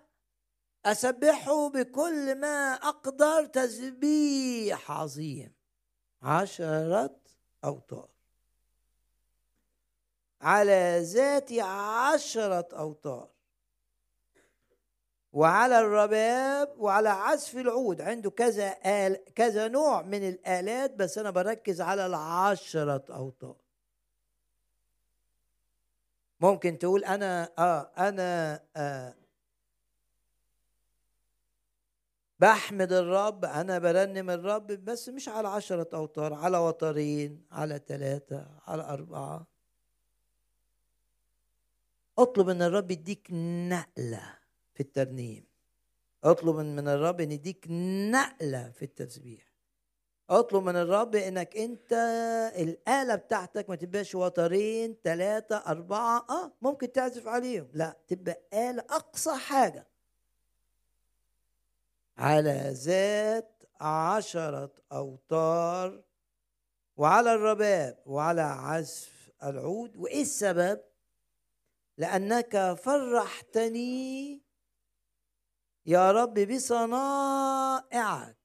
أسبحه 0.85 1.69
بكل 1.69 2.35
ما 2.35 2.73
أقدر 2.73 3.45
تسبيح 3.45 4.91
عظيم. 4.91 5.53
عشرة 6.21 7.15
أوتار. 7.65 8.09
على 10.41 10.99
ذات 11.03 11.51
عشرة 11.51 12.67
أوتار. 12.73 13.32
وعلى 15.33 15.79
الرباب 15.79 16.75
وعلى 16.77 17.09
عزف 17.09 17.57
العود. 17.57 18.01
عنده 18.01 18.29
كذا 18.29 18.75
آل 18.85 19.25
كذا 19.35 19.67
نوع 19.67 20.01
من 20.01 20.27
الآلات 20.29 20.95
بس 20.95 21.17
أنا 21.17 21.29
بركز 21.31 21.81
على 21.81 22.05
العشرة 22.05 23.03
أوتار 23.09 23.55
ممكن 26.41 26.77
تقول 26.79 27.03
أنا 27.05 27.49
آه 27.59 27.91
أنا 27.97 28.59
آه 28.75 29.15
بحمد 32.39 32.93
الرب 32.93 33.45
أنا 33.45 33.79
برنم 33.79 34.29
الرب 34.29 34.67
بس 34.67 35.09
مش 35.09 35.29
على 35.29 35.47
عشرة 35.47 35.89
أوتار 35.93 36.33
على 36.33 36.57
وترين 36.57 37.45
على 37.51 37.81
ثلاثة 37.87 38.47
على 38.67 38.83
أربعة. 38.83 39.47
أطلب 42.19 42.49
إن 42.49 42.61
الرب 42.61 42.91
يديك 42.91 43.27
نقلة. 43.69 44.42
في 44.73 44.79
الترنيم. 44.79 45.45
اطلب 46.23 46.55
من 46.55 46.87
الرب 46.87 47.21
إن 47.21 47.31
يديك 47.31 47.65
نقلة 48.11 48.69
في 48.69 48.85
التسبيح. 48.85 49.53
اطلب 50.29 50.63
من 50.63 50.75
الرب 50.75 51.15
إنك 51.15 51.57
أنت 51.57 51.93
الآلة 52.55 53.15
بتاعتك 53.15 53.69
ما 53.69 53.75
تبقاش 53.75 54.15
وترين 54.15 54.95
ثلاثة 55.03 55.55
أربعة 55.55 56.25
آه 56.29 56.53
ممكن 56.61 56.91
تعزف 56.91 57.27
عليهم. 57.27 57.69
لا 57.73 57.97
تبقى 58.07 58.41
آلة 58.53 58.83
أقصى 58.89 59.35
حاجة. 59.35 59.87
على 62.17 62.69
ذات 62.73 63.63
عشرة 63.81 64.71
أوتار 64.91 66.03
وعلى 66.97 67.33
الرباب 67.33 67.99
وعلى 68.05 68.41
عزف 68.41 69.31
العود. 69.43 69.97
وإيه 69.97 70.21
السبب؟ 70.21 70.81
لأنك 71.97 72.73
فرحتني 72.73 74.42
يا 75.85 76.11
رب 76.11 76.39
بصنائعك 76.39 78.37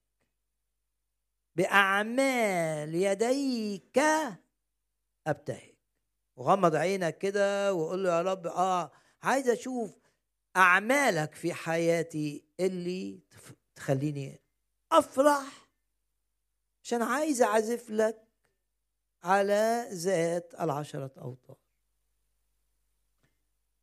بأعمال 1.55 2.95
يديك 2.95 3.99
أبتهج. 5.27 5.75
وغمض 6.35 6.75
عينك 6.75 7.17
كده 7.17 7.73
وقول 7.73 8.03
له 8.03 8.09
يا 8.09 8.21
رب 8.21 8.47
آه 8.47 8.91
عايز 9.23 9.49
أشوف 9.49 9.97
أعمالك 10.57 11.35
في 11.35 11.53
حياتي 11.53 12.43
اللي 12.59 13.19
تخليني 13.75 14.41
أفرح 14.91 15.69
عشان 16.83 17.01
عايز 17.01 17.41
أعزف 17.41 17.89
لك 17.89 18.23
على 19.23 19.87
ذات 19.91 20.53
العشرة 20.59 21.11
أوتار. 21.17 21.57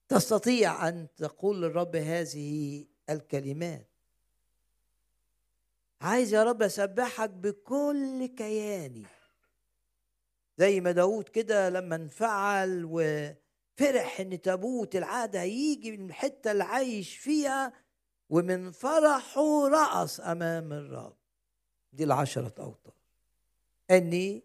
تستطيع 0.09 0.89
أن 0.89 1.09
تقول 1.17 1.63
للرب 1.63 1.97
هذه 1.97 2.85
الكلمات. 3.11 3.87
عايز 6.01 6.35
يا 6.35 6.45
رب 6.45 6.63
أسبحك 6.63 7.31
بكل 7.31 8.27
كياني. 8.27 9.07
زي 10.59 10.81
ما 10.81 10.93
داود 10.93 11.29
كده 11.29 11.69
لما 11.69 11.97
انفعل 11.97 12.83
وفرح 12.91 14.21
إن 14.21 14.41
تابوت 14.41 14.97
العهد 14.97 15.37
هيجي 15.37 15.97
من 15.97 16.07
الحتة 16.07 16.53
اللي 16.53 16.65
عايش 16.65 17.17
فيها 17.17 17.73
ومن 18.31 18.71
فرحه 18.71 19.69
رأس 19.69 20.21
أمام 20.21 20.73
الرب. 20.73 21.17
دي 21.93 22.05
العشرة 22.05 22.55
أوتار. 22.59 22.95
إني 23.91 24.43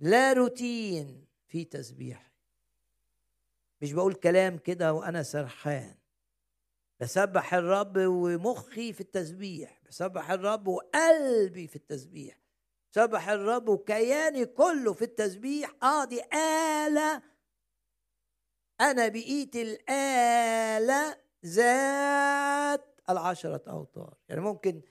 لا 0.00 0.32
روتين 0.32 1.26
في 1.48 1.64
تسبيح 1.64 2.30
مش 3.82 3.92
بقول 3.92 4.14
كلام 4.14 4.58
كده 4.58 4.92
وأنا 4.92 5.22
سرحان. 5.22 5.94
بسبح 7.00 7.54
الرب 7.54 7.96
ومخي 7.96 8.92
في 8.92 9.00
التسبيح 9.00 9.80
بسبح 9.88 10.30
الرب 10.30 10.68
وقلبي 10.68 11.66
في 11.68 11.76
التسبيح 11.76 12.44
سبح 12.94 13.28
الرب 13.28 13.68
وكياني 13.68 14.46
كله 14.46 14.92
في 14.92 15.02
التسبيح. 15.02 15.74
آه 15.82 16.04
دي 16.04 16.22
آلة 16.86 17.22
أنا 18.80 19.08
بقيت 19.08 19.56
الآلة 19.56 21.16
ذات 21.46 23.00
العشرة 23.10 23.62
أوتار. 23.70 24.16
يعني 24.28 24.40
ممكن 24.40 24.82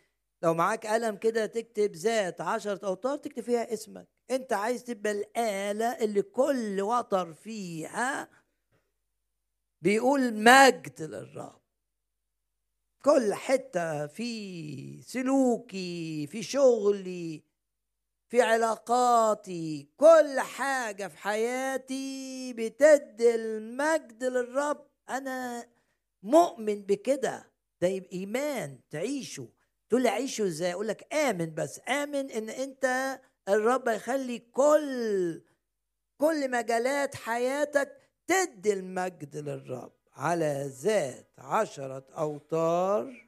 لو 0.43 0.53
معاك 0.53 0.87
قلم 0.87 1.15
كده 1.15 1.45
تكتب 1.45 1.95
ذات 1.95 2.41
عشرة 2.41 2.87
أوتار 2.87 3.17
تكتب 3.17 3.43
فيها 3.43 3.73
اسمك. 3.73 4.07
أنت 4.31 4.53
عايز 4.53 4.83
تبقى 4.83 5.11
الآلة 5.11 5.85
اللي 5.85 6.21
كل 6.21 6.81
وتر 6.81 7.33
فيها 7.33 8.29
بيقول 9.81 10.33
مجد 10.33 11.01
للرب. 11.01 11.62
كل 13.05 13.33
حتة 13.33 14.07
في 14.07 15.01
سلوكي 15.01 16.27
في 16.27 16.43
شغلي 16.43 17.43
في 18.29 18.41
علاقاتي 18.41 19.89
كل 19.97 20.39
حاجة 20.39 21.07
في 21.07 21.17
حياتي 21.17 22.53
بتدي 22.53 23.35
المجد 23.35 24.23
للرب. 24.23 24.87
أنا 25.09 25.65
مؤمن 26.23 26.81
بكده. 26.81 27.51
ده 27.81 27.87
إيمان 28.13 28.79
تعيشه. 28.89 29.49
تقول 29.89 30.03
لي 30.03 30.09
عيشه 30.09 30.45
إزاي؟ 30.47 30.73
أقول 30.73 30.87
لك 30.87 31.13
آمن 31.13 31.53
بس. 31.53 31.79
آمن 31.89 32.31
إن 32.31 32.49
أنت 32.49 33.19
الرب 33.49 33.87
يخلي 33.87 34.39
كل 34.39 35.41
كل 36.17 36.51
مجالات 36.51 37.15
حياتك 37.15 37.97
تدي 38.27 38.73
المجد 38.73 39.37
للرب. 39.37 40.02
على 40.15 40.63
ذات 40.67 41.27
عشرة 41.37 42.05
أوتار 42.17 43.27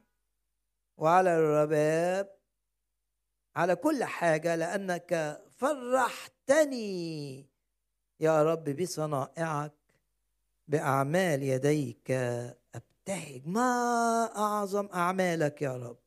وعلى 0.96 1.36
الرباب 1.38 2.36
على 3.56 3.76
كل 3.76 4.04
حاجة 4.04 4.54
لأنك 4.56 5.42
فرحتني. 5.56 7.46
يا 8.20 8.42
رب 8.42 8.64
بصنائعك 8.64 9.72
بأعمال 10.68 11.42
يديك. 11.42 12.10
أبتهج. 12.74 13.42
ما 13.46 14.30
أعظم 14.36 14.88
أعمالك 14.94 15.62
يا 15.62 15.76
رب؟ 15.76 15.98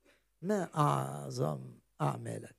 ما 0.41 0.69
أعظم 0.75 1.59
أعمالك؟ 2.01 2.55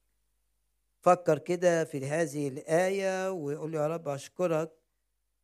فكر 1.01 1.39
كده 1.39 1.85
في 1.85 2.07
هذه 2.07 2.49
الآية 2.49 3.31
ويقول 3.31 3.75
يا 3.75 3.87
رب 3.87 4.09
أشكرك 4.09 4.80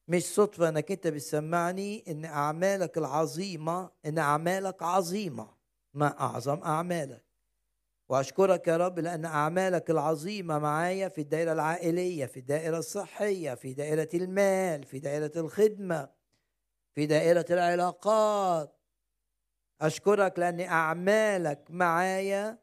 مش 0.08 0.22
صدفة 0.24 0.68
إنك 0.68 0.92
أنت 0.92 1.06
بتسمعني 1.06 2.04
إن 2.08 2.24
أعمالك 2.24 2.98
العظيمة 2.98 3.90
إن 4.06 4.18
أعمالك 4.18 4.82
عظيمة. 4.82 5.56
ما 5.94 6.20
أعظم 6.20 6.62
أعمالك. 6.62 7.24
وأشكرك 8.08 8.68
يا 8.68 8.76
رب 8.76 8.98
لأن 8.98 9.24
أعمالك 9.24 9.90
العظيمة 9.90 10.58
معايا 10.58 11.08
في 11.08 11.20
الدائرة 11.20 11.52
العائلية 11.52 12.26
في 12.26 12.40
الدائرة 12.40 12.78
الصحية 12.78 13.54
في 13.54 13.74
دائرة 13.74 14.08
المال 14.14 14.84
في 14.84 14.98
دائرة 14.98 15.32
الخدمة 15.36 16.08
في 16.94 17.06
دائرة 17.06 17.44
العلاقات. 17.50 18.80
أشكرك 19.80 20.38
لأن 20.38 20.60
أعمالك 20.60 21.64
معايا 21.70 22.58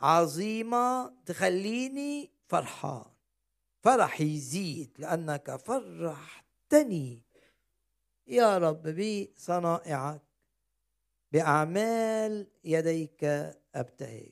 عظيمة 0.00 1.14
تخليني 1.26 2.32
فرحان. 2.48 3.04
فرح 3.82 4.20
يزيد 4.20 4.96
لأنك 4.98 5.56
فرح 5.56 6.47
اعتني 6.72 7.22
يا 8.26 8.58
رب 8.58 8.82
بصنائعك 8.88 10.22
بأعمال 11.32 12.46
يديك 12.64 13.24
أبتهج 13.74 14.30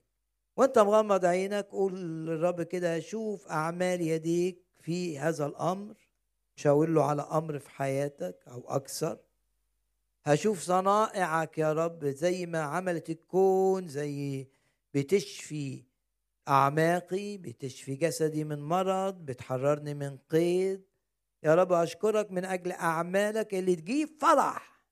وأنت 0.57 0.79
مغمض 0.79 1.25
عينك 1.25 1.67
قول 1.67 1.95
للرب 2.27 2.63
كده 2.63 3.01
شوف 3.01 3.49
أعمال 3.49 4.01
يديك 4.01 4.65
في 4.81 5.19
هذا 5.19 5.47
الأمر 5.47 5.95
شاور 6.57 6.89
له 6.89 7.05
على 7.05 7.23
أمر 7.23 7.59
في 7.59 7.71
حياتك 7.71 8.45
أو 8.49 8.65
أكثر. 8.69 9.19
هشوف 10.25 10.61
صنائعك 10.63 11.59
يا 11.59 11.73
رب 11.73 12.05
زي 12.05 12.47
ما 12.47 12.61
عملت 12.61 13.11
الكون 13.11 13.89
زي 13.89 14.49
بتشفي 14.95 15.85
أعماقي 16.49 17.37
بتشفي 17.39 17.95
جسدي 17.95 18.45
من 18.45 18.59
مرض 18.59 19.15
بتحررني 19.15 19.95
من 19.95 20.19
قيد. 20.31 20.86
يا 21.47 21.55
رب 21.55 21.73
أشكرك 21.73 22.31
من 22.31 22.45
أجل 22.45 22.73
أعمالك 22.73 23.55
اللي 23.55 23.77
تجيب 23.77 24.09
فرح. 24.21 24.83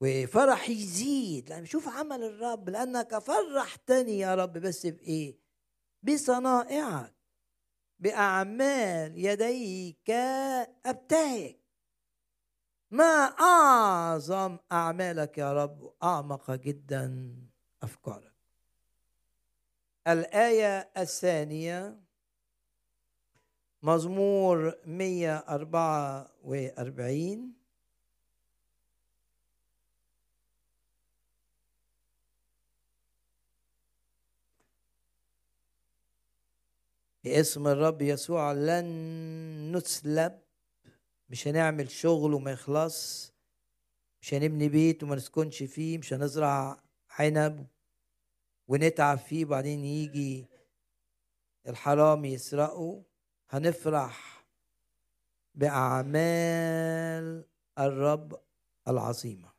وفرح 0.00 0.68
يزيد 0.68 1.48
لأن 1.48 1.66
شوف 1.66 1.88
عمل 1.88 2.22
الرب 2.22 2.68
لأنك 2.68 3.18
فرحتني 3.18 4.18
يا 4.18 4.34
رب 4.34 4.52
بس 4.52 4.86
بإيه؟ 4.86 5.38
بصنائعك 6.02 7.14
بأعمال 7.98 9.24
يديك 9.24 10.10
أبتهج. 10.86 11.56
ما 12.90 13.24
أعظم 13.40 14.58
أعمالك 14.72 15.38
يا 15.38 15.52
رب 15.52 15.94
أعمق 16.02 16.50
جدا 16.50 17.36
أفكارك. 17.82 18.36
الآية 20.06 20.90
الثانية 20.96 22.05
مزمور 23.86 24.74
144 24.86 27.52
باسم 37.24 37.66
الرب 37.66 38.02
يسوع 38.02 38.52
لن 38.52 38.86
نسلب. 39.76 40.38
مش 41.30 41.48
هنعمل 41.48 41.90
شغل 41.90 42.34
وما 42.34 42.50
يخلص. 42.50 43.32
مش 44.20 44.34
هنبني 44.34 44.68
بيت 44.68 45.02
وما 45.02 45.16
نسكنش 45.16 45.62
فيه. 45.62 45.98
مش 45.98 46.12
هنزرع 46.12 46.80
عنب 47.10 47.66
ونتعب 48.68 49.18
فيه 49.18 49.44
وبعدين 49.44 49.84
يجي 49.84 50.46
الحرام 51.68 52.24
يسرقه. 52.24 53.02
هنفرح 53.50 54.44
بأعمال 55.54 57.44
الرب 57.78 58.40
العظيمة. 58.88 59.56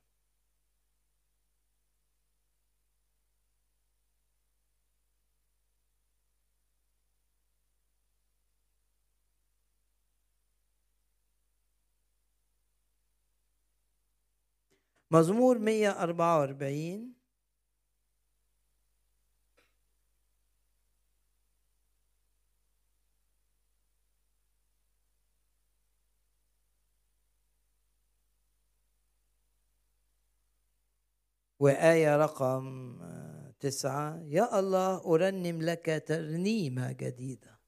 مزمور 15.12 15.58
144 15.58 17.17
وآية 31.68 32.18
رقم 32.18 32.98
تسعة. 33.60 34.24
يا 34.26 34.60
الله 34.60 35.06
أرنم 35.06 35.62
لك 35.62 36.04
ترنيمة 36.08 36.92
جديدة. 36.92 37.60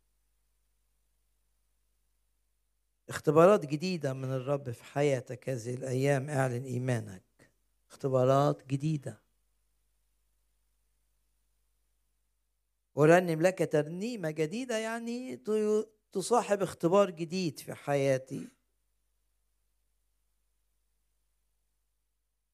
اختبارات 3.09 3.65
جديدة 3.65 4.13
من 4.13 4.31
الرب 4.33 4.71
في 4.71 4.83
حياتك 4.83 5.49
هذه 5.49 5.73
الأيام 5.73 6.29
أعلن 6.29 6.63
إيمانك. 6.63 7.23
اختبارات 7.89 8.67
جديدة. 8.67 9.21
أرنم 12.97 13.41
لك 13.41 13.69
ترنيمة 13.71 14.31
جديدة 14.31 14.77
يعني 14.77 15.41
تصاحب 16.11 16.61
اختبار 16.61 17.09
جديد 17.09 17.59
في 17.59 17.73
حياتي. 17.73 18.47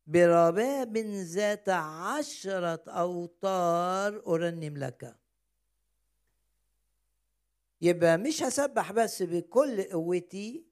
برباب 0.08 0.98
ذات 0.98 1.70
عشرة 1.70 2.84
أوتار 2.88 4.24
أرنم 4.28 4.78
لك. 4.78 5.16
يبقى 7.82 8.18
مش 8.18 8.44
هسبح 8.44 8.92
بس 8.92 9.24
بكل 9.24 9.84
قوتي 9.84 10.66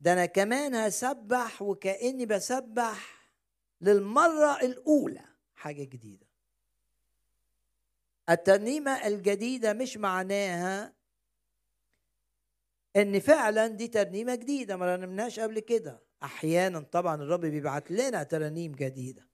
ده 0.00 0.12
أنا 0.12 0.26
كمان 0.26 0.74
هسبح 0.74 1.62
وكأني 1.62 2.26
بسبح 2.26 3.20
للمرة 3.80 4.60
الأولى 4.60 5.24
حاجة 5.54 5.84
جديدة. 5.84 6.26
الترنيمة 8.30 9.06
الجديدة 9.06 9.72
مش 9.72 9.96
معناها 9.96 10.92
إن 12.96 13.20
فعلا 13.20 13.66
دي 13.66 13.88
ترنيمة 13.88 14.34
جديدة 14.34 14.76
ما 14.76 14.94
رنمناش 14.96 15.40
قبل 15.40 15.60
كده. 15.60 16.09
أحيانا 16.22 16.80
طبعا 16.80 17.22
الرب 17.22 17.40
بيبعت 17.40 17.90
لنا 17.90 18.22
ترانيم 18.22 18.72
جديدة. 18.72 19.26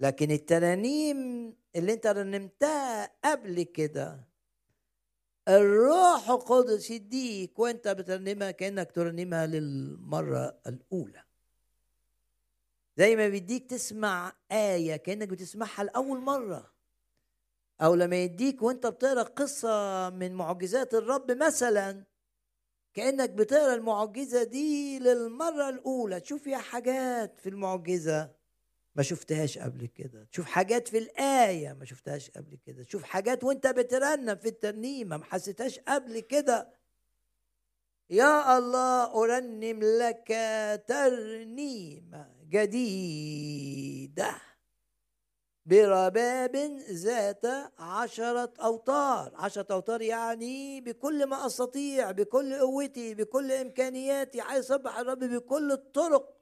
لكن 0.00 0.30
الترانيم 0.30 1.52
اللي 1.76 1.92
أنت 1.92 2.06
رنمتها 2.06 3.10
قبل 3.24 3.62
كده 3.62 4.28
الروح 5.48 6.30
القدس 6.30 6.90
يديك 6.90 7.58
وأنت 7.58 7.88
بترنمها 7.88 8.50
كأنك 8.50 8.92
ترنمها 8.92 9.46
للمرة 9.46 10.58
الأولى. 10.66 11.24
زي 12.96 13.16
ما 13.16 13.28
بيديك 13.28 13.70
تسمع 13.70 14.32
آية 14.52 14.96
كأنك 14.96 15.28
بتسمعها 15.28 15.84
لأول 15.84 16.20
مرة. 16.20 16.72
أو 17.80 17.94
لما 17.94 18.16
يديك 18.16 18.62
وأنت 18.62 18.86
بتقرأ 18.86 19.22
قصة 19.22 20.10
من 20.10 20.34
معجزات 20.34 20.94
الرب 20.94 21.30
مثلا 21.30 22.04
كأنك 22.94 23.30
بتقرأ 23.30 23.74
المعجزة 23.74 24.42
دي 24.44 24.98
للمرة 24.98 25.68
الأولى. 25.68 26.20
تشوف 26.20 26.42
فيها 26.42 26.58
حاجات 26.58 27.40
في 27.40 27.48
المعجزة 27.48 28.30
ما 28.94 29.02
شفتهاش 29.02 29.58
قبل 29.58 29.86
كده. 29.86 30.24
تشوف 30.32 30.46
حاجات 30.46 30.88
في 30.88 30.98
الآية 30.98 31.72
ما 31.72 31.84
شفتهاش 31.84 32.30
قبل 32.30 32.58
كده. 32.66 32.82
تشوف 32.84 33.02
حاجات 33.02 33.44
وانت 33.44 33.66
بترنم 33.66 34.36
في 34.36 34.48
الترنيمة 34.48 35.16
ما 35.16 35.24
حسيتهاش 35.24 35.78
قبل 35.78 36.20
كده. 36.20 36.82
يا 38.10 38.58
الله 38.58 39.22
أرنم 39.24 39.80
لك 39.82 40.28
ترنيمة 40.88 42.30
جديدة. 42.48 44.34
برباب 45.66 46.56
ذات 46.90 47.46
عشرة 47.78 48.52
أوتار. 48.62 49.32
عشرة 49.34 49.66
أوتار 49.70 50.02
يعني 50.02 50.80
بكل 50.80 51.26
ما 51.26 51.46
أستطيع 51.46 52.10
بكل 52.10 52.54
قوتي 52.54 53.14
بكل 53.14 53.52
إمكانياتي. 53.52 54.40
عايز 54.40 54.72
أصبح 54.72 54.98
الرب 54.98 55.18
بكل 55.18 55.72
الطرق 55.72 56.38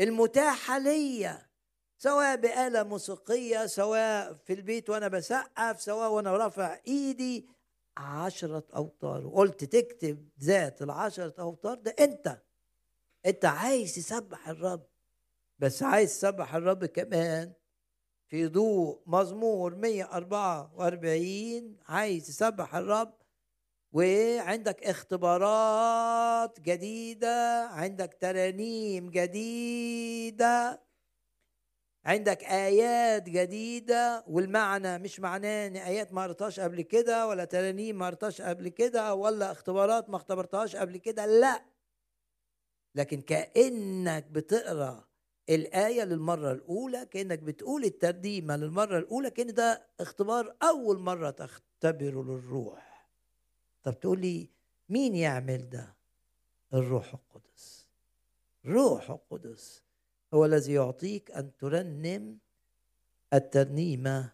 المتاحة 0.00 0.78
ليا 0.78 1.50
سواء 1.98 2.36
بآلة 2.36 2.82
موسيقية 2.82 3.66
سواء 3.66 4.34
في 4.34 4.52
البيت 4.52 4.90
وأنا 4.90 5.08
بسقف 5.08 5.80
سواء 5.82 6.10
وأنا 6.10 6.36
رافع 6.36 6.78
إيدي. 6.88 7.48
عشرة 7.96 8.64
أوتار. 8.76 9.26
وقلت 9.26 9.64
تكتب 9.64 10.28
ذات 10.40 10.82
العشرة 10.82 11.34
أوتار 11.38 11.74
ده 11.74 11.94
أنت. 12.00 12.42
أنت 13.26 13.44
عايز 13.44 13.94
تسبح 13.94 14.48
الرب. 14.48 14.89
بس 15.60 15.82
عايز 15.82 16.10
تسبح 16.20 16.54
الرب 16.54 16.84
كمان 16.84 17.52
في 18.28 18.46
ضوء 18.46 19.02
مزمور 19.06 19.74
144 19.74 21.76
عايز 21.88 22.26
تسبح 22.26 22.76
الرب. 22.76 23.14
وعندك 23.92 24.82
اختبارات 24.84 26.60
جديدة 26.60 27.64
عندك 27.66 28.14
ترانيم 28.20 29.10
جديدة 29.10 30.82
عندك 32.04 32.44
آيات 32.44 33.22
جديدة 33.22 34.24
والمعنى 34.28 34.98
مش 34.98 35.20
معناه 35.20 35.66
إن 35.66 35.76
آيات 35.76 36.12
ما 36.12 36.22
قريتهاش 36.22 36.60
قبل 36.60 36.82
كده 36.82 37.26
ولا 37.28 37.44
ترانيم 37.44 37.98
ما 37.98 38.06
قريتهاش 38.06 38.40
قبل 38.42 38.68
كده 38.68 39.14
ولا 39.14 39.52
اختبارات 39.52 40.10
ما 40.10 40.16
اختبرتهاش 40.16 40.76
قبل 40.76 40.96
كده 40.96 41.26
لا. 41.26 41.64
لكن 42.94 43.20
كأنك 43.22 44.24
بتقرأ 44.24 45.09
الآية 45.50 46.02
للمرة 46.04 46.52
الأولى 46.52 47.06
كأنك 47.06 47.38
بتقول 47.38 47.84
الترنيمة 47.84 48.56
للمرة 48.56 48.98
الأولى 48.98 49.30
كأن 49.30 49.54
ده 49.54 49.86
اختبار 50.00 50.56
أول 50.62 50.98
مرة 50.98 51.30
تختبره 51.30 52.22
للروح 52.22 53.08
طب 53.82 54.00
تقول 54.00 54.20
لي 54.20 54.50
مين 54.88 55.14
يعمل 55.14 55.70
ده؟ 55.70 55.96
الروح 56.74 57.14
القدس. 57.14 57.86
روح 58.66 59.10
القدس 59.10 59.82
هو 60.34 60.44
الذي 60.44 60.72
يعطيك 60.72 61.30
أن 61.30 61.56
ترنم 61.56 62.38
الترنيمة 63.34 64.32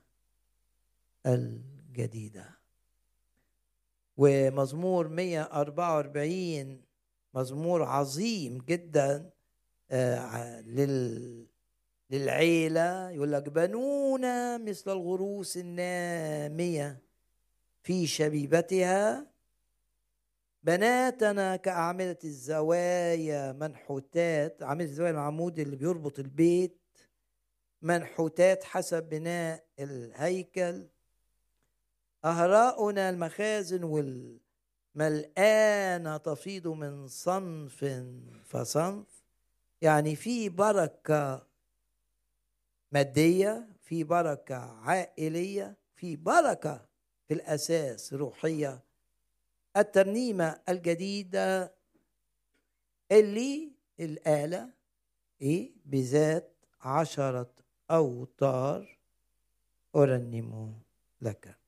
الجديدة. 1.27 2.59
ومزمور 4.17 5.09
144 5.09 6.83
مزمور 7.35 7.83
عظيم 7.83 8.59
جدا. 8.59 9.31
لل 9.91 11.47
للعيلة 12.11 13.11
يقول 13.11 13.33
لك 13.33 13.49
بنونا 13.49 14.59
مثل 14.59 14.93
الغروس 14.93 15.57
النامية 15.57 17.03
في 17.83 18.07
شبيبتها. 18.07 19.27
بناتنا 20.63 21.57
كأعمدة 21.57 22.19
الزوايا 22.25 23.53
منحوتات 23.53 24.63
أعمدة 24.63 24.85
الزوايا 24.85 25.11
العمود 25.11 25.59
اللي 25.59 25.77
بيربط 25.77 26.19
البيت 26.19 26.79
منحوتات 27.83 28.65
حسب 28.65 29.03
بناء 29.09 29.65
الهيكل. 29.79 30.89
أهراؤنا 32.25 33.11
المخازن 33.11 33.85
والملآنة 34.95 36.17
تفيض 36.17 36.69
من 36.69 37.09
صنف 37.09 38.05
فصنف. 38.45 39.16
يعني 39.83 40.17
في 40.17 40.49
بركة 40.49 41.47
مادية 42.93 43.69
في 43.83 44.05
بركة 44.05 44.57
عائلية 44.57 45.77
في 45.95 46.17
بركة 46.17 46.89
في 47.29 47.35
الأساس 47.35 48.13
روحية. 48.15 48.85
الترنيمة 49.77 50.61
الجديدة 50.69 51.75
اللي 53.13 53.73
الآلة 54.01 54.71
إيه؟ 55.41 55.73
بذات 55.85 56.57
عشرة 56.81 57.51
أوتار 57.91 58.99
أرنم 59.97 60.79
لك. 61.23 61.59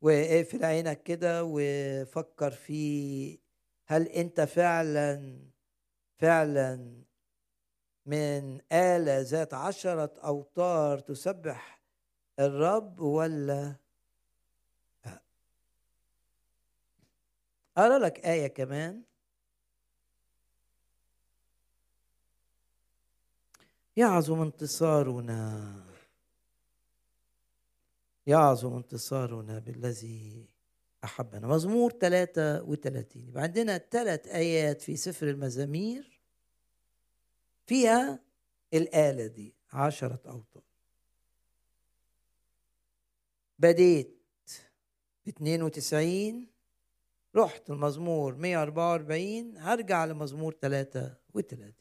واقفل 0.00 0.64
عينك 0.64 1.02
كده 1.02 1.42
وفكر 1.44 2.50
في 2.50 3.38
هل 3.86 4.06
أنت 4.08 4.40
فعلا 4.40 5.38
فعلا 6.18 7.04
من 8.06 8.60
آلة 8.72 9.20
ذات 9.20 9.54
عشرة 9.54 10.14
أوتار 10.24 10.98
تسبح 10.98 11.82
الرب 12.38 13.00
ولا؟ 13.00 13.76
أرى 17.78 17.98
لك 17.98 18.26
آية 18.26 18.46
كمان. 18.46 19.02
يعظم 23.96 24.40
انتصارنا. 24.40 25.84
يعظم 28.26 28.76
انتصارنا 28.76 29.58
بالذي 29.58 30.48
أحبنا 31.04 31.46
مزمور 31.46 31.90
33 31.90 33.28
يبقى 33.28 33.42
عندنا 33.42 33.78
ثلاث 33.78 34.26
آيات 34.26 34.82
في 34.82 34.96
سفر 34.96 35.28
المزامير 35.30 36.20
فيها 37.66 38.20
الآلة 38.74 39.26
دي 39.26 39.54
عشرة 39.72 40.20
أوتار. 40.26 40.62
بديت 43.58 44.18
ب 45.26 45.28
92 45.28 46.46
رحت 47.36 47.70
المزمور 47.70 48.34
144 48.34 49.56
هرجع 49.56 50.04
لمزمور 50.04 50.52
33 50.52 51.72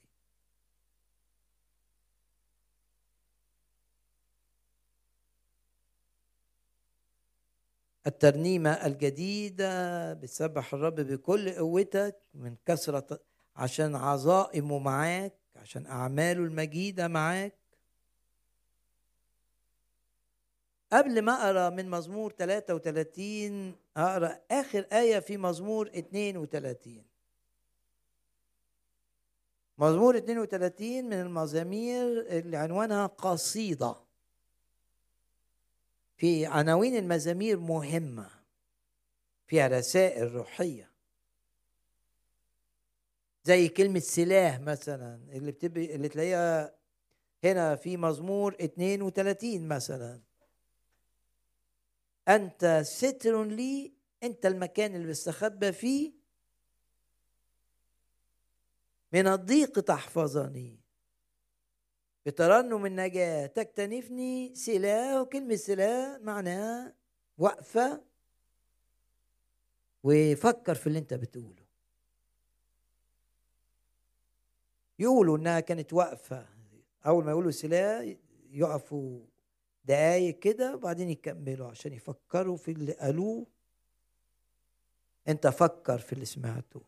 الترنيمة 8.08 8.70
الجديدة 8.72 10.14
بتسبح 10.14 10.74
الرب 10.74 10.95
بكل 10.95 11.51
قوتك 11.51 12.16
من 12.34 12.55
كثرة 12.66 13.20
عشان 13.55 13.95
عظائمه 13.95 14.80
معاك 14.80 15.34
عشان 15.55 15.86
أعماله 15.86 16.43
المجيدة 16.43 17.08
معاك. 17.08 17.58
قبل 20.93 21.22
ما 21.22 21.34
أقرأ 21.34 21.70
من 21.70 21.89
مزمور 21.89 22.32
33 22.32 23.76
أقرأ 23.97 24.39
آخر 24.51 24.88
آية 24.91 25.20
في 25.20 25.38
مزمور 25.38 25.88
32 25.88 27.03
مزمور 29.78 30.18
32 30.18 31.05
من 31.05 31.14
المزامير 31.14 32.22
اللي 32.22 32.58
عنوانها 32.58 33.05
قصيدة. 33.05 34.07
في 36.18 36.45
عناوين 36.45 36.95
المزامير 36.95 37.59
مهمة 37.59 38.30
فيها 39.47 39.68
رسائل 39.68 40.32
روحية. 40.36 40.91
زي 43.43 43.70
كلمة 43.70 43.99
سلاح 43.99 44.59
مثلا 44.59 45.15
اللي 45.32 45.51
بتبقى 45.51 45.95
اللي 45.95 46.09
تلاقيها 46.09 46.78
هنا 47.43 47.76
في 47.76 47.97
مزمور 47.97 48.55
32 48.61 49.68
مثلا. 49.68 50.22
أنت 52.28 52.82
ستر 52.86 53.43
لي 53.43 53.93
أنت 54.24 54.45
المكان 54.45 54.95
اللي 54.95 55.07
بستخبى 55.07 55.72
فيه. 55.72 56.13
من 59.13 59.28
الضيق 59.28 59.80
تحفظني. 59.80 60.80
بترنم 62.28 62.86
النجاة 62.86 63.45
تكتنفني 63.45 64.55
سلاح 64.55 65.21
وكلمة 65.21 65.55
سلاح 65.55 66.19
معناها 66.21 66.93
وقفة 67.38 68.03
وفكر 70.03 70.75
في 70.75 70.88
اللي 70.88 70.99
انت 70.99 71.13
بتقوله. 71.13 71.65
يقولوا 74.99 75.38
إنها 75.38 75.59
كانت 75.59 75.93
واقفة 75.93 76.45
أول 77.05 77.23
ما 77.25 77.32
يقولوا 77.32 77.51
سلاح 77.51 78.15
يقفوا 78.51 79.25
دقايق 79.86 80.39
كده 80.39 80.75
وبعدين 80.75 81.09
يكملوا 81.09 81.67
عشان 81.67 81.93
يفكروا 81.93 82.57
في 82.57 82.71
اللي 82.71 82.93
قالوه. 82.93 83.45
انت 85.28 85.47
فكر 85.47 85.97
في 85.97 86.13
اللي 86.13 86.25
سمعته. 86.25 86.82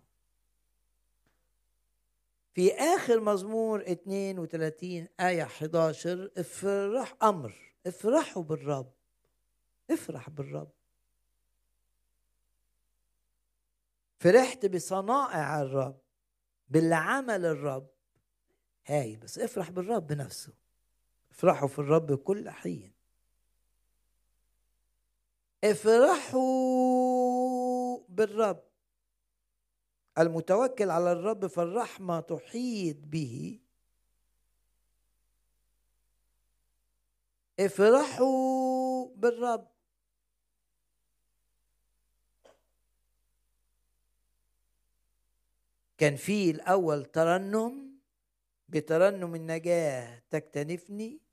في 2.54 2.74
آخر 2.74 3.20
مزمور 3.20 3.82
32 3.82 5.08
آية 5.20 5.44
11 5.44 6.32
افرح 6.38 7.16
أمر 7.24 7.74
افرحوا 7.88 8.44
بالرب 8.44 8.92
افرح 9.92 10.30
بالرب. 10.30 10.72
فرحت 14.20 14.66
بصنائع 14.66 15.62
الرب 15.62 16.00
باللي 16.70 16.96
عمل 16.96 17.46
الرب. 17.46 17.90
هاي 18.86 19.16
بس 19.16 19.40
افرح 19.40 19.70
بالرب 19.70 20.14
نفسه 20.14 20.54
افرحوا 21.32 21.68
في 21.68 21.80
الرب 21.80 22.16
كل 22.16 22.50
حين. 22.50 22.94
افرحوا 25.64 26.40
بالرب. 28.10 28.69
المتوكل 30.20 30.90
على 30.90 31.12
الرب 31.12 31.48
فالرحمة 31.48 32.20
تحيط 32.20 32.98
به. 33.04 33.60
افرحوا 37.60 39.08
بالرب. 39.16 39.68
كان 45.98 46.16
في 46.16 46.52
الأول 46.52 47.06
ترنم 47.06 48.00
بترنم 48.70 49.36
النجاة 49.36 50.24
تكتنفني. 50.30 51.29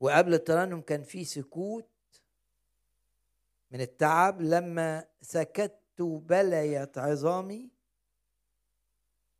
وقبل 0.00 0.34
الترنم 0.34 0.80
كان 0.80 1.02
في 1.02 1.24
سكوت 1.24 1.88
من 3.70 3.80
التعب 3.80 4.42
لما 4.42 5.04
سكت 5.22 5.80
بليت 5.98 6.98
عظامي. 6.98 7.70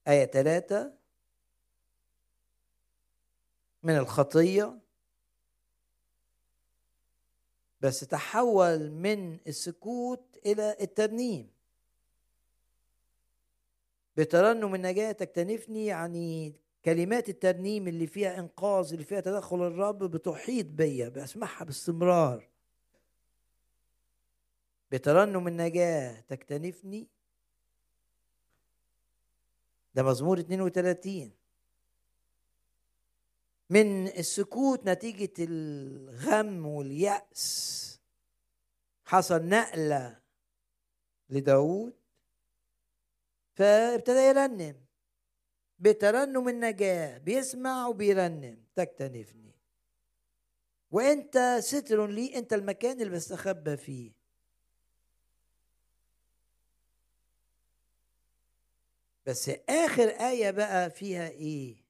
آية 0.09 0.27
ثلاثة 0.27 0.93
من 3.83 3.97
الخطية. 3.97 4.79
بس 7.81 8.01
تحول 8.01 8.91
من 8.91 9.39
السكوت 9.47 10.39
إلى 10.47 10.77
الترنيم. 10.81 11.51
بترنم 14.17 14.75
النجاة 14.75 15.13
تكتنفني 15.13 15.87
يعني 15.87 16.55
كلمات 16.89 17.29
الترنيم 17.29 17.89
اللي 17.89 18.07
فيها 18.07 18.39
إنقاذ 18.39 18.93
اللي 18.93 19.05
فيها 19.05 19.21
تدخل 19.21 19.67
الرب 19.67 20.05
بتحيط 20.05 20.67
بيا 20.67 21.09
بسمعها 21.09 21.65
باستمرار. 21.65 22.49
بترنم 24.93 25.49
النجاة 25.49 26.21
تكتنفني. 26.21 27.09
ده 29.95 30.03
مزمور 30.03 30.39
32 30.39 31.33
من 33.71 34.07
السكوت 34.07 34.87
نتيجة 34.87 35.33
الغم 35.39 36.67
واليأس. 36.67 38.01
حصل 39.05 39.43
نقلة 39.49 40.21
لداود 41.31 41.95
فابتدى 43.55 44.19
يرنم. 44.19 44.88
بترنم 45.79 46.49
النجاة 46.49 47.19
بيسمع 47.19 47.87
وبيرنم. 47.87 48.65
تكتنفني. 48.75 49.55
وانت 50.91 51.57
ستر 51.61 52.07
لي 52.07 52.39
انت 52.39 52.53
المكان 52.53 53.01
اللي 53.01 53.13
بستخبى 53.13 53.77
فيه. 53.77 54.13
بس 59.27 59.51
آخر 59.69 60.09
آية 60.09 60.51
بقى 60.51 60.91
فيها 60.91 61.29
إيه؟ 61.29 61.85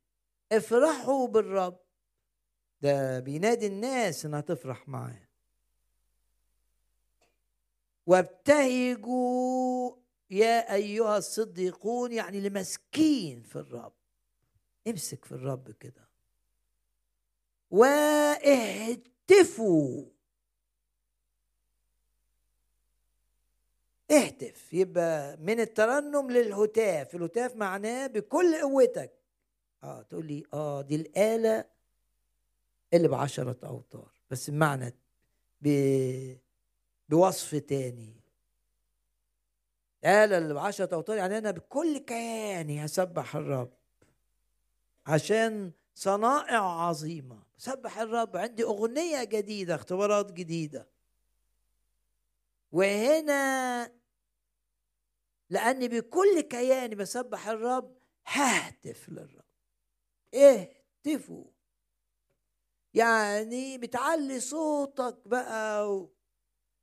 افرحوا 0.53 1.29
بالرب. 1.29 1.81
ده 2.83 3.21
بينادي 3.21 3.67
الناس 3.67 4.25
إنها 4.27 4.41
تفرح 4.41 4.89
معاه. 4.89 5.29
وابتهجوا 8.07 9.97
يا 10.31 10.75
أيها 10.75 11.19
الصديقون 11.19 12.13
يعني 12.13 12.41
لمسكين 12.41 13.43
في 13.43 13.57
الرب. 13.57 13.93
امسك 14.89 15.25
في 15.25 15.33
الرب 15.33 15.71
كده. 15.71 16.09
واهتفوا. 17.71 19.25
اهتف. 24.11 24.73
يبقى 24.73 25.37
من 25.37 25.61
الترنم 25.61 26.31
للهتاف. 26.31 27.15
الهتاف 27.15 27.57
معناه 27.57 28.07
بكل 28.07 28.61
قوتك. 28.61 29.13
آه 29.83 30.03
تقول 30.03 30.27
لي 30.27 30.43
آه 30.55 30.83
دي 30.83 30.95
الآلة 30.97 31.65
اللي 32.95 33.09
بعشرة 33.09 33.59
أوتار. 33.65 34.13
بس 34.31 34.49
المعنى 34.49 34.95
ب... 35.61 35.69
بوصف 37.09 37.55
تاني. 37.55 38.28
الآلة 40.05 40.39
اللي 40.39 40.55
بعشرة 40.55 40.95
أوتار 40.95 41.17
يعني 41.17 41.39
أنا 41.39 41.51
بكل 41.51 41.99
كياني 41.99 42.85
هسبح 42.85 43.37
الرب 43.37 43.73
عشان 45.07 45.73
صنائع 45.95 46.63
عظيمة. 46.63 47.43
سبح 47.57 47.99
الرب 47.99 48.37
عندي 48.37 48.65
أغنية 48.65 49.25
جديدة 49.25 49.75
اختبارات 49.75 50.33
جديدة. 50.33 50.89
وهنا 52.73 53.93
لأني 55.51 55.89
بكل 55.89 56.41
كياني 56.41 56.95
بسبح 56.95 57.49
الرب 57.49 57.99
ههتف 58.27 59.09
للرب. 59.09 59.45
اهتفوا. 60.35 61.45
يعني 62.95 63.79
بتعلي 63.79 64.41
صوتك 64.41 65.29
بقى. 65.29 66.09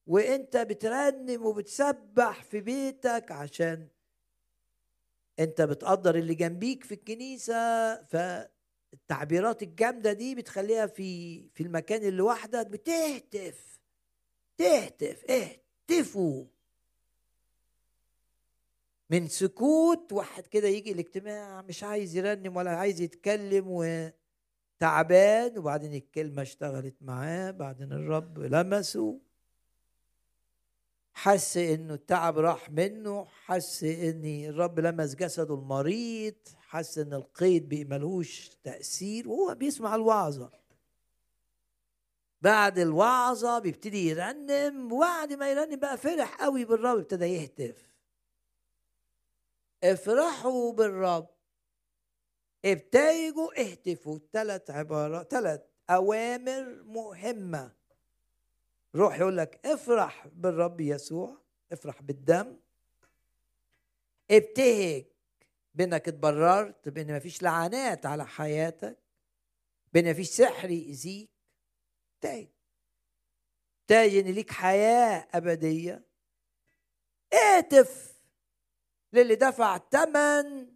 وانت 0.08 0.58
بترنم 0.58 1.46
وبتسبح 1.46 2.44
في 2.44 2.62
بيتك 2.62 3.32
عشان 3.32 3.88
انت 5.40 5.62
بتقدر 5.62 6.16
اللي 6.16 6.36
جنبيك 6.36 6.84
في 6.84 6.94
الكنيسة 6.94 7.96
فالتعبيرات 8.04 9.64
الجامدة 9.64 10.14
دي 10.14 10.36
بتخليها 10.36 10.86
في 10.88 11.42
في 11.54 11.64
المكان 11.64 12.00
اللي 12.02 12.12
لوحدك 12.18 12.68
بتهتف 12.68 13.80
تهتف 14.58 15.26
اهتفوا. 15.32 16.46
من 19.10 19.28
سكوت 19.28 20.14
واحد 20.14 20.48
كده 20.48 20.68
يجي 20.68 20.92
الاجتماع 20.92 21.62
مش 21.62 21.84
عايز 21.84 22.16
يرنم 22.16 22.56
ولا 22.58 22.72
عايز 22.72 23.02
يتكلم 23.02 23.66
وتعبان 24.78 25.58
وبعدين 25.58 25.94
الكلمة 25.94 26.42
اشتغلت 26.42 26.96
معاه 27.02 27.52
بعدين 27.52 27.92
الرب 27.94 28.40
لمسه. 28.40 29.20
حس 31.18 31.58
إنه 31.58 31.94
التعب 31.94 32.38
راح 32.40 32.70
منه 32.70 33.26
حس 33.26 33.84
إن 33.84 34.26
الرب 34.26 34.80
لمس 34.80 35.16
جسده 35.16 35.54
المريض 35.54 36.36
حس 36.60 36.98
إن 36.98 37.14
القيد 37.14 37.70
بيملوش 37.70 38.50
تأثير 38.64 39.30
وهو 39.30 39.56
بيسمع 39.56 39.96
الوعظة. 39.96 40.52
بعد 42.42 42.80
الوعظة 42.80 43.60
بيبتدي 43.60 44.08
يرنم 44.10 44.92
وبعد 44.94 45.34
ما 45.34 45.50
يرنم 45.52 45.80
بقى 45.80 45.98
فرح 45.98 46.42
قوي 46.42 46.66
بالرب 46.66 46.98
ابتدى 46.98 47.26
يهتف. 47.26 47.90
افرحوا 49.84 50.74
بالرب. 50.74 51.28
ابتهجوا 52.66 53.62
اهتفوا 53.62 54.20
ثلاث 54.34 54.70
عبارات 54.72 55.32
ثلاث 55.32 55.62
أوامر 55.90 56.84
مهمة. 56.84 57.75
روح 58.96 59.20
يقول 59.20 59.38
لك 59.38 59.66
افرح 59.66 60.28
بالرب 60.28 60.82
يسوع 60.82 61.42
افرح 61.72 62.02
بالدم. 62.02 62.58
ابتهج 64.32 65.06
بإنك 65.74 66.08
اتبررت 66.08 66.90
بإن 66.90 67.16
مفيش 67.16 67.44
لعنات 67.44 68.06
على 68.06 68.26
حياتك 68.26 68.98
بإن 69.94 70.12
مفيش 70.12 70.30
سحر 70.30 70.70
يأذيك. 70.70 71.30
ابتهج 72.16 72.48
ابتهج 73.82 74.16
إن 74.16 74.26
ليك 74.26 74.52
حياة 74.52 75.28
أبدية. 75.34 76.06
اهتف 77.34 78.22
للي 79.14 79.36
دفع 79.36 79.78
ثمن 79.78 80.76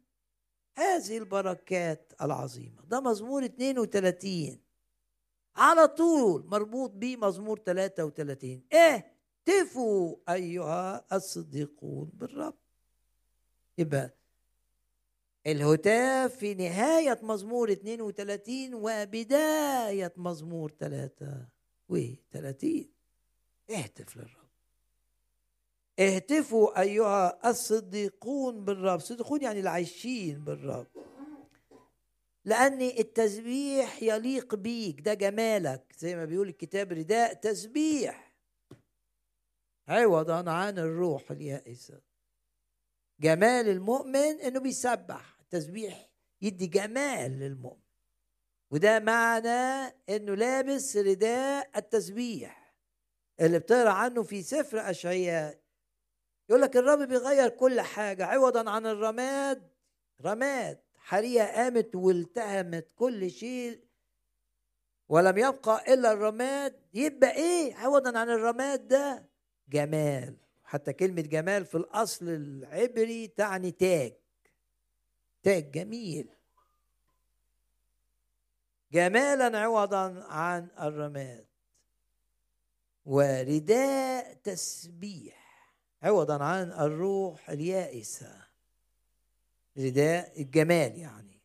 هذه 0.77 1.17
البركات 1.17 2.13
العظيمة. 2.21 2.81
ده 2.85 2.99
مزمور 3.01 3.45
32 3.45 4.61
على 5.59 5.87
طول 5.87 6.45
مربوط 6.45 6.91
بيه 6.91 7.17
مزمور 7.17 7.59
33 7.59 8.63
اهتفوا 8.73 10.15
أيها 10.29 11.05
الصديقون 11.15 12.09
بالرب. 12.13 12.53
يبقى 13.77 14.13
الهتاف 15.47 16.35
في 16.35 16.53
نهاية 16.53 17.19
مزمور 17.23 17.71
32 17.71 18.73
وبداية 18.73 20.13
مزمور 20.17 20.71
33 20.79 22.89
اهتف 23.69 24.17
للرب. 24.17 24.49
اهتفوا 25.99 26.81
أيها 26.81 27.49
الصديقون 27.49 28.65
بالرب. 28.65 28.99
صديقون 28.99 29.41
يعني 29.41 29.59
العايشين 29.59 30.43
بالرب. 30.43 30.87
لأن 32.45 32.81
التسبيح 32.81 34.03
يليق 34.03 34.55
بيك 34.55 35.01
ده 35.01 35.13
جمالك. 35.13 35.93
زي 35.97 36.15
ما 36.15 36.25
بيقول 36.25 36.49
الكتاب 36.49 36.91
رداء 36.91 37.33
تسبيح. 37.33 38.35
عوضا 39.87 40.51
عن 40.51 40.79
الروح 40.79 41.31
اليائسة. 41.31 42.01
جمال 43.19 43.69
المؤمن 43.69 44.41
إنه 44.41 44.59
بيسبح. 44.59 45.39
التسبيح 45.39 46.09
يدي 46.41 46.67
جمال 46.67 47.39
للمؤمن. 47.39 47.81
وده 48.71 48.99
معنى 48.99 49.93
إنه 50.09 50.35
لابس 50.35 50.97
رداء 50.97 51.69
التسبيح. 51.75 52.75
اللي 53.41 53.59
بتقرأ 53.59 53.89
عنه 53.89 54.23
في 54.23 54.43
سفر 54.43 54.89
أشعياء 54.89 55.59
يقول 56.49 56.61
لك 56.61 56.77
الرب 56.77 56.99
بيغير 56.99 57.49
كل 57.49 57.81
حاجة. 57.81 58.25
عوضا 58.25 58.69
عن 58.69 58.85
الرماد 58.85 59.71
رماد. 60.21 60.88
حرية 61.09 61.43
قامت 61.43 61.95
والتهمت 61.95 62.87
كل 62.95 63.31
شيء 63.31 63.83
ولم 65.09 65.37
يبقى 65.37 65.93
إلا 65.93 66.11
الرماد. 66.11 66.79
يبقى 66.93 67.31
إيه؟ 67.31 67.75
عوضا 67.75 68.19
عن 68.19 68.29
الرماد 68.29 68.87
ده. 68.87 69.29
جمال. 69.69 70.37
حتى 70.63 70.93
كلمة 70.93 71.21
جمال 71.21 71.65
في 71.65 71.75
الأصل 71.75 72.29
العبري 72.29 73.27
تعني 73.27 73.71
تاج. 73.71 74.13
تاج 75.43 75.71
جميل. 75.71 76.29
جمالا 78.91 79.59
عوضا 79.59 80.23
عن 80.23 80.67
الرماد. 80.79 81.45
ورداء 83.05 84.33
تسبيح. 84.33 85.73
عوضا 86.03 86.43
عن 86.43 86.71
الروح 86.71 87.49
اليائسة. 87.49 88.48
رداء 89.79 90.41
الجمال 90.41 90.97
يعني. 90.97 91.41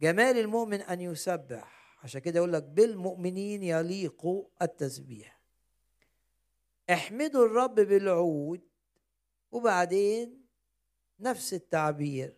جمال 0.00 0.38
المؤمن 0.38 0.80
أن 0.80 1.00
يسبح. 1.00 1.98
عشان 2.02 2.20
كده 2.20 2.38
يقول 2.38 2.52
لك 2.52 2.62
بالمؤمنين 2.62 3.62
يليق 3.62 4.26
التسبيح. 4.62 5.40
احمدوا 6.90 7.46
الرب 7.46 7.74
بالعود 7.74 8.60
وبعدين 9.52 10.44
نفس 11.20 11.54
التعبير. 11.54 12.36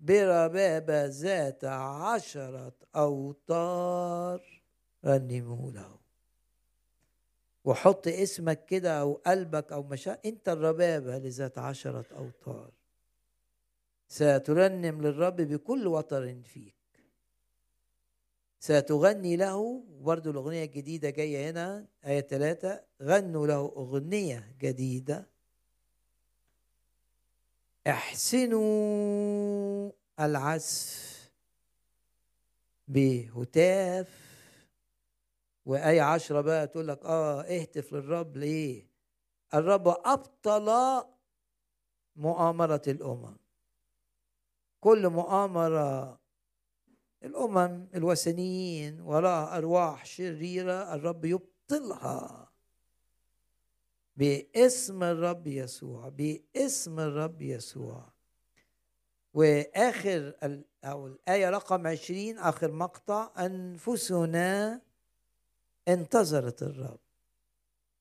بربابة 0.00 1.06
ذات 1.06 1.64
عشرة 1.64 2.76
أوتار 2.96 4.62
رنموا 5.04 5.72
له. 5.72 5.98
وحط 7.64 8.08
اسمك 8.08 8.64
كده 8.64 9.00
أو 9.00 9.14
قلبك 9.14 9.72
أو 9.72 9.82
مشاء 9.82 10.28
أنت 10.28 10.48
الربابة 10.48 11.18
لذات 11.18 11.58
عشرة 11.58 12.04
أوتار 12.16 12.18
سترنم 12.18 12.66
للرب 12.68 12.72
بكل 12.72 12.72
وطر 12.72 12.72
فيك 12.72 13.97
ستغني 14.08 14.90
له 19.36 19.84
برضو 20.00 20.30
الأغنية 20.30 20.64
الجديدة 20.64 21.10
جاية 21.10 21.50
هنا 21.50 21.86
آية 22.04 22.20
ثلاثة 22.20 22.84
غنوا 23.02 23.46
له 23.46 23.58
أغنية 23.76 24.56
جديدة. 24.60 25.26
احسنوا 27.86 29.90
العزف 30.20 31.30
بهتاف. 32.88 34.28
وآية 35.66 36.02
عشرة 36.02 36.40
بقى 36.40 36.66
تقول 36.66 36.88
لك 36.88 37.04
آه 37.04 37.42
اهتف 37.42 37.92
للرب. 37.92 38.36
ليه؟ 38.36 38.86
الرب 39.54 39.88
أبطل 39.88 41.02
مؤامرة 42.16 42.82
الأمم. 42.88 43.36
كل 44.80 45.08
مؤامرة 45.08 46.20
الأمم 47.22 47.88
الوثنيين 47.94 49.00
وراء 49.00 49.58
أرواح 49.58 50.06
شريرة 50.06 50.94
الرب 50.94 51.24
يبطلها. 51.24 52.52
باسم 54.16 55.02
الرب 55.02 55.46
يسوع 55.46 56.08
باسم 56.08 57.00
الرب 57.00 57.42
يسوع. 57.42 58.12
وآخر 59.34 60.34
أو 60.84 61.06
الآية 61.06 61.50
رقم 61.50 61.86
عشرين 61.86 62.38
آخر 62.38 62.72
مقطع 62.72 63.32
أنفسنا 63.38 64.80
انتظرت 65.88 66.62
الرب 66.62 67.00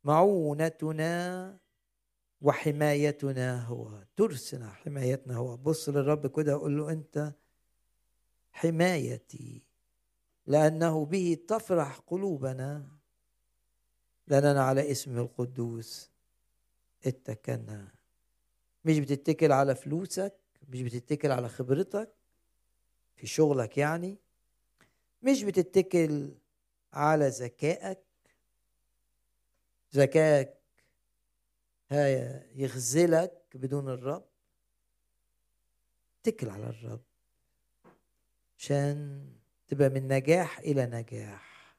معونتنا 0.04 1.58
وحمايتنا 2.42 3.64
هو. 3.64 4.04
ترسنا 4.16 4.70
حمايتنا 4.72 5.36
هو. 5.36 5.58
بص 5.58 5.90
للرب 5.90 6.36
كده 6.36 6.58
وقول 6.58 6.78
له 6.78 6.92
أنت 6.92 7.34
حمايتي 8.52 9.64
لأنه 10.48 11.06
به 11.06 11.38
تفرح 11.48 12.00
قلوبنا 12.08 12.88
لأننا 14.28 14.64
على 14.64 14.92
اسمه 14.92 15.22
القدوس 15.22 16.12
اتكلنا. 17.06 17.88
مش 18.86 19.00
بتتكل 19.00 19.52
على 19.52 19.76
فلوسك 19.76 20.34
مش 20.70 20.82
بتتكل 20.82 21.32
على 21.32 21.50
خبرتك 21.50 22.14
في 23.16 23.28
شغلك 23.28 23.78
يعني. 23.78 24.18
مش 25.22 25.44
بتتكل 25.44 26.36
على 26.94 27.28
ذكائك. 27.28 28.00
ذكائك 29.96 30.57
يخذلك 31.92 33.44
بدون 33.56 33.90
الرب. 33.90 34.26
اتكل 36.20 36.50
على 36.50 36.70
الرب 36.70 37.04
عشان 38.58 39.30
تبقى 39.68 39.90
من 39.90 40.08
نجاح 40.08 40.60
إلى 40.60 40.86
نجاح 40.86 41.76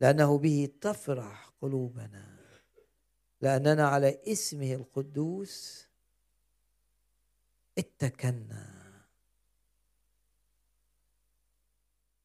لأنه 0.00 0.38
به 0.38 0.68
تفرح 0.80 1.52
قلوبنا 1.60 2.38
لأننا 3.40 3.88
على 3.88 4.20
اسمه 4.26 4.72
القدوس 4.74 5.88
اتكلنا. 7.78 8.78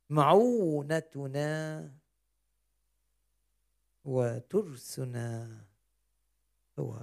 معونتنا 0.09 1.91
وترسنا. 4.05 5.65
هو. 6.79 7.01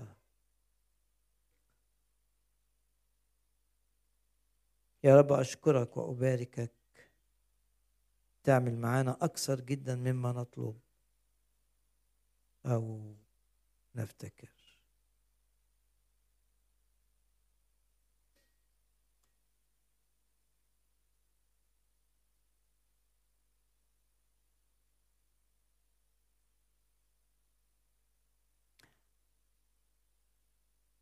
يا 5.05 5.16
رب 5.16 5.32
أشكرك 5.32 5.97
وأباركك. 5.97 6.72
تعمل 8.44 8.76
معانا 8.78 9.16
أكثر 9.20 9.60
جدا 9.60 9.97
مما 9.97 10.32
نطلب 10.32 10.80
أو 12.66 13.14
نفتكر. 13.94 14.60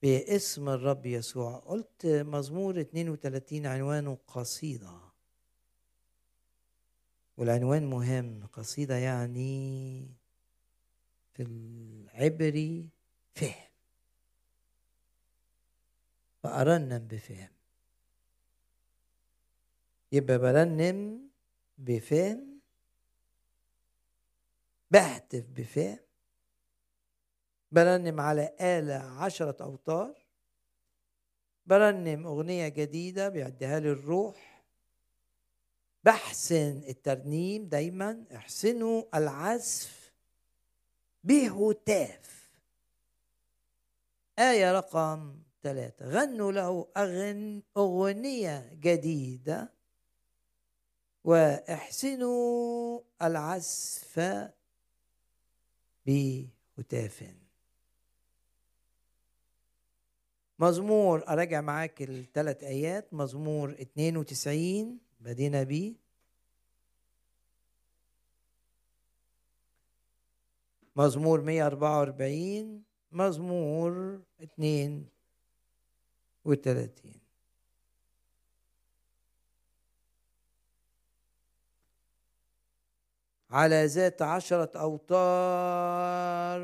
باسم 0.02 0.68
الرب 0.68 1.06
يسوع. 1.06 1.58
قلت 1.58 2.06
مزمور 2.06 2.80
32 2.80 3.66
عنوانه 3.66 4.18
قصيدة. 4.26 5.00
والعنوان 7.36 7.90
مهم. 7.90 8.46
قصيدة 8.46 8.94
يعني 8.96 10.18
في 11.34 11.42
العبري 11.42 12.88
فهم. 13.34 13.68
فأرنم 16.42 16.98
بفهم. 16.98 17.48
يبقى 20.12 20.38
برنم 20.38 21.28
بفهم. 21.78 22.60
بهتف 24.90 25.44
بفهم. 25.50 26.07
برنم 27.72 28.20
على 28.20 28.54
آلة 28.60 28.94
عشرة 28.94 29.64
أوتار. 29.64 30.14
برنم 31.66 32.26
أغنية 32.26 32.68
جديدة 32.68 33.28
بيعديها 33.28 33.80
لي 33.80 33.92
الروح. 33.92 34.64
بحسن 36.04 36.82
الترنيم 36.88 37.68
دايما. 37.68 38.24
احسنوا 38.34 39.02
العزف 39.14 40.12
بهتاف. 41.24 42.50
آية 44.38 44.72
رقم 44.72 45.42
ثلاثة 45.62 46.06
غنوا 46.06 46.52
له 46.52 46.88
أغن 46.96 47.62
أغنية 47.76 48.70
جديدة. 48.74 49.72
وأحسنوا 51.24 53.00
العزف 53.22 54.20
بهتاف. 56.06 57.47
مزمور 60.59 61.28
أراجع 61.28 61.60
معاك 61.60 62.02
الثلاث 62.02 62.64
آيات. 62.64 63.14
مزمور 63.14 63.70
92 63.70 64.98
بدينا 65.20 65.62
بيه 65.62 65.94
مزمور 70.97 71.40
144 71.40 72.82
مزمور 73.12 74.20
32 74.43 75.09
على 83.51 83.86
ذات 83.86 84.22
عشرة 84.22 84.70
أوتار 84.78 86.60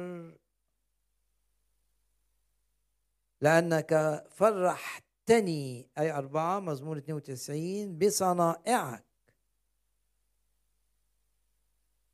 لأنك 3.44 4.24
فرحتني 4.30 5.88
أي 5.98 6.12
أربعة 6.12 6.60
مزمور 6.60 6.98
92 6.98 7.98
بصنائعك. 7.98 9.04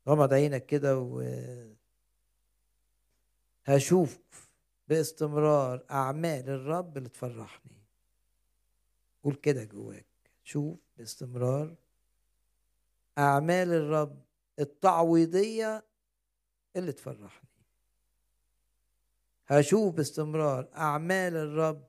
غمض 0.07 0.33
عينك 0.33 0.65
كده 0.65 0.97
و 0.99 1.23
هشوف 3.65 4.19
باستمرار 4.87 5.85
أعمال 5.91 6.49
الرب 6.49 6.97
اللي 6.97 7.09
تفرحني. 7.09 7.81
قول 9.23 9.35
كده 9.35 9.63
جواك. 9.63 10.05
شوف 10.43 10.79
باستمرار 10.97 11.75
أعمال 13.17 13.73
الرب 13.73 14.21
التعويضية 14.59 15.85
اللي 16.75 16.91
تفرحني. 16.91 17.50
هشوف 19.51 19.93
باستمرار 19.95 20.69
أعمال 20.75 21.35
الرب 21.35 21.87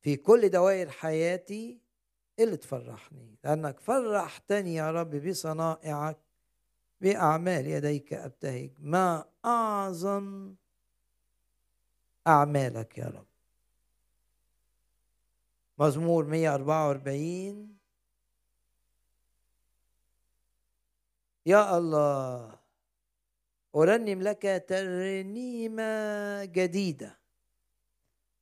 في 0.00 0.16
كل 0.16 0.48
دوائر 0.48 0.90
حياتي 0.90 1.80
اللي 2.38 2.56
تفرحني 2.56 3.38
لأنك 3.44 3.80
فرحتني 3.80 4.74
يا 4.74 4.90
رب 4.90 5.16
بصنائعك 5.28 6.18
بأعمال 7.00 7.66
يديك 7.66 8.12
أبتهج. 8.12 8.70
ما 8.78 9.24
أعظم 9.44 10.54
أعمالك 12.26 12.98
يا 12.98 13.06
رب؟ 13.06 13.26
مزمور 15.78 16.24
144 16.24 17.78
يا 21.46 21.78
الله 21.78 22.57
أرنم 23.82 24.22
لك 24.22 24.64
ترنيمة 24.68 26.44
جديدة. 26.44 27.18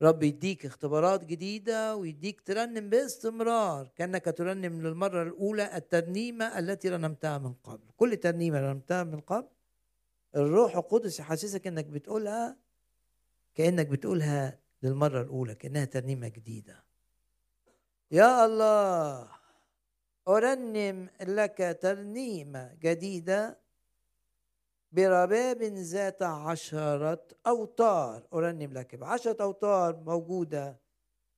رب 0.02 0.22
يديك 0.22 0.66
اختبارات 0.66 1.24
جديدة 1.24 1.96
ويديك 1.96 2.40
ترنم 2.40 2.90
باستمرار 2.90 3.88
كأنك 3.96 4.24
ترنم 4.24 4.82
للمرة 4.82 5.22
الأولى 5.22 5.76
الترنيمة 5.76 6.58
التي 6.58 6.88
رنمتها 6.88 7.38
من 7.38 7.52
قبل. 7.52 7.90
كل 7.96 8.16
ترنيمة 8.16 8.60
رنمتها 8.60 9.04
من 9.04 9.20
قبل 9.20 9.48
الروح 10.36 10.76
القدس 10.76 11.20
يحسسك 11.20 11.66
إنك 11.66 11.84
بتقولها 11.84 12.56
كأنك 13.54 13.86
بتقولها 13.86 14.58
للمرة 14.82 15.22
الأولى 15.22 15.54
كأنها 15.54 15.84
ترنيمة 15.84 16.28
جديدة. 16.28 16.84
يا 18.10 18.44
الله 18.44 19.28
أرنم 20.28 21.08
لك 21.20 21.78
ترنيمة 21.82 22.74
جديدة 22.74 23.65
برباب 24.96 25.62
ذات 25.62 26.22
عشرة 26.22 27.26
أوتار. 27.46 28.26
أرنم 28.32 28.72
لك 28.72 28.94
بعشرة 28.94 29.42
أوتار 29.42 29.96
موجودة 29.96 30.80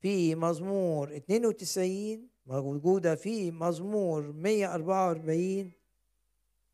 في 0.01 0.35
مزمور 0.35 1.17
92 1.17 2.29
موجودة 2.47 3.15
في 3.15 3.51
مزمور 3.51 4.33
144 4.33 5.73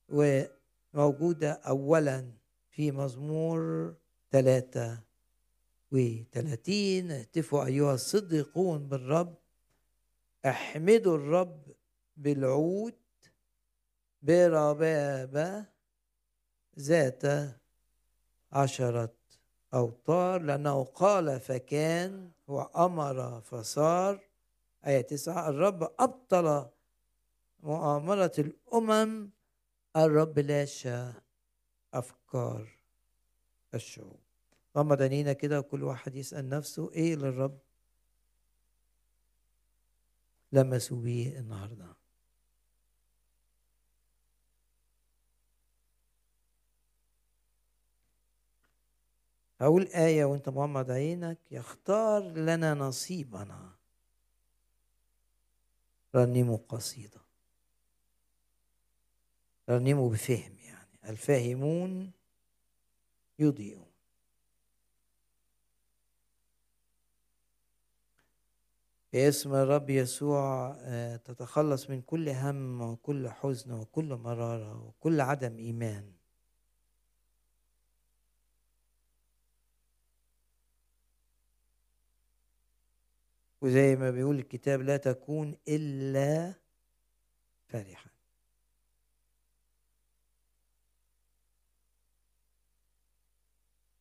وموجودة 0.09 1.53
أولا 1.53 2.33
في 2.71 2.93
مزمور 2.93 3.95
33 4.31 7.11
اهتفوا 7.11 7.65
أيها 7.65 7.95
الصديقون 7.95 8.89
بالرب. 8.89 9.35
احمدوا 10.47 11.17
الرب 11.17 11.63
بالعود. 12.17 12.95
بربابة 14.23 15.74
ذات 16.79 17.23
عشرة 18.53 19.15
أوتار 19.75 20.43
لأنه 20.43 20.85
قال 20.85 21.41
فكان 21.41 22.31
وأمر 22.47 23.41
فصار. 23.41 24.21
آية 24.87 25.01
تسعة 25.01 25.49
الرب 25.49 25.83
أبطل 25.99 26.67
مؤامرة 27.61 28.33
الأمم 28.39 29.31
الرب 29.97 30.39
لاشى 30.39 31.13
أفكار 31.95 32.69
الشعوب. 33.75 34.21
غمض 34.77 35.03
عينينا 35.03 35.33
كده 35.33 35.59
وكل 35.59 35.85
واحد 35.85 36.15
يسأل 36.15 36.49
نفسه 36.49 36.93
إيه 36.93 37.17
للرب 37.17 37.59
لمسوا 40.53 41.01
بيه 41.03 41.39
النهارده؟ 41.39 42.04
أقول 49.61 49.87
آية 49.87 50.25
وأنت 50.25 50.49
مغمض 50.49 50.91
عينك 50.91 51.39
يختار 51.51 52.23
لنا 52.23 52.75
نصيبنا. 52.75 53.73
رنموا 56.15 56.59
قصيدة. 56.69 57.21
رنموا 59.71 60.11
بفهم 60.11 60.57
يعني. 60.59 60.99
الفاهمون 61.09 62.13
يضيئون 63.39 63.87
باسم 69.13 69.55
الرب 69.55 69.91
يسوع 69.91 70.77
آه، 70.81 71.17
تتخلص 71.17 71.91
من 71.91 72.03
كل 72.03 72.29
هم 72.29 72.81
وكل 72.81 73.29
حزن 73.29 73.73
وكل 73.73 74.15
مرارة 74.17 74.85
وكل 74.87 75.21
عدم 75.21 75.59
إيمان. 75.59 76.14
وزي 83.65 83.97
ما 83.97 84.11
بيقول 84.11 84.39
الكتاب 84.39 84.81
لا 84.81 84.97
تكون 84.97 85.57
إلا 85.69 86.55
فرحا. 87.69 88.11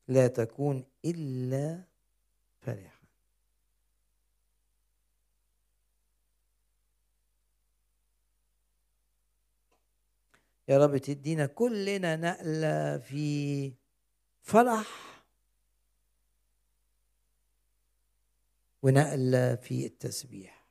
لا 0.08 0.28
تكون 0.28 0.86
إلا 1.06 1.84
فرحا. 2.62 3.04
يا 10.68 10.78
رب 10.78 10.98
تدينا 10.98 11.46
كلنا 11.46 12.16
نقلة 12.16 12.98
في 12.98 13.74
فرح 14.42 15.13
ونقلة 18.84 19.56
في 19.56 19.86
التسبيح 19.86 20.68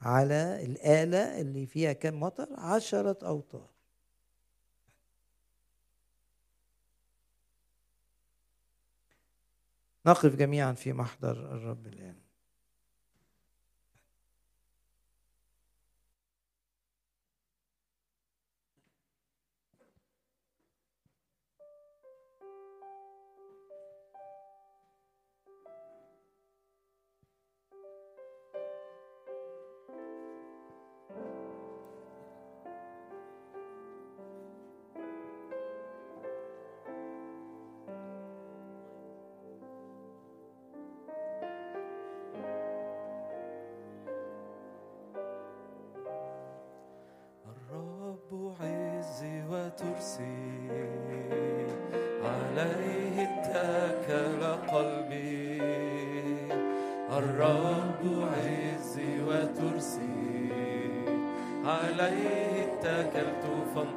على 0.00 0.64
الآلة 0.64 1.40
اللي 1.40 1.66
فيها 1.66 1.92
كم 1.92 2.20
مطر؟ 2.20 2.48
عشرة 2.52 3.18
أوتار. 3.26 3.70
نقف 10.06 10.36
جميعا 10.36 10.72
في 10.72 10.92
محضر 10.92 11.32
الرب 11.32 11.86
الآن. 11.86 12.29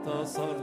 tasar 0.05 0.62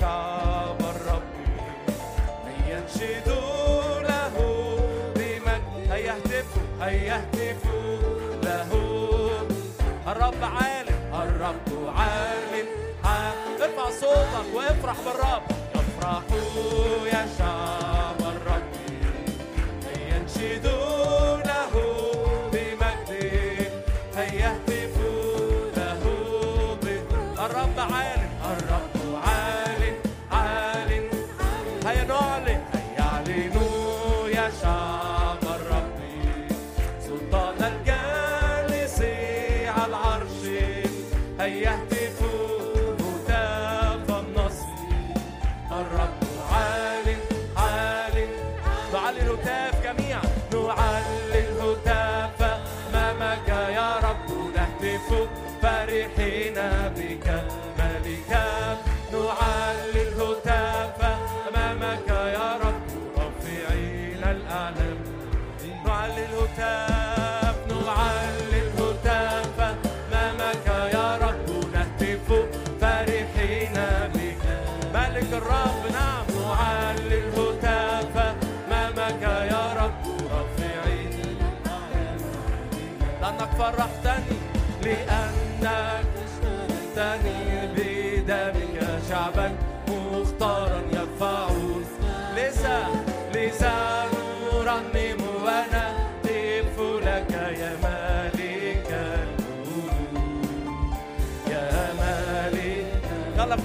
شعب 0.00 0.80
له 4.08 4.34
بمجد 5.16 5.72
له. 8.46 8.72
الرب 10.10 10.42
عالم 10.56 11.00
الرب 11.22 11.68
ارفع 13.62 13.86
صوتك 14.00 14.46
وافرح 14.54 14.96
بالرب. 15.04 15.42
افرحوا 15.74 17.06
يا 17.06 17.22
شعب 17.38 18.20
الرب. 18.20 18.68
لينشدوا 19.84 20.85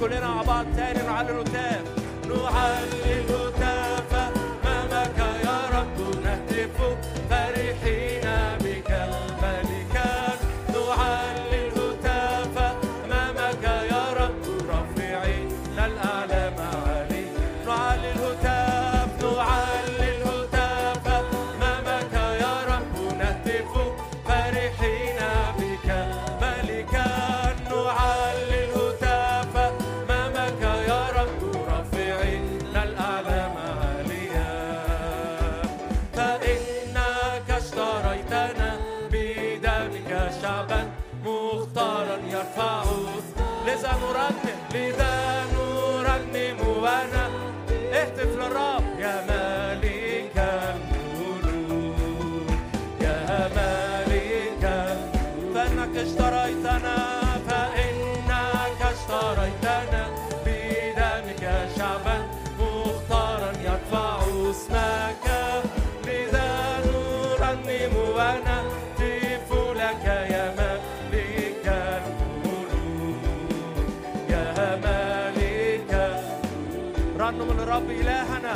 كلنا 0.02 0.28
مع 0.28 0.42
بعض 0.42 0.66
تاني 0.76 1.04
نعلن 1.04 1.40
قدام 1.40 1.84
نعلن 2.30 3.01
الرب 77.72 77.90
إلهنا. 77.92 78.51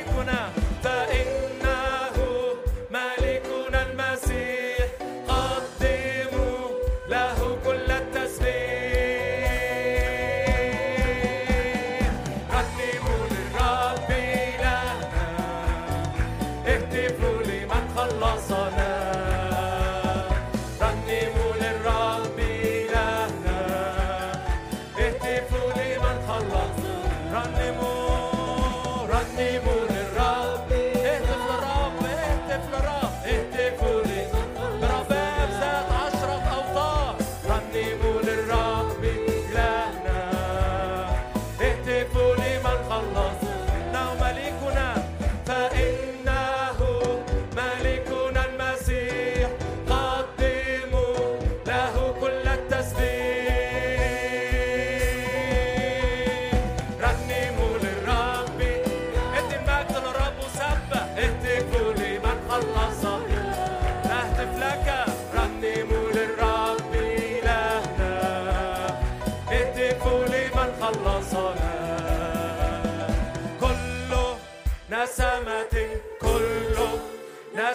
ikuna 0.00 0.38
ta 0.82 0.94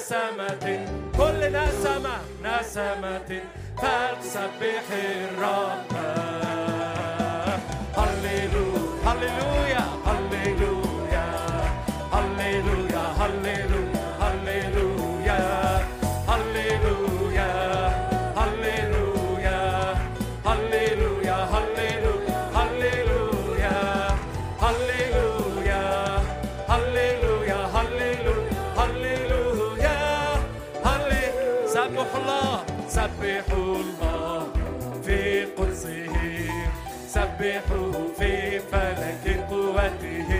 نسمة 0.09 0.65
كل 1.17 1.39
نسمة 1.53 2.15
نسمة 2.43 3.41
فلسبح 3.77 4.85
الرب. 4.91 5.91
هللويا 7.97 9.85
هللويا 10.05 11.25
هللويا 12.13 13.03
هللويا. 13.19 13.88
سبحوا 33.19 33.75
الله 33.75 34.47
في 35.03 35.45
قدسه 35.45 36.15
سبحوه 37.07 37.93
في 38.19 38.59
فلك 38.71 39.25
قوته. 39.49 40.31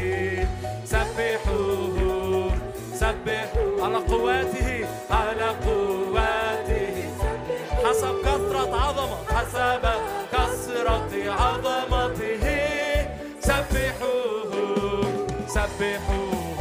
سبحوه 0.85 2.51
سبحوا 2.93 3.83
على 3.83 3.97
قواته 3.97 4.87
على 5.11 5.49
قواته. 5.65 6.95
حسب 7.83 8.15
كثرة 8.25 8.75
عظمة 8.75 9.17
حسب 9.35 9.83
كثرة 10.31 11.11
عظمته. 11.31 12.45
سبحوه 13.39 14.53
سبحوه 15.47 16.59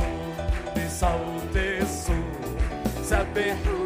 بصوت 0.76 1.56
الصور 1.56 2.58
سبح 3.02 3.77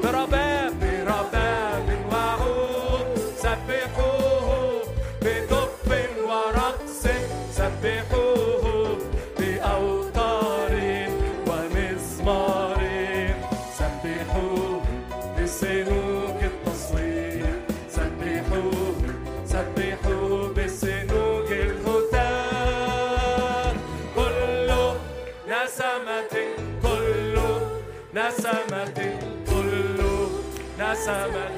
summer 31.02 31.51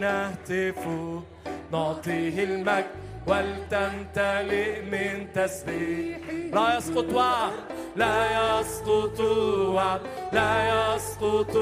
نهتف 0.00 0.88
نعطيه 1.72 2.44
المجد 2.44 2.86
ولتمتلئ 3.26 4.82
من 4.82 5.32
تسبيح 5.34 6.18
لا 6.52 6.76
يسقط 6.76 7.12
وعد 7.14 7.52
لا 7.96 8.16
يسقط 8.60 9.20
وعد 9.74 10.00
لا 10.32 10.52
يسقط 10.94 11.56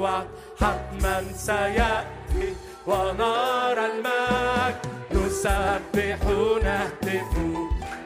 وعد. 0.00 0.26
حتما 0.60 1.22
سيأتي 1.34 2.54
ونرى 2.86 3.86
المجد. 3.92 4.80
نسبح 5.12 6.18
نهتف 6.64 7.32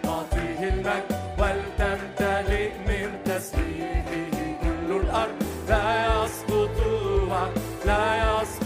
نعطيه 0.05 0.61
المجد 0.69 1.09
ولتمتلئ 1.39 2.71
من 2.89 3.09
تسبيحه. 3.25 4.15
كل 4.63 4.97
الأرض 4.97 5.39
لا 5.69 6.25
يسقط 6.25 6.79
وعد 7.31 7.53
لا 7.87 8.07
يسقط 8.17 8.66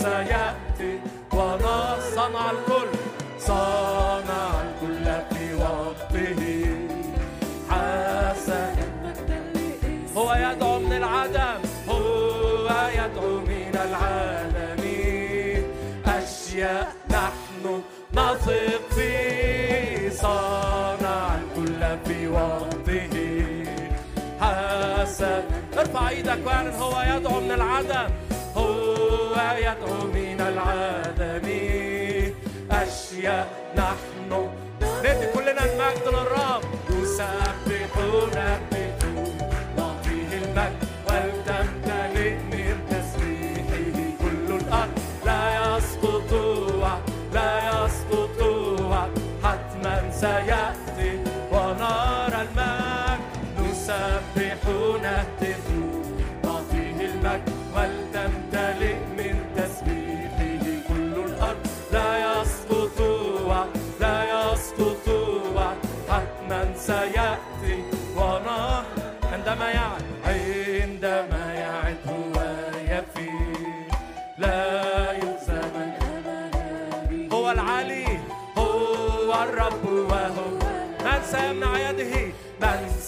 سيأتي 0.00 0.92
وصنع 1.32 2.50
الكل. 2.50 2.90
صنع 3.38 4.50
الكل 4.64 5.06
في 5.30 5.54
وقته. 5.54 6.42
حسن 7.70 8.74
هو 10.16 10.28
يدعو 10.34 10.78
من 10.78 10.92
العدم 10.92 11.60
هو 11.88 12.68
يدعو 12.98 13.32
من 13.40 13.74
العالم. 13.86 14.82
أشياء 16.06 16.92
نحن 17.10 17.82
نثق 18.14 18.82
فيه. 18.94 20.10
صنع 20.10 21.24
الكل 21.40 21.82
في 22.06 22.28
وقته. 22.28 23.64
حسن 24.40 25.42
ارفع 25.78 26.08
إيدك 26.08 26.38
واعلن 26.46 26.74
هو 26.74 27.02
يدعو 27.16 27.40
من 27.40 27.50
العدم. 27.50 28.10
يدعو 29.58 30.04
من 30.14 30.40
العدم 30.40 31.46
أشياء 32.70 33.48
نحن 33.76 34.48
ندي 35.04 35.26
كلنا 35.34 35.64
المجد 35.64 36.06
للرب. 36.08 36.62
نسبح 36.90 37.90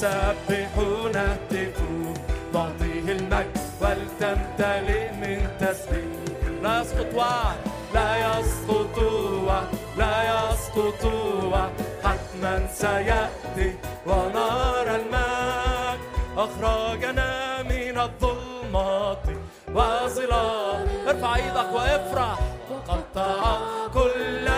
نسبح 0.00 0.76
نهتف 1.14 1.76
نعطيه 2.54 3.12
المجد 3.12 3.58
ولتمتلئ 3.80 5.12
من 5.12 5.48
تسبيح. 5.60 6.40
لا 6.62 6.80
يسقط 6.80 7.14
وعد 7.14 7.56
لا 7.94 8.10
يسقط 8.16 8.98
وعد 9.46 9.68
لا 9.96 10.14
يسقط 10.32 11.04
وعد 11.52 11.70
حتما 12.04 12.66
سيأتي 12.72 13.76
ونرى 14.06 14.96
المجد. 14.96 16.00
أخرجنا 16.36 17.62
الظلمات. 18.04 19.26
وظلال 19.74 21.08
ارفع 21.08 21.36
إيدك 21.36 21.72
وافرح. 21.74 22.38
وقطع 22.70 23.58
كل 23.94 24.30
كل 24.40 24.49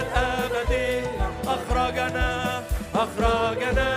إلى 0.00 0.08
الأبد 0.08 0.72
أخرجنا 1.46 2.62
أخرجنا. 2.94 3.89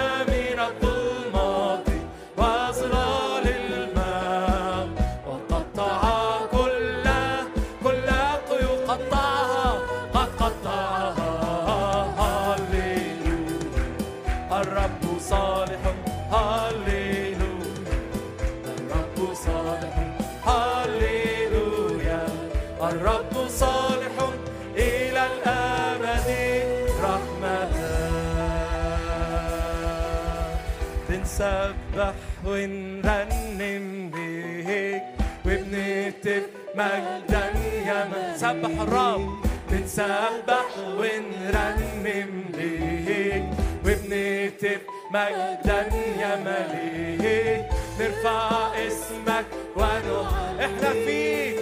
بنسبح 31.43 32.13
ونرنم 32.45 34.11
ليك 34.15 35.03
وبنهتف 35.45 36.43
مجدا 36.75 37.45
يا 37.87 38.05
من 38.05 38.37
سبح 38.37 38.81
الرب. 38.81 39.43
بنسبح 39.71 40.67
ونرنم 40.99 42.31
ليك 42.57 43.43
وبنهتف 43.85 44.81
مجدا 45.11 45.81
يا 46.21 46.33
مليك 46.45 47.65
نرفع 47.99 48.71
اسمك 48.87 49.45
ونو 49.75 50.21
إحنا 50.59 50.91
فيك 51.05 51.59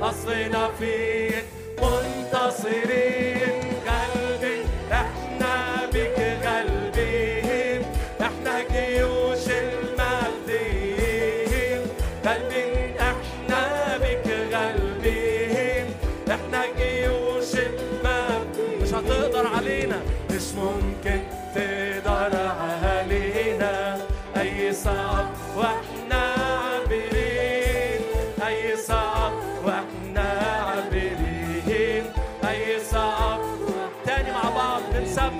أصلنا 0.00 0.70
فيك 0.78 1.44
منتصرين. 1.82 3.11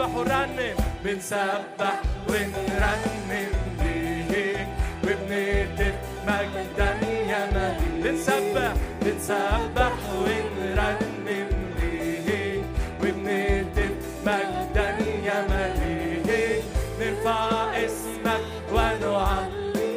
بنسبح 0.03 0.17
ونرنم 0.17 0.77
بنسبح 1.05 1.95
ونرنم 2.29 3.51
ليك 3.83 4.69
وبنهتف 5.05 5.95
مجدا 6.27 6.91
يا 7.31 7.43
مليك 7.55 8.05
بنسبح 8.05 8.73
بنسبح 9.03 9.93
ونرنم 10.23 11.49
ليك 11.81 12.65
وبنهتف 13.01 13.95
مجدا 14.27 14.89
يا 15.25 15.39
مليك 15.51 16.65
نرفع 17.01 17.77
اسمك 17.85 18.45
ونعم 18.73 19.51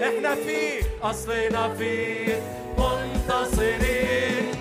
إحنا 0.03 0.35
فيك 0.35 0.85
أصلنا 1.03 1.73
فيك 1.73 2.41
منتصرين. 2.77 4.54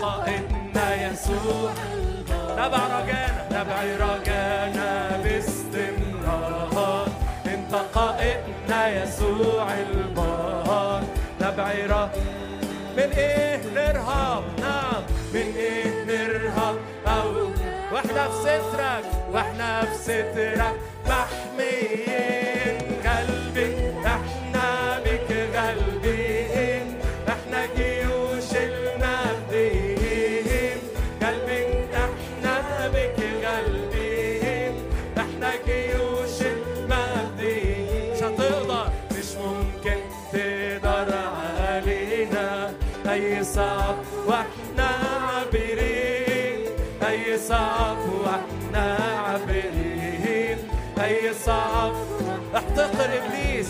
قائدنا 0.00 0.94
يسوع 1.10 1.70
نبع 2.58 2.78
رجانا 3.00 3.48
نبع 3.52 3.82
رجانا 4.06 5.20
باستمرار 5.24 7.06
انت 7.46 7.74
قائدنا 7.94 9.02
يسوع 9.02 9.66
البار 9.74 11.02
نبع 11.40 11.72
من 12.96 13.10
إيه 13.16 13.60
نرهب 13.74 14.42
نعم 14.60 15.02
من 15.34 15.54
إيه 15.56 16.04
نرهب 16.04 16.76
أو 17.06 17.48
وإحنا 17.92 18.28
في 18.28 18.34
سترك 18.40 19.04
وإحنا 19.32 19.80
في 19.84 19.94
سترك 19.94 20.74
محميين 21.06 22.37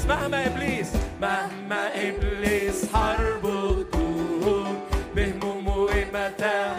مهما 0.08 0.46
إبليس. 0.46 0.90
مهما 1.20 1.82
إبليس. 1.94 2.86
حربه 2.94 3.84
تدور 3.92 4.66
بهموم 5.16 5.68
ومتاع 5.68 6.76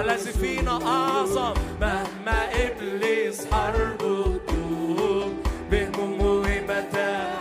الذي 0.00 0.32
فينا 0.32 0.76
أعظم. 0.86 1.54
مهما 1.80 2.38
إبليس. 2.64 3.46
حربه 3.52 4.40
تدور 4.48 5.32
بهموم 5.70 6.20
ومتاع 6.20 7.38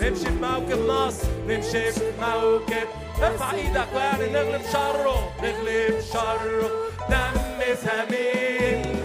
نمشي 0.00 0.24
في 0.24 0.30
موكب 0.42 0.80
نصر 0.88 1.28
نمشي 1.48 1.92
في 1.92 2.12
موكب 2.20 2.88
ارفع 3.22 3.50
إيدك 3.54 3.88
ويعني 3.94 4.32
نغلب 4.32 4.62
شره. 4.72 5.32
نغلب 5.42 6.00
شره. 6.12 6.70
دم 7.10 7.74
ثمين 7.74 8.95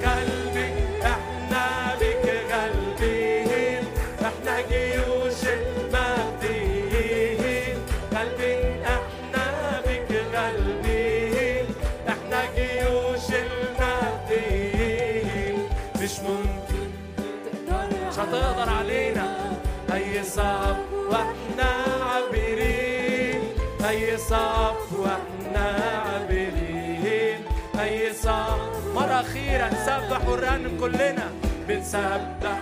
أخيرة 29.52 29.68
نسبح 29.68 30.28
ونرنم 30.28 30.80
كلنا. 30.80 31.28
بنسبح 31.68 32.61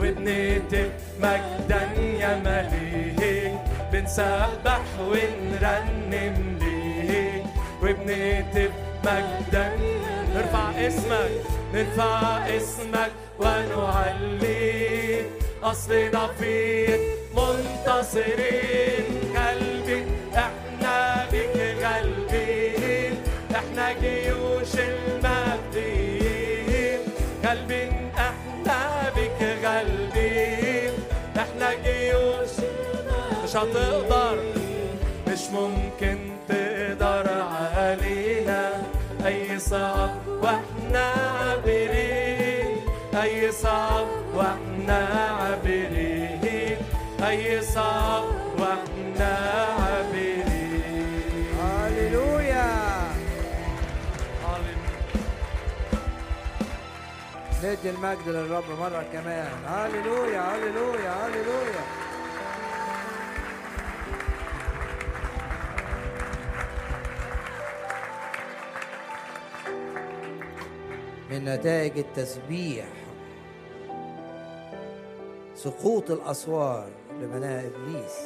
وبنهتف 0.00 0.90
مجدا 1.20 1.82
يا 2.22 2.32
مليك 2.44 3.54
بنسبح 3.92 4.82
ونرنم 5.00 6.58
ليك 6.60 7.44
وبنهتف 7.82 8.72
مجدا 9.04 9.66
نرفع 10.34 10.70
اسمك 10.86 11.30
نرفع 11.74 12.46
اسمك 12.56 13.12
ونعليك 13.38 15.26
أصلنا 15.62 16.26
فيك 16.38 17.00
منتصرين. 17.36 19.19
مش 33.50 33.56
هتقدر 33.56 34.38
مش 35.28 35.50
ممكن 35.52 36.18
تقدر 36.48 37.26
علينا. 37.42 38.82
أي 39.26 39.58
صعب 39.58 40.10
وإحنا 40.26 41.12
عابرين 41.40 42.76
أي 43.22 43.52
صعب 43.52 44.06
وإحنا 44.34 45.08
عابرين 45.40 46.78
أي 47.28 47.62
صعب 47.62 48.24
وإحنا 48.58 49.38
عابرين. 49.78 51.46
هللويا. 51.60 52.70
ندي 57.64 57.90
المجد 57.90 58.28
للرب 58.28 58.64
مرة 58.80 59.04
كمان. 59.12 59.52
هللويا 59.66 60.40
هللويا 60.40 61.12
هللويا. 61.26 62.09
من 71.30 71.44
نتائج 71.44 71.98
التسبيح. 71.98 72.86
سقوط 75.54 76.10
الأسوار 76.10 76.88
لبناء 77.20 77.66
إبليس. 77.66 78.18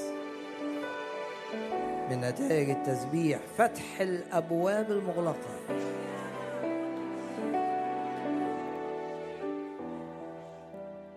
من 2.10 2.20
نتائج 2.20 2.70
التسبيح 2.70 3.38
فتح 3.58 4.00
الأبواب 4.00 4.90
المغلقة. 4.90 5.54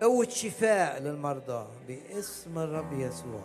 قوة 0.02 0.28
شفاء 0.28 1.02
للمرضى 1.02 1.66
باسم 1.88 2.58
الرب 2.58 2.92
يسوع. 2.92 3.42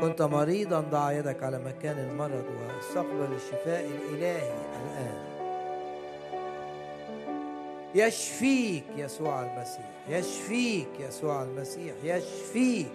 كنت 0.00 0.22
مريضا 0.22 0.80
ضع 0.80 1.12
يدك 1.12 1.42
على 1.42 1.58
مكان 1.58 1.98
المرض 1.98 2.44
واستقبل 2.58 3.32
الشفاء 3.34 3.86
الإلهي 3.86 4.52
الآن. 4.52 5.25
يشفيك 7.96 8.84
يسوع 8.96 9.42
المسيح 9.42 9.90
يشفيك 10.08 10.88
يسوع 11.00 11.42
المسيح 11.42 11.94
يشفيك. 12.04 12.88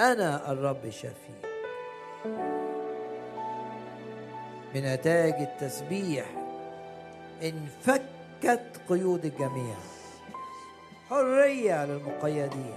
أنا 0.00 0.52
الرب 0.52 0.90
شفيك. 0.90 1.44
من 4.74 4.82
نتائج 4.82 5.34
التسبيح 5.34 6.26
انفكت 7.42 8.80
قيود 8.88 9.24
الجميع. 9.24 9.74
حرية 11.10 11.86
للمقيدين. 11.86 12.76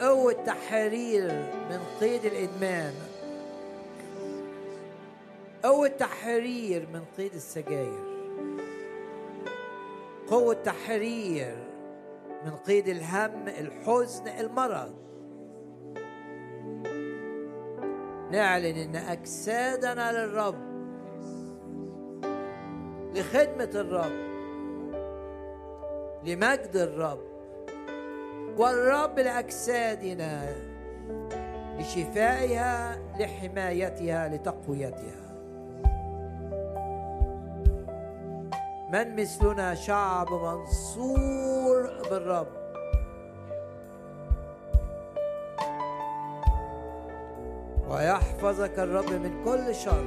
قوة 0.00 0.32
تحرير 0.32 1.32
من 1.70 1.80
قيد 2.00 2.24
الإدمان. 2.24 3.13
قوة 5.64 5.88
تحرير 5.88 6.88
من 6.92 7.04
قيد 7.18 7.34
السجاير. 7.34 8.04
قوة 10.28 10.54
تحرير 10.54 11.56
من 12.44 12.50
قيد 12.50 12.88
الهم 12.88 13.48
الحزن 13.48 14.28
المرض. 14.28 14.94
نعلن 18.32 18.76
إن 18.76 18.96
أجسادنا 18.96 20.12
للرب. 20.12 20.74
لخدمة 23.16 23.70
الرب. 23.74 24.34
لمجد 26.24 26.76
الرب. 26.76 27.24
والرب 28.58 29.18
لأجسادنا. 29.18 30.56
لشفائها 31.78 32.98
لحمايتها 33.20 34.28
لتقويتها. 34.28 35.23
من 38.94 39.16
مثلنا 39.16 39.74
شعب 39.74 40.32
منصور 40.32 41.90
بالرب. 42.10 42.46
ويحفظك 47.90 48.78
الرب 48.78 49.12
من 49.12 49.44
كل 49.44 49.74
شر. 49.74 50.04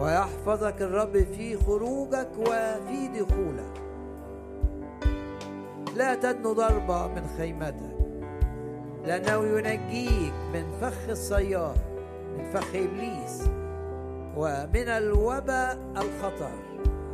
ويحفظك 0.00 0.82
الرب 0.82 1.12
في 1.12 1.56
خروجك 1.56 2.30
وفي 2.38 3.08
دخولك. 3.08 3.82
لا 5.96 6.14
تدنو 6.14 6.52
ضربة 6.52 7.06
من 7.06 7.26
خيمتك. 7.38 7.96
لأنه 9.04 9.58
ينجيك 9.58 10.34
من 10.54 10.64
فخ 10.80 11.08
الصياد 11.08 11.76
من 12.38 12.44
فخ 12.52 12.68
إبليس. 12.74 13.63
ومن 14.36 14.88
الوباء 14.88 15.78
الخطر. 15.96 16.50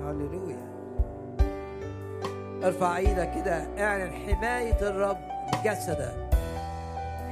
هللويا. 0.03 0.71
ارفع 2.65 2.97
إيدك 2.97 3.33
كده 3.35 3.67
اعلن 3.79 4.13
حماية 4.13 4.81
الرب 4.89 5.19
لجسدك 5.55 6.15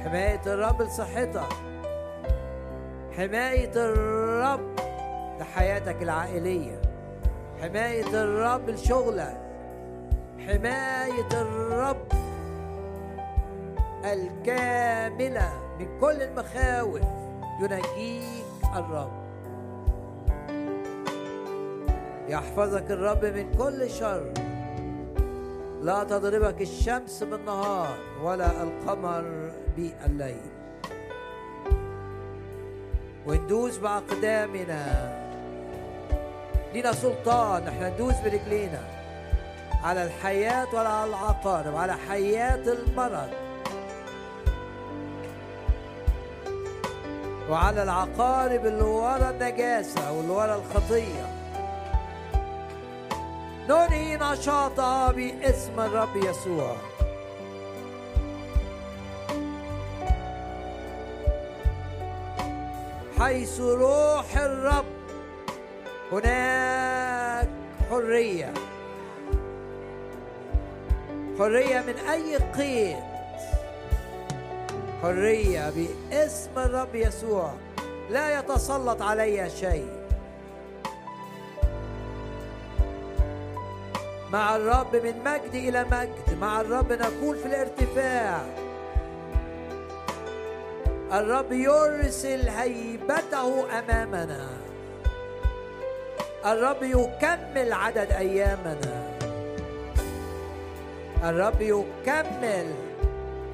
حماية 0.03 0.41
الرب 0.45 0.81
لصحتك. 0.81 1.53
حماية 3.17 3.71
الرب 3.75 4.79
لحياتك 5.39 6.01
العائلية. 6.01 6.81
حماية 7.61 8.23
الرب 8.23 8.69
لشغلك. 8.69 9.37
حماية 10.47 11.31
الرب 11.33 12.07
الكاملة 14.05 15.49
من 15.79 15.99
كل 15.99 16.21
المخاوف. 16.21 17.01
ينجيك 17.61 18.65
الرب. 18.75 19.28
يحفظك 22.29 22.91
الرب 22.91 23.25
من 23.25 23.55
كل 23.57 23.89
شر. 23.89 24.33
لا 25.81 26.03
تضربك 26.03 26.61
الشمس 26.61 27.23
بالنهار 27.23 27.97
ولا 28.23 28.63
القمر 28.63 29.51
بالليل. 29.77 30.41
وندوس 33.27 33.77
بأقدامنا 33.77 34.85
لينا 36.73 36.91
سلطان 36.91 37.67
إحنا 37.67 37.89
ندوس 37.89 38.13
برجلينا. 38.23 38.81
على 39.83 40.03
الحياة 40.03 40.67
ولا 40.73 40.89
على 40.89 41.09
العقارب 41.09 41.75
على 41.75 41.93
حياة 41.93 42.73
المرض. 42.73 43.29
وعلى 47.49 47.83
العقارب 47.83 48.65
اللي 48.65 48.83
ورا 48.83 49.29
النجاسة 49.29 50.11
واللي 50.11 50.31
ورا 50.31 50.55
الخطية. 50.55 51.38
ننهي 53.69 54.17
نشاطها 54.17 55.11
باسم 55.11 55.79
الرب 55.79 56.15
يسوع. 56.15 56.75
حيث 63.19 63.59
روح 63.59 64.37
الرب 64.37 64.85
هناك 66.11 67.49
حرية. 67.89 68.53
حرية 71.39 71.79
من 71.79 71.95
أي 72.09 72.37
قيد؟ 72.37 73.03
حرية 75.01 75.69
باسم 75.69 76.51
الرب 76.57 76.95
يسوع. 76.95 77.53
لا 78.09 78.39
يتسلط 78.39 79.01
علي 79.01 79.49
شيء. 79.49 79.98
مع 84.33 84.55
الرب 84.55 84.95
من 84.95 85.23
مجد 85.25 85.53
إلى 85.53 85.85
مجد 85.91 86.37
مع 86.41 86.61
الرب 86.61 86.91
نكون 86.91 87.37
في 87.37 87.45
الارتفاع. 87.45 88.41
الرب 91.13 91.51
يرسل 91.51 92.49
هيبته 92.49 93.79
أمامنا. 93.79 94.47
الرب 96.45 96.83
يكمل 96.83 97.73
عدد 97.73 98.11
أيامنا. 98.11 99.03
الرب 101.23 101.61
يكمل 101.61 102.73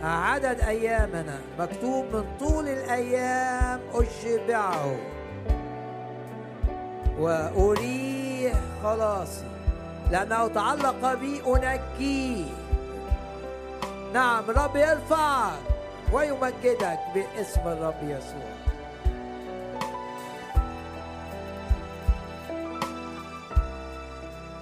عدد 0.03 0.59
أيامنا. 0.59 1.39
مكتوب 1.59 2.05
من 2.13 2.25
طول 2.39 2.67
الأيام 2.67 3.79
أشبعه. 3.93 4.95
وأريح 7.19 8.53
خلاصي. 8.83 9.54
لأنه 10.11 10.47
تعلق 10.47 11.13
بي 11.13 11.41
أنجيه 11.47 12.45
نعم 14.13 14.43
رب 14.47 14.75
يرفعك 14.75 15.59
ويمجدك 16.13 16.99
باسم 17.13 17.61
الرب 17.65 18.03
يسوع. 18.03 18.55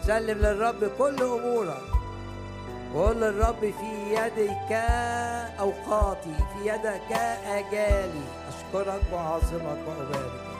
سلم 0.03 0.37
للرب 0.37 0.91
كل 0.97 1.23
أمورك 1.23 1.81
وقول 2.93 3.21
للرب 3.21 3.59
في 3.59 4.13
يدك 4.13 4.71
أوقاتي 5.59 6.35
في 6.53 6.69
يدك 6.69 7.11
أجالي. 7.47 8.23
أشكرك 8.49 9.01
وأعظمك 9.11 9.79
وأبارك. 9.87 10.52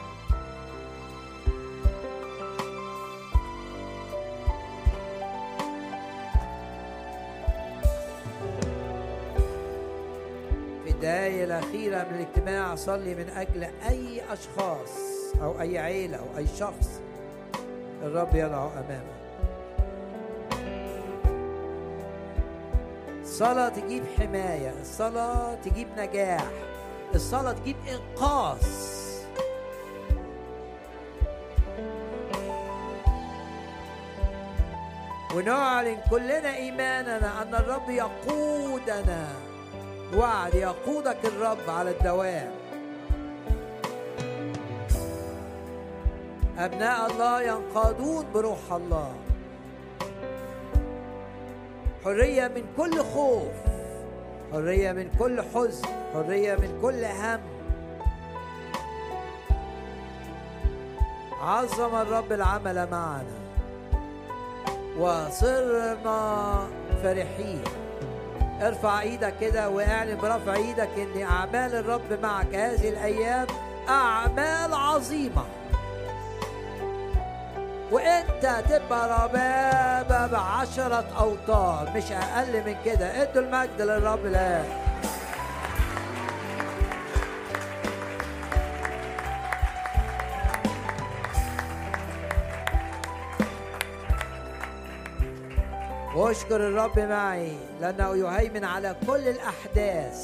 الدقايق 11.04 11.42
الأخيرة 11.42 12.06
من 12.10 12.14
الاجتماع 12.14 12.74
أصلي 12.74 13.14
من 13.14 13.30
أجل 13.30 13.64
أي 13.88 14.22
أشخاص 14.32 14.90
أو 15.42 15.60
أي 15.60 15.78
عيلة 15.78 16.16
أو 16.16 16.38
أي 16.38 16.46
شخص 16.46 17.00
الرب 18.02 18.34
يضع 18.34 18.68
أمامه. 18.72 19.14
الصلاة 23.22 23.68
تجيب 23.68 24.02
حماية 24.18 24.74
الصلاة 24.80 25.54
تجيب 25.54 25.88
نجاح 25.98 26.50
الصلاة 27.14 27.52
تجيب 27.52 27.76
إنقاذ. 27.88 28.66
ونعلن 35.36 35.98
كلنا 36.10 36.56
إيماننا 36.56 37.42
أن 37.42 37.54
الرب 37.54 37.90
يقودنا. 37.90 39.53
وعد 40.16 40.54
يقودك 40.54 41.24
الرب 41.24 41.68
على 41.68 41.90
الدوام. 41.90 42.50
أبناء 46.58 47.10
الله 47.10 47.42
ينقادون 47.42 48.26
بروح 48.34 48.72
الله. 48.72 49.14
حرية 52.04 52.48
من 52.48 52.64
كل 52.76 53.02
خوف 53.02 53.52
حرية 54.52 54.92
من 54.92 55.10
كل 55.18 55.42
حزن 55.42 55.88
حرية 56.14 56.54
من 56.54 56.78
كل 56.82 57.04
هم. 57.04 57.40
عظم 61.40 61.94
الرب 61.94 62.32
العمل 62.32 62.90
معنا. 62.90 63.36
وصرنا 64.98 66.68
فرحين. 67.02 67.64
ارفع 68.64 69.00
إيدك 69.00 69.34
كده 69.40 69.68
واعلن 69.68 70.16
برفع 70.16 70.54
إيدك 70.54 70.88
ان 70.98 71.22
اعمال 71.22 71.74
الرب 71.74 72.20
معك 72.22 72.54
هذه 72.54 72.88
الأيام 72.88 73.46
اعمال 73.88 74.74
عظيمة. 74.74 75.44
وانت 77.92 78.62
تبقى 78.70 79.24
ربابة 79.24 80.26
بعشرة 80.26 81.04
اوتار 81.18 81.92
مش 81.96 82.12
أقل 82.12 82.64
من 82.66 82.76
كده. 82.84 83.22
ادوا 83.22 83.42
المجد 83.42 83.82
للرب 83.82 84.26
الآن. 84.26 84.64
واشكر 96.24 96.56
الرب 96.56 96.98
معي 96.98 97.52
لأنه 97.80 98.16
يهيمن 98.16 98.64
على 98.64 98.96
كل 99.06 99.28
الأحداث 99.28 100.20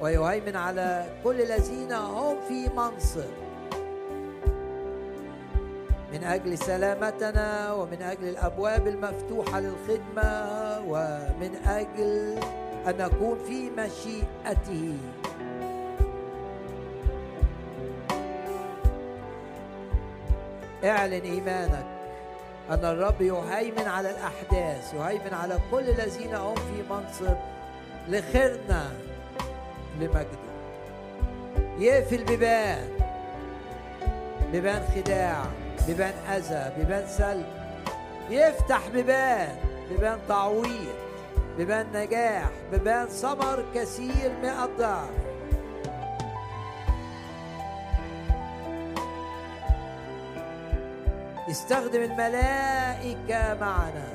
ويهيمن 0.00 0.56
على 0.56 1.06
كل 1.24 1.40
الذين 1.40 1.92
هم 1.92 2.36
في 2.48 2.68
منصب. 2.76 3.30
من 6.12 6.24
أجل 6.24 6.58
سلامتنا 6.58 7.72
ومن 7.72 8.02
أجل 8.02 8.28
الأبواب 8.28 8.86
المفتوحة 8.86 9.60
للخدمة 9.60 10.30
ومن 10.88 11.56
أجل 11.66 12.38
أن 12.86 12.96
نكون 12.98 13.38
في 13.38 13.70
مشيئته. 13.70 14.96
اعلن 20.84 21.22
إيمانك. 21.22 21.97
أن 22.70 22.84
الرب 22.84 23.20
يهيمن 23.20 23.88
على 23.88 24.10
الأحداث 24.10 24.94
يهيمن 24.94 25.34
على 25.34 25.58
كل 25.70 25.88
الذين 25.88 26.34
هم 26.34 26.54
في 26.54 26.82
منصب 26.90 27.36
لخيرنا 28.08 28.92
لمجده. 30.00 30.48
يقفل 31.78 32.24
بيبان 32.24 32.88
بيبان 34.52 34.82
خداع 34.94 35.44
بيبان 35.86 36.14
أذى 36.28 36.72
بيبان 36.78 37.06
سلب. 37.08 37.46
يفتح 38.30 38.88
بيبان 38.88 39.56
بيبان 39.90 40.18
تعويض 40.28 40.94
بيبان 41.56 41.86
نجاح 41.94 42.50
بيبان 42.72 43.06
ثمر 43.06 43.64
كثير 43.74 44.32
مئة 44.42 44.68
ضعف. 44.78 45.27
استخدم 51.50 52.02
الملائكة 52.02 53.54
معنا. 53.60 54.08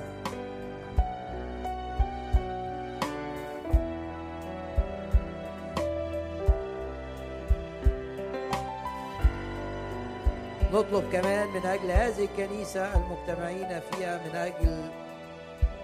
نطلب 10.73 11.11
كمان 11.11 11.47
من 11.47 11.65
أجل 11.65 11.91
هذه 11.91 12.23
الكنيسة 12.26 12.93
المجتمعين 12.95 13.80
فيها 13.91 14.18
من 14.18 14.35
أجل 14.35 14.89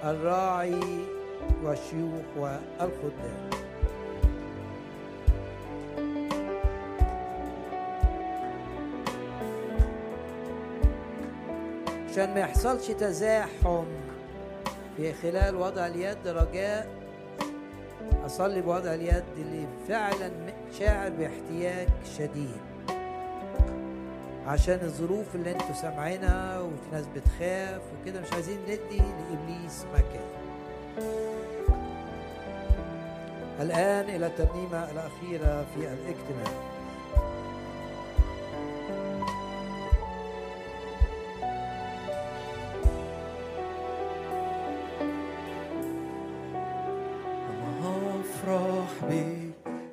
الراعي 0.04 0.80
والشيوخ 1.64 2.26
والخدام. 2.38 3.69
عشان 12.12 12.34
ما 12.34 12.40
يحصلش 12.40 12.88
تزاحم. 12.88 13.86
في 14.98 15.14
خلال 15.14 15.56
وضع 15.56 15.88
اليد 15.88 16.28
رجاء 16.28 16.88
أصلي 18.26 18.62
بوضع 18.62 18.94
اليد 18.94 19.24
اللي 19.38 19.68
فعلا 19.88 20.32
شاعر 20.80 21.10
باحتياج 21.10 21.88
شديد. 22.18 22.62
عشان 24.48 24.80
الظروف 24.84 25.36
اللي 25.36 25.52
أنتوا 25.52 25.74
سامعينها 25.82 26.60
وفي 26.60 26.92
ناس 26.92 27.06
بتخاف 27.16 27.82
وكده 28.02 28.22
مش 28.22 28.34
عايزين 28.34 28.58
ندي 28.64 28.98
لإبليس 28.98 29.86
مكان. 29.94 30.30
الآن 33.62 34.16
إلى 34.16 34.28
الترنيمة 34.28 34.92
الأخيرة 34.92 35.66
في 35.76 35.80
الاجتماع. 35.80 36.79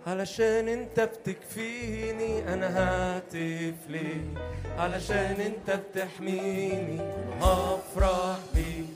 علشان 0.06 0.68
انت 0.68 1.00
بتكفيني 1.00 2.54
أنا 2.54 2.68
هاتف 2.78 3.74
ليك 3.88 4.38
علشان 4.78 5.36
انت 5.40 5.78
بتحميني 5.80 7.00
هفرح 7.40 8.38
بيك 8.54 8.86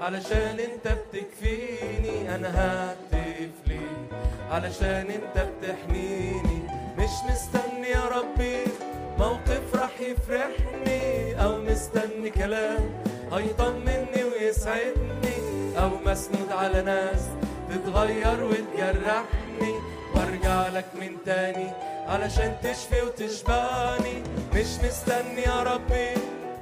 علشان 0.00 0.60
انت 0.60 0.88
بتكفيني 0.98 2.34
أنا 2.34 2.48
هاتف 2.48 3.50
ليك 3.66 4.08
علشان 4.50 5.06
انت 5.10 5.46
بتحميني. 5.48 6.62
مش 6.98 7.10
مستني 7.30 7.88
يا 7.88 8.04
ربي 8.04 8.64
يفرحني 10.00 11.42
أو 11.42 11.62
مستني 11.62 12.30
كلام 12.30 12.90
هيطمني 13.32 14.24
ويسعدني 14.24 15.38
أو 15.78 15.90
مسنود 16.06 16.52
على 16.52 16.82
ناس 16.82 17.22
تتغير 17.70 18.44
وتجرحني. 18.44 19.47
وارجع 20.14 20.68
لك 20.68 20.84
من 21.00 21.16
تاني 21.26 21.70
علشان 22.08 22.56
تشفي 22.62 23.02
وتشبعني. 23.02 24.22
مش 24.54 24.66
مستني 24.84 25.42
يا 25.42 25.62
ربي 25.62 26.10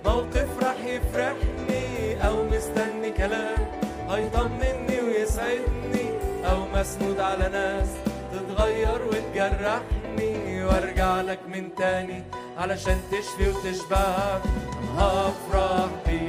موقف 0.05 0.49
راح 0.63 0.77
يفرحني 0.85 2.27
أو 2.27 2.45
مستني 2.45 3.11
كلام 3.11 3.67
هيطمني 4.11 5.01
ويسعدني 5.01 6.11
أو 6.51 6.59
مسنود 6.75 7.21
على 7.21 7.49
ناس 7.49 7.89
تتغير 8.33 9.01
وتجرحني. 9.07 10.65
وارجع 10.65 11.21
لك 11.21 11.41
من 11.49 11.75
تاني 11.75 12.23
علشان 12.59 13.01
تشفي 13.11 13.49
وتشبعني. 13.49 14.43
هفرح 14.97 15.89
بيك. 16.07 16.26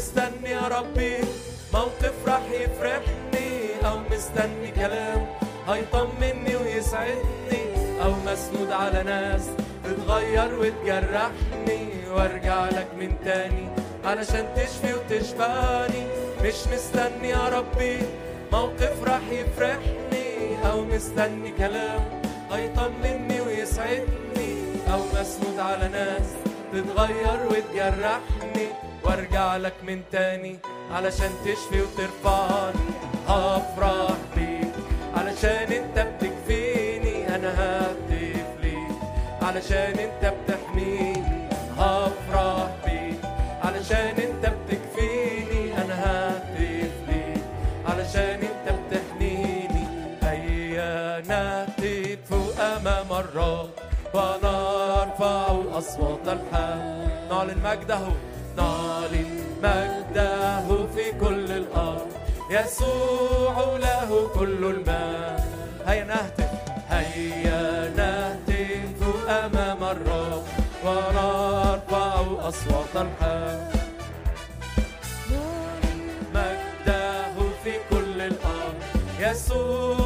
مستني 0.00 0.50
يا 0.50 0.68
ربي. 0.68 1.16
موقف 1.72 2.14
راح 2.26 2.42
يفرحني 2.50 3.48
أو 3.84 3.98
مستني 4.10 4.70
كلام. 4.70 5.26
هيطمني 5.68 6.56
ويسعدني 6.56 7.64
أو 8.04 8.12
مسنود 8.26 8.70
على 8.72 9.02
ناس. 9.02 9.42
تتغير 9.84 10.50
وتجرحني 10.60 11.82
وارجع 12.10 12.64
لك 12.64 12.88
من 13.00 13.12
تاني. 13.24 13.68
علشان 14.04 14.54
تشفي 14.56 14.94
وتشفاني. 14.94 16.04
مش 16.44 16.58
مستني 16.72 17.28
يا 17.28 17.48
ربي. 17.48 17.98
موقف 18.52 19.04
راح 19.04 19.26
يفرحني 19.30 20.28
أو 20.70 20.84
مستني 20.84 21.50
كلام. 21.58 22.22
هيطمني 22.52 23.40
ويسعدني 23.40 24.52
أو 24.92 25.00
مسنود 25.14 25.58
على 25.58 25.88
ناس. 25.88 26.28
تتغير 26.72 27.40
وتجرحني 27.50 28.66
وارجع 29.04 29.56
لك 29.56 29.74
من 29.86 30.02
تاني 30.12 30.58
علشان 30.92 31.30
تشفي 31.44 31.80
وترفعني. 31.82 32.90
هفرح 33.28 34.16
بيك 34.36 34.74
علشان 35.16 35.72
انت 35.72 35.98
بتكفيني 35.98 37.34
أنا 37.36 37.50
ههتف 37.60 38.50
ليك 38.62 38.96
علشان 39.42 39.98
انت 39.98 40.34
بتحميني. 40.34 41.48
هفرح 41.78 42.70
بيك 42.84 43.20
علشان 43.64 44.14
انت 44.26 44.44
بتكفيني 44.46 45.82
أنا 45.82 45.94
ههتف 46.04 46.94
ليك 47.08 47.44
علشان 47.86 48.40
انت 48.50 48.66
بتحميني. 48.78 49.84
هيا 50.22 51.20
نهتف 51.20 52.60
امام 52.60 53.12
الرب 53.12 53.70
ونرفع 54.14 55.46
أصوات 55.78 56.26
الحمد 56.26 57.10
نعلن 57.30 57.58
مجده. 57.64 58.00
نعلن 58.60 59.40
مجده 59.62 60.86
في 60.94 61.12
كل 61.20 61.50
الأرض 61.52 62.06
يسوع 62.50 63.76
له 63.76 64.28
كل 64.34 64.64
المجد 64.64 65.44
هيا 65.86 66.04
نهتف 66.04 66.50
هيا 66.90 67.88
نهتف 67.96 69.00
أمام 69.28 69.84
الرب 69.84 70.42
ونرفع 70.84 72.14
أصوات 72.48 72.94
الحمد 72.94 73.70
مجده 76.34 77.34
في 77.64 77.72
كل 77.90 78.20
الأرض 78.20 78.74
يسوع 79.20 79.99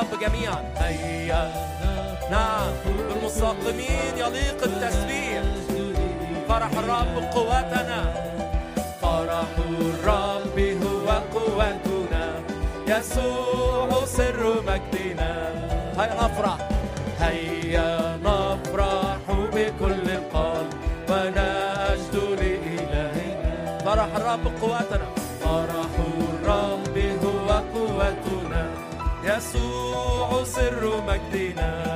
بالرب 0.00 0.20
جميعا. 0.20 0.64
هيا 0.76 1.52
نعم 2.30 2.72
بالمستقيمين 3.08 4.14
يليق 4.16 4.64
التسبيح. 4.64 5.42
فرح 6.48 6.70
الرب 6.78 7.16
قوتنا. 7.34 8.14
فرح 9.02 9.50
الرب 9.58 10.58
هو 10.58 11.08
قوتنا. 11.34 12.32
يسوع 12.88 14.04
سر 14.04 14.62
مجدنا. 14.66 15.32
هيا 15.98 16.14
نفرح. 16.14 16.58
هيا 17.20 18.18
نفرح 18.24 19.24
بكل 19.52 20.10
القلب 20.10 20.70
ونجد 21.10 22.14
لإلهنا. 22.40 23.78
فرح 23.84 24.16
الرب 24.16 24.44
قوتنا. 24.62 25.19
يسوع 29.24 30.44
سر 30.44 31.02
مجدنا. 31.06 31.89